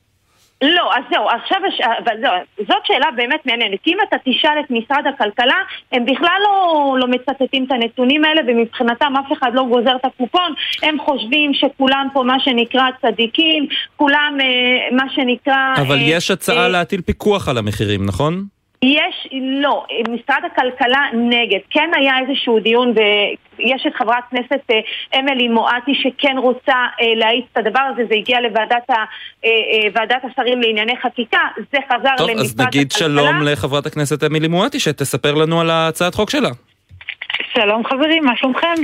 לא, 0.63 0.91
אז 0.95 1.03
זהו, 1.11 1.27
עכשיו, 1.29 1.57
יש- 1.67 1.81
אבל 2.03 2.13
זהו, 2.21 2.31
זאת 2.67 2.85
שאלה 2.85 3.05
באמת 3.15 3.45
מעניינת. 3.45 3.79
אם 3.87 3.97
אתה 4.07 4.17
תשאל 4.25 4.59
את 4.59 4.71
משרד 4.71 5.03
הכלכלה, 5.13 5.55
הם 5.91 6.05
בכלל 6.05 6.37
לא, 6.43 6.95
לא 6.99 7.07
מצטטים 7.07 7.65
את 7.65 7.71
הנתונים 7.71 8.25
האלה, 8.25 8.41
ומבחינתם 8.47 9.13
אף 9.19 9.31
אחד 9.37 9.51
לא 9.53 9.63
גוזר 9.69 9.95
את 9.95 10.05
הקופון. 10.05 10.53
הם 10.83 10.97
חושבים 10.99 11.53
שכולם 11.53 12.07
פה 12.13 12.23
מה 12.23 12.39
שנקרא 12.39 12.83
צדיקים, 13.01 13.67
כולם 13.95 14.37
אה, 14.41 14.47
מה 14.97 15.03
שנקרא... 15.15 15.73
אבל 15.77 15.97
אה, 15.97 16.01
יש 16.03 16.31
הצעה 16.31 16.63
אה, 16.63 16.67
להטיל 16.67 17.01
פיקוח 17.01 17.49
על 17.49 17.57
המחירים, 17.57 18.05
נכון? 18.05 18.43
יש, 18.83 19.27
לא, 19.61 19.85
משרד 20.09 20.41
הכלכלה 20.51 21.05
נגד. 21.13 21.59
כן 21.69 21.89
היה 21.95 22.13
איזשהו 22.19 22.59
דיון, 22.59 22.93
ויש 22.95 23.85
את 23.87 23.93
חברת 23.95 24.23
כנסת 24.31 24.61
אה, 24.71 25.19
אמילי 25.19 25.47
מואטי 25.47 25.91
שכן 25.95 26.35
רוצה 26.37 26.71
אה, 27.01 27.15
להאיץ 27.15 27.45
את 27.53 27.57
הדבר 27.57 27.79
הזה, 27.93 28.01
זה 28.09 28.15
הגיע 28.15 28.41
לוועדת 28.41 28.89
ה, 28.89 28.93
אה, 28.93 28.97
אה, 29.45 29.87
ועדת 29.93 30.21
השרים 30.31 30.61
לענייני 30.61 30.93
חקיקה, 31.03 31.37
זה 31.71 31.77
חזר 31.87 32.09
טוב, 32.17 32.29
למשרד 32.29 32.45
אז 32.45 32.59
נגיד 32.59 32.87
הכלכלה. 32.91 33.07
שלום 33.09 33.41
לחברת 33.43 33.85
הכנסת 33.85 34.23
אמילי 34.23 34.47
מואטי, 34.47 34.79
שתספר 34.79 35.33
לנו 35.35 35.61
על 35.61 35.69
הצעת 35.71 36.15
חוק 36.15 36.29
שלה. 36.29 36.49
שלום 37.53 37.85
חברים, 37.85 38.25
מה 38.25 38.33
שלומכם? 38.37 38.75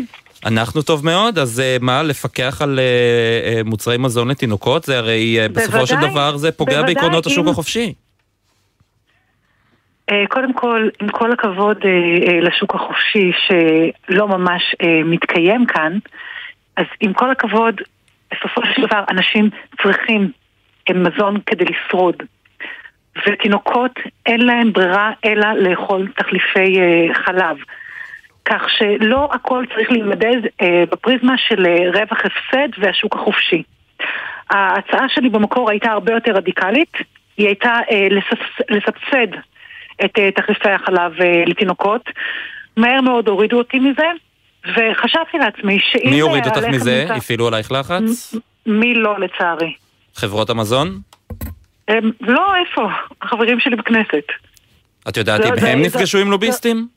אנחנו 0.45 0.81
טוב 0.81 1.05
מאוד, 1.05 1.39
אז 1.39 1.61
מה, 1.81 2.03
לפקח 2.03 2.61
על 2.61 2.79
מוצרי 3.65 3.97
מזון 3.97 4.27
לתינוקות? 4.31 4.83
זה 4.83 4.97
הרי 4.97 5.37
אה, 5.39 5.47
בסופו 5.49 5.87
של 5.87 5.95
בוודאי, 5.95 6.11
דבר 6.11 6.37
זה 6.37 6.51
פוגע 6.51 6.73
בוודאי, 6.75 6.93
בעקרונות 6.93 7.25
השוק 7.25 7.45
אם- 7.45 7.51
החופשי. 7.51 7.93
אה, 10.11 10.23
קודם 10.29 10.53
כל, 10.53 10.89
עם 11.01 11.09
כל 11.09 11.31
הכבוד 11.31 11.77
אה, 11.85 11.91
אה, 11.91 12.39
לשוק 12.39 12.75
החופשי 12.75 13.31
שלא 13.47 14.27
ממש 14.27 14.75
מתקיים 15.05 15.65
כאן, 15.65 15.97
אז 16.77 16.85
עם 16.99 17.13
כל 17.13 17.31
הכבוד, 17.31 17.81
בסופו 18.31 18.61
של 18.65 18.81
דבר 18.81 19.03
אנשים 19.09 19.49
צריכים 19.81 20.31
מזון 20.89 21.37
כדי 21.45 21.65
לשרוד. 21.65 22.15
ותינוקות 23.27 23.91
אין 24.25 24.41
להם 24.41 24.73
ברירה 24.73 25.11
אלא 25.25 25.53
לאכול 25.53 26.07
תחליפי 26.17 26.79
חלב. 27.13 27.57
כך 28.45 28.69
שלא 28.69 29.29
הכל 29.31 29.65
צריך 29.75 29.91
להימדד 29.91 30.41
בפריזמה 30.91 31.37
של 31.37 31.65
רווח 31.93 32.19
הפסד 32.25 32.67
והשוק 32.77 33.15
החופשי. 33.15 33.63
ההצעה 34.49 35.09
שלי 35.09 35.29
במקור 35.29 35.69
הייתה 35.69 35.91
הרבה 35.91 36.13
יותר 36.13 36.31
רדיקלית, 36.31 36.97
היא 37.37 37.47
הייתה 37.47 37.79
אה, 37.91 38.07
לסבס, 38.11 38.69
לסבסד 38.69 39.37
את 40.05 40.19
אה, 40.19 40.31
תחליפי 40.31 40.69
החלב 40.69 41.21
אה, 41.21 41.43
לתינוקות. 41.45 42.01
מהר 42.77 43.01
מאוד 43.01 43.27
הורידו 43.27 43.57
אותי 43.57 43.79
מזה, 43.79 44.07
וחשבתי 44.65 45.37
לעצמי 45.37 45.79
שאם... 45.91 46.09
מי 46.09 46.17
אה, 46.21 46.25
הוריד 46.25 46.45
אותך 46.45 46.57
מזה? 46.71 47.01
נמצא- 47.01 47.13
הפעילו 47.13 47.47
עלייך 47.47 47.71
לחץ? 47.71 48.35
מי 48.65 48.93
לא 48.95 49.19
לצערי? 49.19 49.73
חברות 50.15 50.49
המזון? 50.49 50.99
הם, 51.87 52.11
לא, 52.21 52.53
איפה? 52.55 52.87
החברים 53.21 53.59
שלי 53.59 53.75
בכנסת. 53.75 54.25
את 55.09 55.17
יודעת 55.17 55.39
לא, 55.39 55.45
אם 55.45 55.51
הם 55.51 55.59
זה- 55.59 55.75
נפגשו 55.75 56.17
עם 56.17 56.31
לוביסטים? 56.31 56.87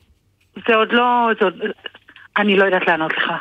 זה 0.68 0.74
עוד 0.74 0.92
לא... 0.92 1.28
זה 1.40 1.44
עוד... 1.44 1.54
אני 2.36 2.56
לא 2.56 2.64
יודעת 2.64 2.86
לענות 2.88 3.12
לך. 3.16 3.32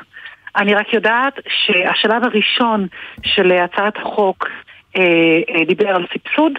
אני 0.55 0.73
רק 0.75 0.93
יודעת 0.93 1.33
שהשלב 1.49 2.23
הראשון 2.23 2.87
של 3.25 3.51
הצעת 3.51 3.97
החוק 3.97 4.47
אה, 4.97 5.01
אה, 5.55 5.65
דיבר 5.65 5.87
על 5.89 6.05
סבסוד, 6.13 6.51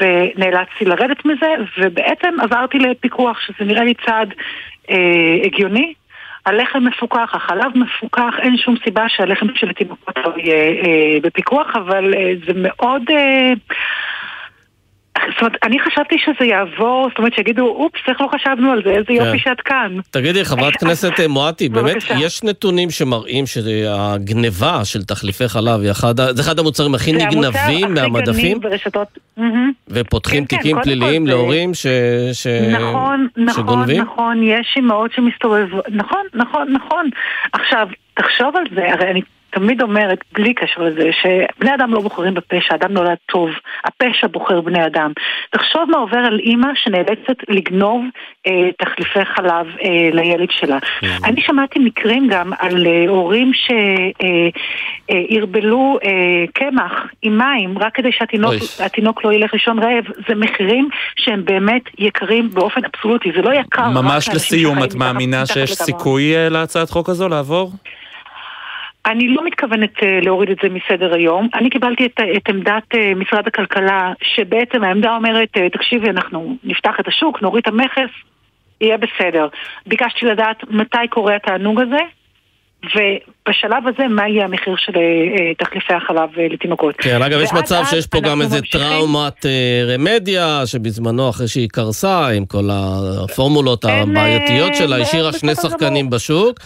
ונאלצתי 0.00 0.84
לרדת 0.84 1.24
מזה, 1.24 1.54
ובעצם 1.78 2.40
עברתי 2.40 2.78
לפיקוח, 2.78 3.40
שזה 3.40 3.64
נראה 3.64 3.84
לי 3.84 3.94
צעד 4.06 4.34
אה, 4.90 5.36
הגיוני. 5.44 5.94
הלחם 6.46 6.84
מפוקח, 6.84 7.34
החלב 7.34 7.72
מפוקח, 7.74 8.34
אין 8.38 8.56
שום 8.56 8.74
סיבה 8.84 9.04
שהלחם 9.08 9.46
של 9.54 9.70
התינוקות 9.70 10.16
לא 10.24 10.32
יהיה 10.36 10.54
אה, 10.54 11.18
בפיקוח, 11.22 11.76
אבל 11.76 12.14
אה, 12.14 12.32
זה 12.46 12.52
מאוד... 12.56 13.02
אה, 13.10 13.52
זאת 15.30 15.40
אומרת, 15.40 15.56
אני 15.62 15.80
חשבתי 15.80 16.16
שזה 16.18 16.46
יעבור, 16.46 17.06
זאת 17.08 17.18
אומרת 17.18 17.34
שיגידו, 17.34 17.66
אופס, 17.66 18.00
איך 18.08 18.20
לא 18.20 18.28
חשבנו 18.34 18.70
על 18.72 18.82
זה, 18.84 18.90
איזה 18.90 19.12
יופי 19.12 19.38
כן. 19.38 19.38
שאת 19.38 19.60
כאן. 19.60 19.96
תגידי, 20.10 20.44
חברת 20.44 20.76
כנסת 20.80 21.20
אה, 21.20 21.28
מואטי, 21.28 21.68
באמת. 21.68 21.96
יש 22.18 22.42
נתונים 22.44 22.90
שמראים 22.90 23.44
שהגניבה 23.46 24.84
של 24.84 25.02
תחליפי 25.02 25.48
חלב 25.48 25.80
זה 26.34 26.42
אחד 26.42 26.58
המוצרים 26.58 26.94
הכי 26.94 27.12
נגנבים 27.12 27.94
מהמדפים. 27.94 28.60
ופותחים 29.88 30.44
כן, 30.46 30.56
כן, 30.56 30.62
תיקים 30.62 30.82
פליליים 30.82 31.26
להורים 31.26 31.74
ש- 31.74 31.86
ש- 32.32 32.46
נכון, 32.46 33.28
נכון, 33.36 33.64
שגונבים? 33.64 34.02
נכון, 34.02 34.42
יש 34.42 34.74
אימהות 34.76 35.10
שמסתובבות, 35.16 35.84
נכון, 35.90 36.26
נכון, 36.34 36.72
נכון. 36.72 37.10
עכשיו, 37.52 37.88
תחשוב 38.14 38.56
על 38.56 38.64
זה, 38.74 38.92
הרי 38.92 39.10
אני 39.10 39.20
תמיד 39.52 39.82
אומרת, 39.82 40.18
בלי 40.32 40.54
קשר 40.54 40.82
לזה, 40.82 41.10
שבני 41.22 41.74
אדם 41.74 41.94
לא 41.94 42.00
בוחרים 42.00 42.34
בפשע, 42.34 42.74
אדם 42.74 42.92
נולד 42.92 43.16
טוב, 43.26 43.50
הפשע 43.84 44.26
בוחר 44.26 44.60
בני 44.60 44.86
אדם. 44.86 45.12
תחשוב 45.50 45.82
מה 45.90 45.98
עובר 45.98 46.18
על 46.18 46.38
אימא 46.38 46.68
שנאלצת 46.74 47.36
לגנוב 47.48 48.04
אה, 48.46 48.70
תחליפי 48.78 49.24
חלב 49.24 49.66
אה, 49.84 50.10
לילד 50.12 50.48
שלה. 50.50 50.78
אני 51.24 51.42
שמעתי 51.42 51.78
מקרים 51.78 52.28
גם 52.30 52.52
על 52.58 52.86
אה, 52.86 53.04
הורים 53.08 53.52
שערבלו 55.10 55.98
אה, 56.04 56.10
קמח 56.54 57.06
עם 57.22 57.38
מים, 57.38 57.78
רק 57.78 57.94
כדי 57.94 58.12
שהתינוק 58.12 59.24
לא 59.24 59.32
ילך 59.32 59.52
לישון 59.54 59.78
רעב. 59.78 60.04
זה 60.28 60.34
מחירים 60.34 60.88
שהם 61.16 61.44
באמת 61.44 61.82
יקרים 61.98 62.50
באופן 62.50 62.80
אבסולוטי, 62.84 63.32
זה 63.36 63.42
לא 63.42 63.54
יקר. 63.54 63.88
ממש 63.88 64.28
לסיום, 64.28 64.84
את 64.84 64.94
מאמינה 64.94 65.46
שיש 65.46 65.72
סיכוי 65.72 66.36
אה, 66.36 66.48
להצעת 66.48 66.90
חוק 66.90 67.08
הזו 67.08 67.28
לעבור? 67.28 67.72
אני 69.06 69.28
לא 69.28 69.44
מתכוונת 69.44 70.02
אה, 70.02 70.20
להוריד 70.22 70.50
את 70.50 70.56
זה 70.62 70.68
מסדר 70.68 71.14
היום. 71.14 71.48
אני 71.54 71.70
קיבלתי 71.70 72.06
את, 72.06 72.20
את 72.36 72.48
עמדת 72.48 72.94
אה, 72.94 73.14
משרד 73.14 73.46
הכלכלה, 73.46 74.12
שבעצם 74.22 74.84
העמדה 74.84 75.16
אומרת, 75.16 75.48
אה, 75.56 75.70
תקשיבי, 75.70 76.10
אנחנו 76.10 76.56
נפתח 76.64 77.00
את 77.00 77.08
השוק, 77.08 77.42
נוריד 77.42 77.62
את 77.66 77.72
המכס, 77.72 78.10
יהיה 78.80 78.96
בסדר. 78.98 79.48
ביקשתי 79.86 80.26
לדעת 80.26 80.64
מתי 80.70 81.08
קורה 81.10 81.36
התענוג 81.36 81.80
הזה, 81.80 82.00
ובשלב 82.84 83.88
הזה 83.88 84.08
מה 84.08 84.28
יהיה 84.28 84.44
המחיר 84.44 84.74
של 84.76 84.92
אה, 84.96 85.00
אה, 85.00 85.54
תחליפי 85.54 85.94
החלב 85.94 86.28
אה, 86.38 86.46
לתינוקות. 86.50 86.96
כן, 86.96 87.22
אגב, 87.22 87.40
יש 87.40 87.52
מצב 87.52 87.82
שיש 87.90 88.06
פה 88.06 88.20
גם 88.20 88.40
איזה 88.40 88.56
ממשיכים- 88.60 88.80
טראומת 88.80 89.46
רמדיה, 89.94 90.62
שבזמנו, 90.66 91.30
אחרי 91.30 91.48
שהיא 91.48 91.68
קרסה, 91.68 92.28
עם 92.28 92.44
כל 92.44 92.68
הפורמולות 92.72 93.84
הבעייתיות 93.84 94.74
שלה, 94.74 94.96
זה 94.96 95.02
השאירה 95.02 95.32
שני 95.32 95.54
שחקנים 95.54 96.10
בשוק, 96.10 96.58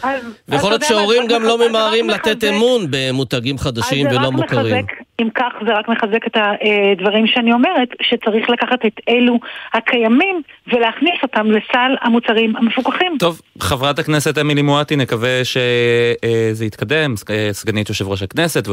ויכול 0.49 0.71
להיות 0.71 0.83
שהורים 0.83 1.27
גם 1.27 1.43
לא 1.43 1.69
ממהרים 1.69 2.11
לתת 2.11 2.45
אמון 2.45 2.87
במותגים 2.91 3.59
חדשים 3.59 4.07
ולא 4.07 4.33
מוכרים. 4.33 4.87
אם 5.21 5.29
כך 5.35 5.53
זה 5.67 5.73
רק 5.73 5.89
מחזק 5.89 6.27
את 6.27 6.37
הדברים 6.37 7.27
שאני 7.27 7.53
אומרת, 7.53 7.89
שצריך 8.03 8.51
לקחת 8.51 8.87
את 8.87 9.01
אלו 9.09 9.39
הקיימים 9.75 10.43
ולהכניס 10.73 11.15
אותם 11.23 11.47
לסל 11.51 11.95
המוצרים 12.03 12.57
המפוקחים. 12.57 13.17
טוב, 13.19 13.41
חברת 13.61 13.99
הכנסת 13.99 14.39
אמילי 14.39 14.63
מואטי, 14.63 14.97
נקווה 14.97 15.45
שזה 15.45 16.65
יתקדם, 16.65 17.15
אה, 17.31 17.49
סגנית 17.53 17.89
יושב 17.89 18.09
ראש 18.09 18.23
הכנסת 18.23 18.69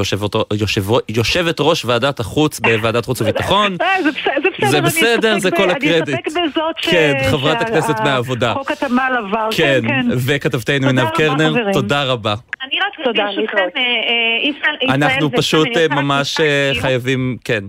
ויושבת 1.10 1.56
ראש 1.60 1.86
ועדת 1.86 2.20
החוץ 2.20 2.60
בוועדת 2.60 3.06
חוץ 3.06 3.22
וביטחון. 3.22 3.76
אה, 3.82 4.04
זה 4.04 4.10
בסדר, 4.12 4.70
זה 4.72 4.82
בסדר, 4.82 5.22
זה 5.22 5.30
אני 5.32 5.38
אסתפק 5.40 5.58
כל 5.58 5.70
הקרדיט. 5.70 6.16
בזאת. 6.28 6.76
כן, 6.82 7.14
חברת 7.32 7.62
הכנסת 7.62 8.00
מהעבודה. 8.04 8.54
חוק 8.54 8.72
התמ"ל 8.72 9.14
עבר, 9.18 9.48
כן, 9.58 9.82
כן, 9.88 10.02
כן. 10.10 10.16
וכתבתנו 10.28 10.88
עינב 10.88 11.10
קרנר. 11.10 11.54
תודה 11.74 12.04
רבה. 12.04 12.36
אני 12.64 12.80
רק 12.80 13.06
תודה, 13.06 13.24
ברשותכם. 13.26 13.58
אה, 13.78 14.50
ישראל- 14.50 14.92
אנחנו 15.02 15.32
פשוט 15.32 15.68
רוצה 15.68 15.88
ממש 15.90 16.28
סיום. 16.36 16.82
חייבים, 16.82 17.38
כן. 17.44 17.64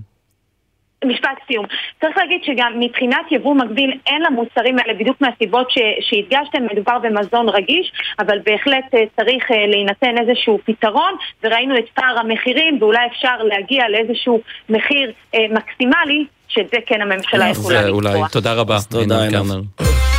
משפט 1.05 1.39
סיום. 1.47 1.65
צריך 2.01 2.17
להגיד 2.17 2.41
שגם 2.45 2.73
מבחינת 2.81 3.25
יבוא 3.31 3.55
מקביל 3.55 3.99
אין 4.07 4.23
למוצרים 4.23 4.79
האלה 4.79 4.95
בדיוק 4.95 5.21
מהסיבות 5.21 5.71
ש, 5.71 5.79
שהדגשתם, 6.01 6.67
מדובר 6.73 6.99
במזון 6.99 7.49
רגיש, 7.49 7.93
אבל 8.19 8.39
בהחלט 8.45 8.95
אה, 8.95 9.01
צריך 9.17 9.51
אה, 9.51 9.67
להינתן 9.67 10.15
איזשהו 10.19 10.59
פתרון, 10.65 11.15
וראינו 11.43 11.79
את 11.79 11.85
פער 11.95 12.19
המחירים, 12.19 12.79
ואולי 12.81 13.07
אפשר 13.07 13.37
להגיע 13.43 13.89
לאיזשהו 13.89 14.41
מחיר 14.69 15.13
אה, 15.35 15.41
מקסימלי, 15.51 16.25
שאת 16.49 16.67
זה 16.73 16.79
כן 16.87 17.01
הממשלה 17.03 17.49
יכולה 17.49 17.83
זה 17.83 17.89
אולי, 17.89 18.09
לקבוע. 18.09 18.29
תודה 18.29 18.55
רבה, 18.55 18.77
תודה, 18.91 19.23
עינב 19.23 20.14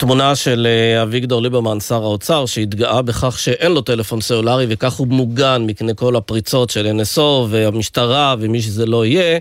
תמונה 0.00 0.36
של 0.36 0.66
אה, 0.66 1.02
אביגדור 1.02 1.42
ליברמן, 1.42 1.80
שר 1.80 2.02
האוצר, 2.02 2.46
שהתגאה 2.46 3.02
בכך 3.02 3.38
שאין 3.38 3.72
לו 3.72 3.80
טלפון 3.80 4.20
סלולרי 4.20 4.66
וכך 4.68 4.92
הוא 4.92 5.06
מוגן 5.06 5.64
מפני 5.66 5.92
כל 5.96 6.16
הפריצות 6.16 6.70
של 6.70 6.86
NSO 6.86 7.20
והמשטרה 7.48 8.34
ומי 8.38 8.62
שזה 8.62 8.86
לא 8.86 9.06
יהיה. 9.06 9.38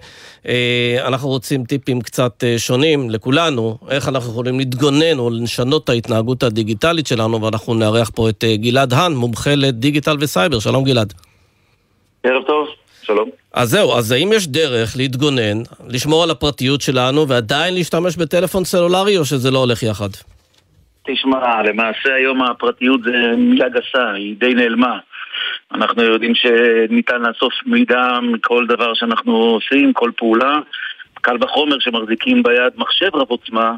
אה, 0.47 0.97
אנחנו 1.07 1.29
רוצים 1.29 1.63
טיפים 1.63 2.01
קצת 2.01 2.43
אה, 2.43 2.59
שונים 2.59 3.09
לכולנו, 3.09 3.77
איך 3.89 4.07
אנחנו 4.07 4.31
יכולים 4.31 4.59
להתגונן 4.59 5.19
או 5.19 5.29
לשנות 5.29 5.83
את 5.83 5.89
ההתנהגות 5.89 6.43
הדיגיטלית 6.43 7.07
שלנו, 7.07 7.41
ואנחנו 7.41 7.73
נארח 7.73 8.11
פה 8.15 8.29
את 8.29 8.43
גלעד 8.55 8.93
האן, 8.93 9.13
מומחה 9.13 9.55
לדיגיטל 9.55 10.17
וסייבר. 10.19 10.59
שלום 10.59 10.83
גלעד. 10.83 11.13
ערב 12.23 12.43
טוב, 12.47 12.67
שלום. 13.01 13.29
אז 13.53 13.69
זהו, 13.69 13.93
אז 13.93 14.11
האם 14.11 14.33
יש 14.33 14.47
דרך 14.47 14.97
להתגונן, 14.97 15.61
לשמור 15.87 16.23
על 16.23 16.31
הפרטיות 16.31 16.81
שלנו 16.81 17.27
ועדיין 17.27 17.73
להשתמש 17.73 18.15
בטלפון 18.15 18.65
סלולרי, 18.65 19.17
או 19.17 19.25
שזה 19.25 19.51
לא 19.51 19.59
הולך 19.59 19.83
יחד? 19.83 20.09
תשמע, 21.13 21.61
למעשה 21.63 22.13
היום 22.15 22.41
הפרטיות 22.41 23.01
זה 23.03 23.11
מילה 23.37 23.65
גסה, 23.69 24.11
היא 24.11 24.35
די 24.39 24.53
נעלמה. 24.53 24.97
אנחנו 25.73 26.03
יודעים 26.03 26.33
שניתן 26.35 27.21
לאסוף 27.21 27.53
מידע 27.65 28.19
מכל 28.21 28.65
דבר 28.67 28.93
שאנחנו 28.93 29.31
עושים, 29.37 29.93
כל 29.93 30.11
פעולה. 30.17 30.59
קל 31.21 31.35
וחומר 31.41 31.75
שמחזיקים 31.79 32.43
ביד 32.43 32.73
מחשב 32.77 33.09
רב 33.15 33.27
עוצמה, 33.29 33.75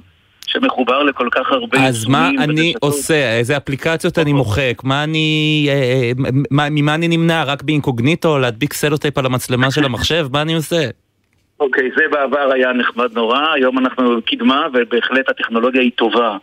שמחובר 0.47 1.03
לכל 1.03 1.27
כך 1.31 1.51
הרבה 1.51 1.87
אז 1.87 2.05
מה 2.05 2.29
אני 2.29 2.61
ורשתות. 2.61 2.83
עושה? 2.83 3.37
איזה 3.37 3.57
אפליקציות 3.57 4.19
אני 4.19 4.33
מוחק? 4.33 4.73
מה 4.83 5.03
אני... 5.03 5.65
אה, 5.69 5.73
אה, 5.73 6.11
מה- 6.51 6.67
ממה 6.71 6.95
אני 6.95 7.07
נמנע? 7.07 7.43
רק 7.43 7.63
באינקוגניטו? 7.63 8.39
להדביק 8.39 8.73
סלוטייפ 8.73 9.17
על 9.17 9.25
המצלמה 9.25 9.71
של 9.71 9.85
המחשב? 9.85 10.27
מה 10.33 10.41
אני 10.41 10.53
עושה? 10.55 10.89
אוקיי, 11.59 11.89
זה 11.97 12.03
בעבר 12.11 12.51
היה 12.53 12.73
נחמד 12.73 13.13
נורא, 13.13 13.47
היום 13.53 13.77
אנחנו 13.79 14.17
בקדמה 14.17 14.65
ובהחלט 14.73 15.29
הטכנולוגיה 15.29 15.81
היא 15.81 15.91
טובה. 15.95 16.37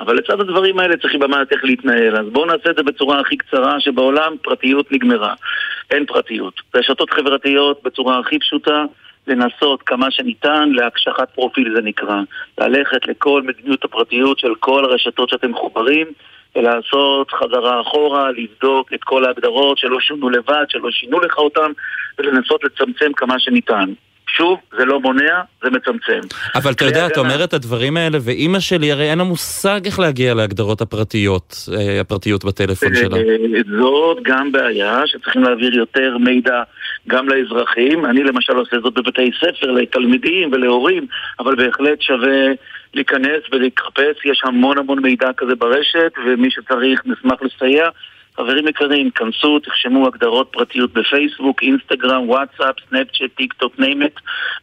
אבל 0.00 0.16
לצד 0.16 0.40
הדברים 0.40 0.78
האלה 0.78 0.96
צריכים 0.96 1.20
במעט 1.20 1.52
איך 1.52 1.64
להתנהל. 1.64 2.16
אז 2.16 2.26
בואו 2.32 2.46
נעשה 2.46 2.70
את 2.70 2.76
זה 2.76 2.82
בצורה 2.82 3.20
הכי 3.20 3.36
קצרה, 3.36 3.80
שבעולם 3.80 4.36
פרטיות 4.42 4.92
נגמרה. 4.92 5.34
אין 5.90 6.06
פרטיות. 6.06 6.54
רשתות 6.74 7.10
חברתיות 7.10 7.80
בצורה 7.84 8.18
הכי 8.18 8.38
פשוטה, 8.38 8.84
לנסות 9.26 9.82
כמה 9.82 10.10
שניתן 10.10 10.70
להקשחת 10.72 11.30
פרופיל 11.34 11.72
זה 11.74 11.82
נקרא. 11.82 12.20
ללכת 12.58 13.06
לכל 13.06 13.42
מדיניות 13.42 13.84
הפרטיות 13.84 14.38
של 14.38 14.54
כל 14.54 14.84
הרשתות 14.84 15.28
שאתם 15.28 15.50
מחוברים. 15.50 16.06
ולעשות 16.56 17.30
חזרה 17.30 17.80
אחורה, 17.80 18.30
לבדוק 18.30 18.92
את 18.94 19.04
כל 19.04 19.24
ההגדרות 19.24 19.78
שלא 19.78 20.00
שונו 20.00 20.30
לבד, 20.30 20.64
שלא 20.68 20.90
שינו 20.90 21.20
לך 21.20 21.38
אותם, 21.38 21.72
ולנסות 22.18 22.64
לצמצם 22.64 23.12
כמה 23.12 23.38
שניתן. 23.38 23.92
שוב, 24.36 24.58
זה 24.78 24.84
לא 24.84 25.00
מונע, 25.00 25.40
זה 25.62 25.70
מצמצם. 25.70 26.20
אבל 26.54 26.72
אתה 26.72 26.84
יודע, 26.84 27.06
אתה 27.06 27.20
אומר 27.20 27.44
את 27.44 27.54
הדברים 27.54 27.96
האלה, 27.96 28.18
ואימא 28.20 28.60
שלי, 28.60 28.92
הרי 28.92 29.10
אין 29.10 29.18
לה 29.18 29.24
מושג 29.24 29.80
איך 29.84 29.98
להגיע 29.98 30.34
להגדרות 30.34 30.80
הפרטיות, 30.80 31.54
אה, 31.72 32.00
הפרטיות 32.00 32.44
בטלפון 32.44 32.94
שלה. 32.94 33.16
אה, 33.16 33.22
זאת 33.78 34.18
גם 34.22 34.52
בעיה 34.52 35.02
שצריכים 35.06 35.42
להעביר 35.42 35.74
יותר 35.74 36.18
מידע 36.18 36.62
גם 37.08 37.28
לאזרחים. 37.28 38.06
אני 38.06 38.22
למשל 38.22 38.52
עושה 38.52 38.76
זאת 38.82 38.94
בבתי 38.94 39.30
ספר, 39.40 39.70
לתלמידים 39.70 40.52
ולהורים, 40.52 41.06
אבל 41.38 41.54
בהחלט 41.54 42.02
שווה 42.02 42.46
להיכנס 42.94 43.42
ולחפש. 43.52 44.16
יש 44.24 44.40
המון 44.44 44.78
המון 44.78 45.02
מידע 45.02 45.28
כזה 45.36 45.54
ברשת, 45.54 46.12
ומי 46.26 46.50
שצריך 46.50 47.00
נשמח 47.06 47.38
לסייע. 47.42 47.88
חברים 48.36 48.68
יקרים, 48.68 49.10
כנסו, 49.10 49.58
תרשמו 49.58 50.06
הגדרות 50.06 50.48
פרטיות 50.52 50.92
בפייסבוק, 50.92 51.62
אינסטגרם, 51.62 52.28
וואטסאפ, 52.28 52.74
סנאפצ'אט, 52.90 53.30
טיק 53.36 53.52
טוק, 53.52 53.72
name 53.78 53.97
it, 53.97 54.12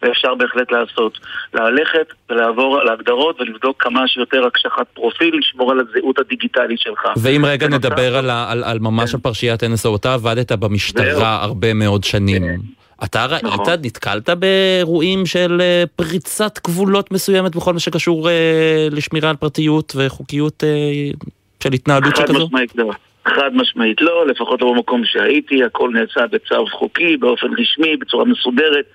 ואפשר 0.02 0.36
בהחלט 0.36 0.72
לעשות. 0.72 1.20
ללכת 1.54 2.08
ולעבור 2.30 2.80
על 2.80 2.88
ההגדרות 2.88 3.42
ולבדוק 3.42 3.84
כמה 3.84 4.08
שיותר 4.08 4.46
הקשחת 4.46 4.88
פרופיל, 4.94 5.40
לשמור 5.40 5.72
על 5.72 5.80
הזהות 5.80 6.20
הדיגיטלית 6.20 6.80
שלך. 6.80 7.02
ואם 7.18 7.46
רגע 7.46 7.68
נדבר 7.68 8.18
על, 8.18 8.30
על, 8.30 8.64
על 8.64 8.80
ממש 8.80 9.14
על 9.14 9.20
פרשיית 9.20 9.64
NSO, 9.64 9.96
אתה 9.96 10.14
עבדת 10.14 10.52
במשטרה 10.52 11.44
הרבה 11.44 11.74
מאוד 11.74 12.04
שנים. 12.04 12.44
אתה 13.04 13.26
ראית, 13.26 13.44
נתקלת 13.82 14.30
באירועים 14.30 15.26
של 15.26 15.62
אה, 15.62 15.84
פריצת 15.96 16.60
גבולות 16.68 17.12
מסוימת 17.12 17.56
בכל 17.56 17.74
מה 17.74 17.80
שקשור 17.80 18.30
אה, 18.30 18.88
לשמירה 18.92 19.30
על 19.30 19.36
פרטיות 19.36 19.94
וחוקיות 19.96 20.64
אה, 20.64 20.70
של 21.64 21.74
התנהלות 21.74 22.18
חד 22.18 22.28
שכזו? 22.28 22.46
משמעית 22.46 22.76
לא. 22.76 22.92
חד 23.36 23.50
משמעית 23.54 24.02
לא, 24.02 24.28
לפחות 24.28 24.62
לא 24.62 24.74
במקום 24.74 25.02
שהייתי, 25.06 25.64
הכל 25.64 25.90
נעשה 25.94 26.28
בצו 26.32 26.66
חוקי, 26.72 27.18
באופן 27.18 27.48
רשמי, 27.58 27.98
בצורה 27.98 28.26
מסודרת 28.26 28.86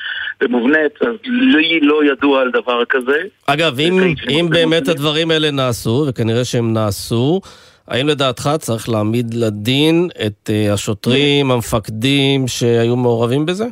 ומובנית, 0.42 0.92
אז 1.00 1.14
לי 1.24 1.80
לא 1.80 2.04
ידוע 2.04 2.40
על 2.40 2.50
דבר 2.50 2.84
כזה. 2.84 3.18
אגב, 3.46 3.80
אם, 3.80 4.14
אם 4.30 4.46
באמת 4.50 4.88
הדברים 4.88 5.30
האלה 5.30 5.50
נעשו, 5.50 6.04
וכנראה 6.08 6.44
שהם 6.44 6.72
נעשו, 6.72 7.40
האם 7.88 8.08
לדעתך 8.08 8.50
צריך 8.58 8.88
להעמיד 8.88 9.34
לדין 9.34 10.08
את 10.26 10.50
אה, 10.50 10.72
השוטרים, 10.72 11.50
המפקדים 11.50 12.48
שהיו 12.48 12.96
מעורבים 12.96 13.46
בזה? 13.46 13.64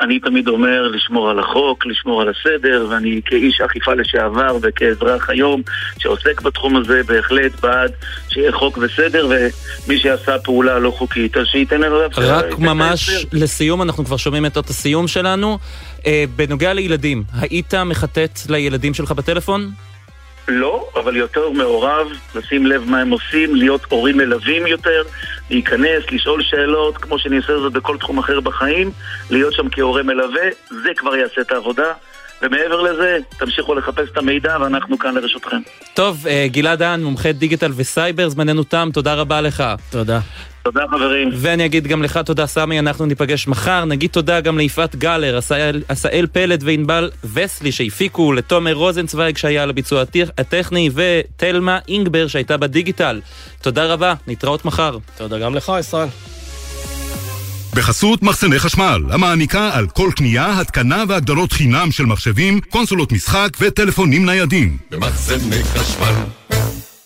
אני 0.00 0.20
תמיד 0.20 0.48
אומר 0.48 0.88
לשמור 0.88 1.30
על 1.30 1.38
החוק, 1.38 1.86
לשמור 1.86 2.22
על 2.22 2.28
הסדר, 2.28 2.86
ואני 2.90 3.20
כאיש 3.24 3.60
אכיפה 3.60 3.94
לשעבר 3.94 4.56
וכאזרח 4.62 5.30
היום 5.30 5.62
שעוסק 5.98 6.40
בתחום 6.40 6.76
הזה, 6.76 7.00
בהחלט 7.06 7.60
בעד 7.60 7.92
שיהיה 8.28 8.52
חוק 8.52 8.78
וסדר, 8.78 9.28
ומי 9.28 9.98
שעשה 9.98 10.38
פעולה 10.38 10.78
לא 10.78 10.90
חוקית, 10.90 11.36
אז 11.36 11.46
שייתן 11.46 11.80
לנו... 11.80 11.96
רק 12.16 12.58
ממש 12.58 13.26
לסיום, 13.32 13.82
אנחנו 13.82 14.04
כבר 14.04 14.16
שומעים 14.16 14.46
את 14.46 14.56
אות 14.56 14.68
הסיום 14.70 15.08
שלנו. 15.08 15.58
אה, 16.06 16.24
בנוגע 16.36 16.72
לילדים, 16.72 17.22
היית 17.40 17.74
מחטט 17.74 18.40
לילדים 18.48 18.94
שלך 18.94 19.12
בטלפון? 19.12 19.70
לא, 20.48 20.88
אבל 20.96 21.16
יותר 21.16 21.50
מעורב, 21.50 22.06
לשים 22.34 22.66
לב 22.66 22.84
מה 22.90 23.00
הם 23.00 23.10
עושים, 23.10 23.54
להיות 23.54 23.84
הורים 23.88 24.16
מלווים 24.16 24.66
יותר, 24.66 25.02
להיכנס, 25.50 26.10
לשאול 26.10 26.42
שאלות, 26.42 26.98
כמו 26.98 27.18
שאני 27.18 27.36
עושה 27.36 27.58
זאת 27.58 27.72
בכל 27.72 27.96
תחום 27.98 28.18
אחר 28.18 28.40
בחיים, 28.40 28.90
להיות 29.30 29.52
שם 29.52 29.68
כהורה 29.72 30.02
מלווה, 30.02 30.48
זה 30.68 30.90
כבר 30.96 31.16
יעשה 31.16 31.40
את 31.40 31.52
העבודה. 31.52 31.92
ומעבר 32.42 32.80
לזה, 32.80 33.18
תמשיכו 33.38 33.74
לחפש 33.74 34.08
את 34.12 34.18
המידע 34.18 34.56
ואנחנו 34.60 34.98
כאן 34.98 35.14
לרשותכם. 35.14 35.60
טוב, 35.94 36.26
אה, 36.26 36.46
גלעד 36.48 36.78
דהן, 36.78 37.02
מומחה 37.02 37.32
דיגיטל 37.32 37.72
וסייבר, 37.76 38.28
זמננו 38.28 38.64
תם, 38.64 38.88
תודה 38.92 39.14
רבה 39.14 39.40
לך. 39.40 39.64
תודה. 39.90 40.20
תודה 40.62 40.80
חברים. 40.90 41.28
ואני 41.36 41.64
אגיד 41.66 41.86
גם 41.86 42.02
לך 42.02 42.16
תודה 42.24 42.46
סמי, 42.46 42.78
אנחנו 42.78 43.06
ניפגש 43.06 43.48
מחר. 43.48 43.84
נגיד 43.84 44.10
תודה 44.10 44.40
גם 44.40 44.58
ליפעת 44.58 44.96
גלר, 44.96 45.36
עשאל- 45.38 45.82
עשאל 45.88 46.26
פלד 46.32 46.62
וענבל 46.66 47.10
וסלי 47.34 47.72
שהפיקו, 47.72 48.32
לתומר 48.32 48.72
רוזנצוויג 48.72 49.36
שהיה 49.36 49.62
על 49.62 49.70
הביצוע 49.70 50.02
הטכ- 50.02 50.32
הטכני, 50.38 50.90
ותלמה 50.94 51.78
אינגבר 51.88 52.26
שהייתה 52.26 52.56
בדיגיטל. 52.56 53.20
תודה 53.62 53.84
רבה, 53.86 54.14
נתראות 54.26 54.64
מחר. 54.64 54.98
תודה 55.16 55.38
גם 55.38 55.54
לך, 55.54 55.72
ישראל. 55.80 56.08
בחסות 57.74 58.22
מחסני 58.22 58.58
חשמל, 58.58 59.02
המעניקה 59.10 59.70
על 59.74 59.86
כל 59.86 60.10
קנייה, 60.16 60.60
התקנה 60.60 61.04
והגדרות 61.08 61.52
חינם 61.52 61.90
של 61.90 62.06
מחשבים, 62.06 62.60
קונסולות 62.60 63.12
משחק 63.12 63.48
וטלפונים 63.60 64.26
ניידים. 64.26 64.76
במחסני 64.90 65.64
חשמל. 65.64 66.14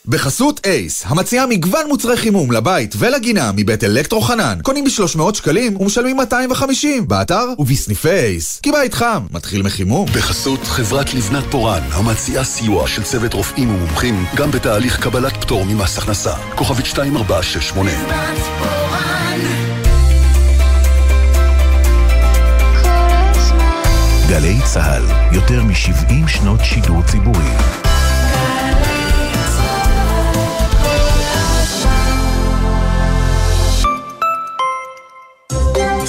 בחסות 0.08 0.66
אייס, 0.66 1.02
המציעה 1.06 1.46
מגוון 1.46 1.86
מוצרי 1.88 2.16
חימום 2.16 2.52
לבית 2.52 2.94
ולגינה 2.98 3.50
מבית 3.56 3.84
אלקטרו 3.84 4.20
חנן. 4.20 4.58
קונים 4.62 4.84
ב-300 4.84 5.34
שקלים 5.34 5.80
ומשלמים 5.80 6.16
250, 6.16 7.08
באתר 7.08 7.44
ובסניפי 7.58 8.10
אייס. 8.10 8.60
כי 8.62 8.72
בית 8.72 8.94
חם, 8.94 9.26
מתחיל 9.30 9.62
מחימום. 9.62 10.06
בחסות 10.06 10.60
חברת 10.64 11.14
לבנת 11.14 11.44
פורן, 11.50 11.82
המציעה 11.92 12.44
סיוע 12.44 12.88
של 12.88 13.02
צוות 13.02 13.34
רופאים 13.34 13.70
ומומחים, 13.74 14.24
גם 14.36 14.50
בתהליך 14.50 15.00
קבלת 15.00 15.36
פטור 15.36 15.64
ממס 15.64 15.98
הכנסה. 15.98 16.34
כוכבית 16.54 16.86
2468. 16.86 17.90
גלי 24.28 24.56
צה"ל, 24.64 25.34
יותר 25.34 25.62
מ-70 25.62 26.28
שנות 26.28 26.60
שידור 26.64 27.02
ציבורי. 27.02 27.83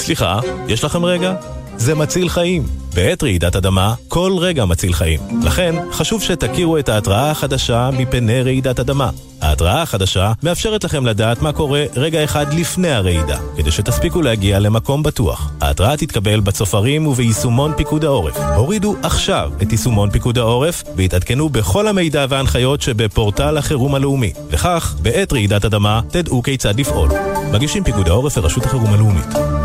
סליחה, 0.06 0.40
יש 0.68 0.84
לכם 0.84 1.04
רגע? 1.04 1.34
זה 1.76 1.94
מציל 1.94 2.28
חיים. 2.28 2.66
בעת 2.94 3.22
רעידת 3.22 3.56
אדמה, 3.56 3.94
כל 4.08 4.32
רגע 4.38 4.64
מציל 4.64 4.92
חיים. 4.92 5.20
לכן, 5.42 5.74
חשוב 5.92 6.22
שתכירו 6.22 6.78
את 6.78 6.88
ההתראה 6.88 7.30
החדשה 7.30 7.90
מפני 7.92 8.42
רעידת 8.42 8.80
אדמה. 8.80 9.10
ההתראה 9.40 9.82
החדשה 9.82 10.32
מאפשרת 10.42 10.84
לכם 10.84 11.06
לדעת 11.06 11.42
מה 11.42 11.52
קורה 11.52 11.84
רגע 11.96 12.24
אחד 12.24 12.54
לפני 12.54 12.88
הרעידה, 12.88 13.38
כדי 13.56 13.70
שתספיקו 13.70 14.22
להגיע 14.22 14.58
למקום 14.58 15.02
בטוח. 15.02 15.50
ההתראה 15.60 15.96
תתקבל 15.96 16.40
בצופרים 16.40 17.06
וביישומון 17.06 17.72
פיקוד 17.76 18.04
העורף. 18.04 18.36
הורידו 18.56 18.96
עכשיו 19.02 19.50
את 19.62 19.72
יישומון 19.72 20.10
פיקוד 20.10 20.38
העורף 20.38 20.82
והתעדכנו 20.96 21.48
בכל 21.48 21.88
המידע 21.88 22.26
וההנחיות 22.28 22.82
שבפורטל 22.82 23.56
החירום 23.56 23.94
הלאומי. 23.94 24.32
וכך, 24.50 24.94
בעת 25.02 25.32
רעידת 25.32 25.64
אדמה, 25.64 26.00
תדעו 26.10 26.42
כיצד 26.42 26.80
לפעול. 26.80 27.08
מגישים 27.52 27.84
פיקוד 27.84 28.08
העורף 28.08 28.38
ורשות 28.38 28.64
החירום 28.64 28.92
הלאומית. 28.94 29.55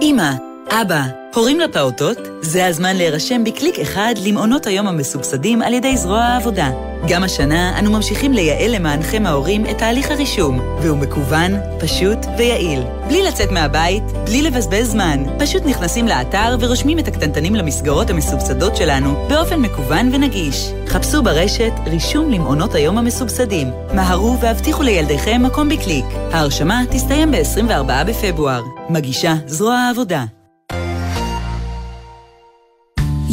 Immer. 0.00 0.53
אבא, 0.70 1.02
הורים 1.34 1.60
לפעוטות? 1.60 2.18
זה 2.40 2.66
הזמן 2.66 2.96
להירשם 2.96 3.44
בקליק 3.44 3.78
אחד 3.78 4.14
למעונות 4.26 4.66
היום 4.66 4.86
המסובסדים 4.86 5.62
על 5.62 5.74
ידי 5.74 5.96
זרוע 5.96 6.20
העבודה. 6.20 6.70
גם 7.08 7.24
השנה 7.24 7.78
אנו 7.78 7.90
ממשיכים 7.90 8.32
לייעל 8.32 8.74
למענכם 8.74 9.26
ההורים 9.26 9.66
את 9.66 9.78
תהליך 9.78 10.10
הרישום, 10.10 10.60
והוא 10.82 10.98
מקוון, 10.98 11.52
פשוט 11.80 12.18
ויעיל. 12.38 12.82
בלי 13.08 13.22
לצאת 13.22 13.50
מהבית, 13.50 14.02
בלי 14.24 14.42
לבזבז 14.42 14.90
זמן. 14.90 15.24
פשוט 15.38 15.62
נכנסים 15.66 16.08
לאתר 16.08 16.56
ורושמים 16.60 16.98
את 16.98 17.08
הקטנטנים 17.08 17.54
למסגרות 17.54 18.10
המסובסדות 18.10 18.76
שלנו 18.76 19.26
באופן 19.28 19.60
מקוון 19.60 20.10
ונגיש. 20.14 20.70
חפשו 20.86 21.22
ברשת 21.22 21.72
רישום 21.86 22.30
למעונות 22.30 22.74
היום 22.74 22.98
המסובסדים. 22.98 23.70
מהרו 23.94 24.38
והבטיחו 24.40 24.82
לילדיכם 24.82 25.42
מקום 25.42 25.68
בקליק. 25.68 26.04
ההרשמה 26.32 26.82
תסתיים 26.90 27.30
ב-24 27.30 28.04
בפברואר. 28.06 28.62
מגישה 28.90 29.34
זרוע 29.46 29.74
העבודה. 29.74 30.24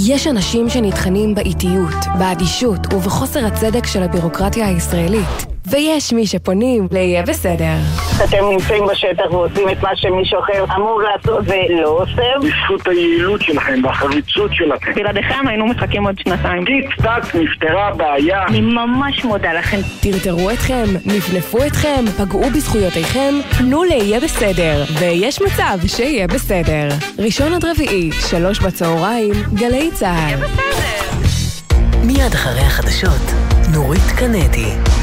יש 0.08 0.28
אנשים 0.28 0.70
שנטחנים 0.70 1.36
באיטיות, 1.36 1.94
באדישות 2.20 2.94
ובחוסר 2.94 3.46
הצדק 3.46 3.86
של 3.86 4.04
הבירוקרטיה 4.04 4.68
הישראלית. 4.68 5.61
ויש 5.66 6.14
מי 6.14 6.28
שפונים 6.28 6.88
ל"יהיה 6.92 7.24
בסדר". 7.24 7.76
אתם 8.24 8.38
נמצאים 8.52 8.84
בשטח 8.92 9.32
ועושים 9.32 9.70
את 9.70 9.84
מה 9.84 9.90
שמישהו 9.96 10.40
אחר 10.40 10.76
אמור 10.76 11.02
לעשות 11.02 11.44
ולא 11.48 11.88
עושה. 11.90 12.22
בזכות 12.42 12.88
היעילות 12.88 13.42
שלכם 13.42 13.80
והחריצות 13.84 14.52
שלכם. 14.54 14.94
בלעדיכם 14.96 15.48
היינו 15.48 15.66
מחכים 15.68 16.08
עוד 16.08 16.20
שנתיים. 16.20 16.66
טיק 16.66 16.96
טק 16.96 17.36
נפתרה 17.36 17.88
הבעיה. 17.88 18.46
אני 18.48 18.62
ממש 18.62 19.26
מודה 19.26 19.54
לכם. 19.54 19.78
טרטרו 20.02 20.52
אתכם, 20.52 20.86
נפנפו 21.06 21.58
אתכם, 21.68 22.06
פגעו 22.18 22.50
בזכויותיכם, 22.56 23.34
תנו 23.58 23.84
ל"יהיה 23.84 24.20
בסדר", 24.20 24.84
ויש 25.00 25.42
מצב 25.42 25.78
שיהיה 25.88 26.28
בסדר. 26.28 26.88
ראשון 27.20 27.54
עד 27.54 27.66
רביעי, 27.66 28.12
שלוש 28.30 28.60
בצהריים, 28.60 29.34
גלי 29.54 29.90
צה"ל. 29.94 30.40
מיד 32.04 32.34
אחרי 32.34 32.62
החדשות, 32.62 33.32
נורית 33.74 34.12
קנדי. 34.18 35.01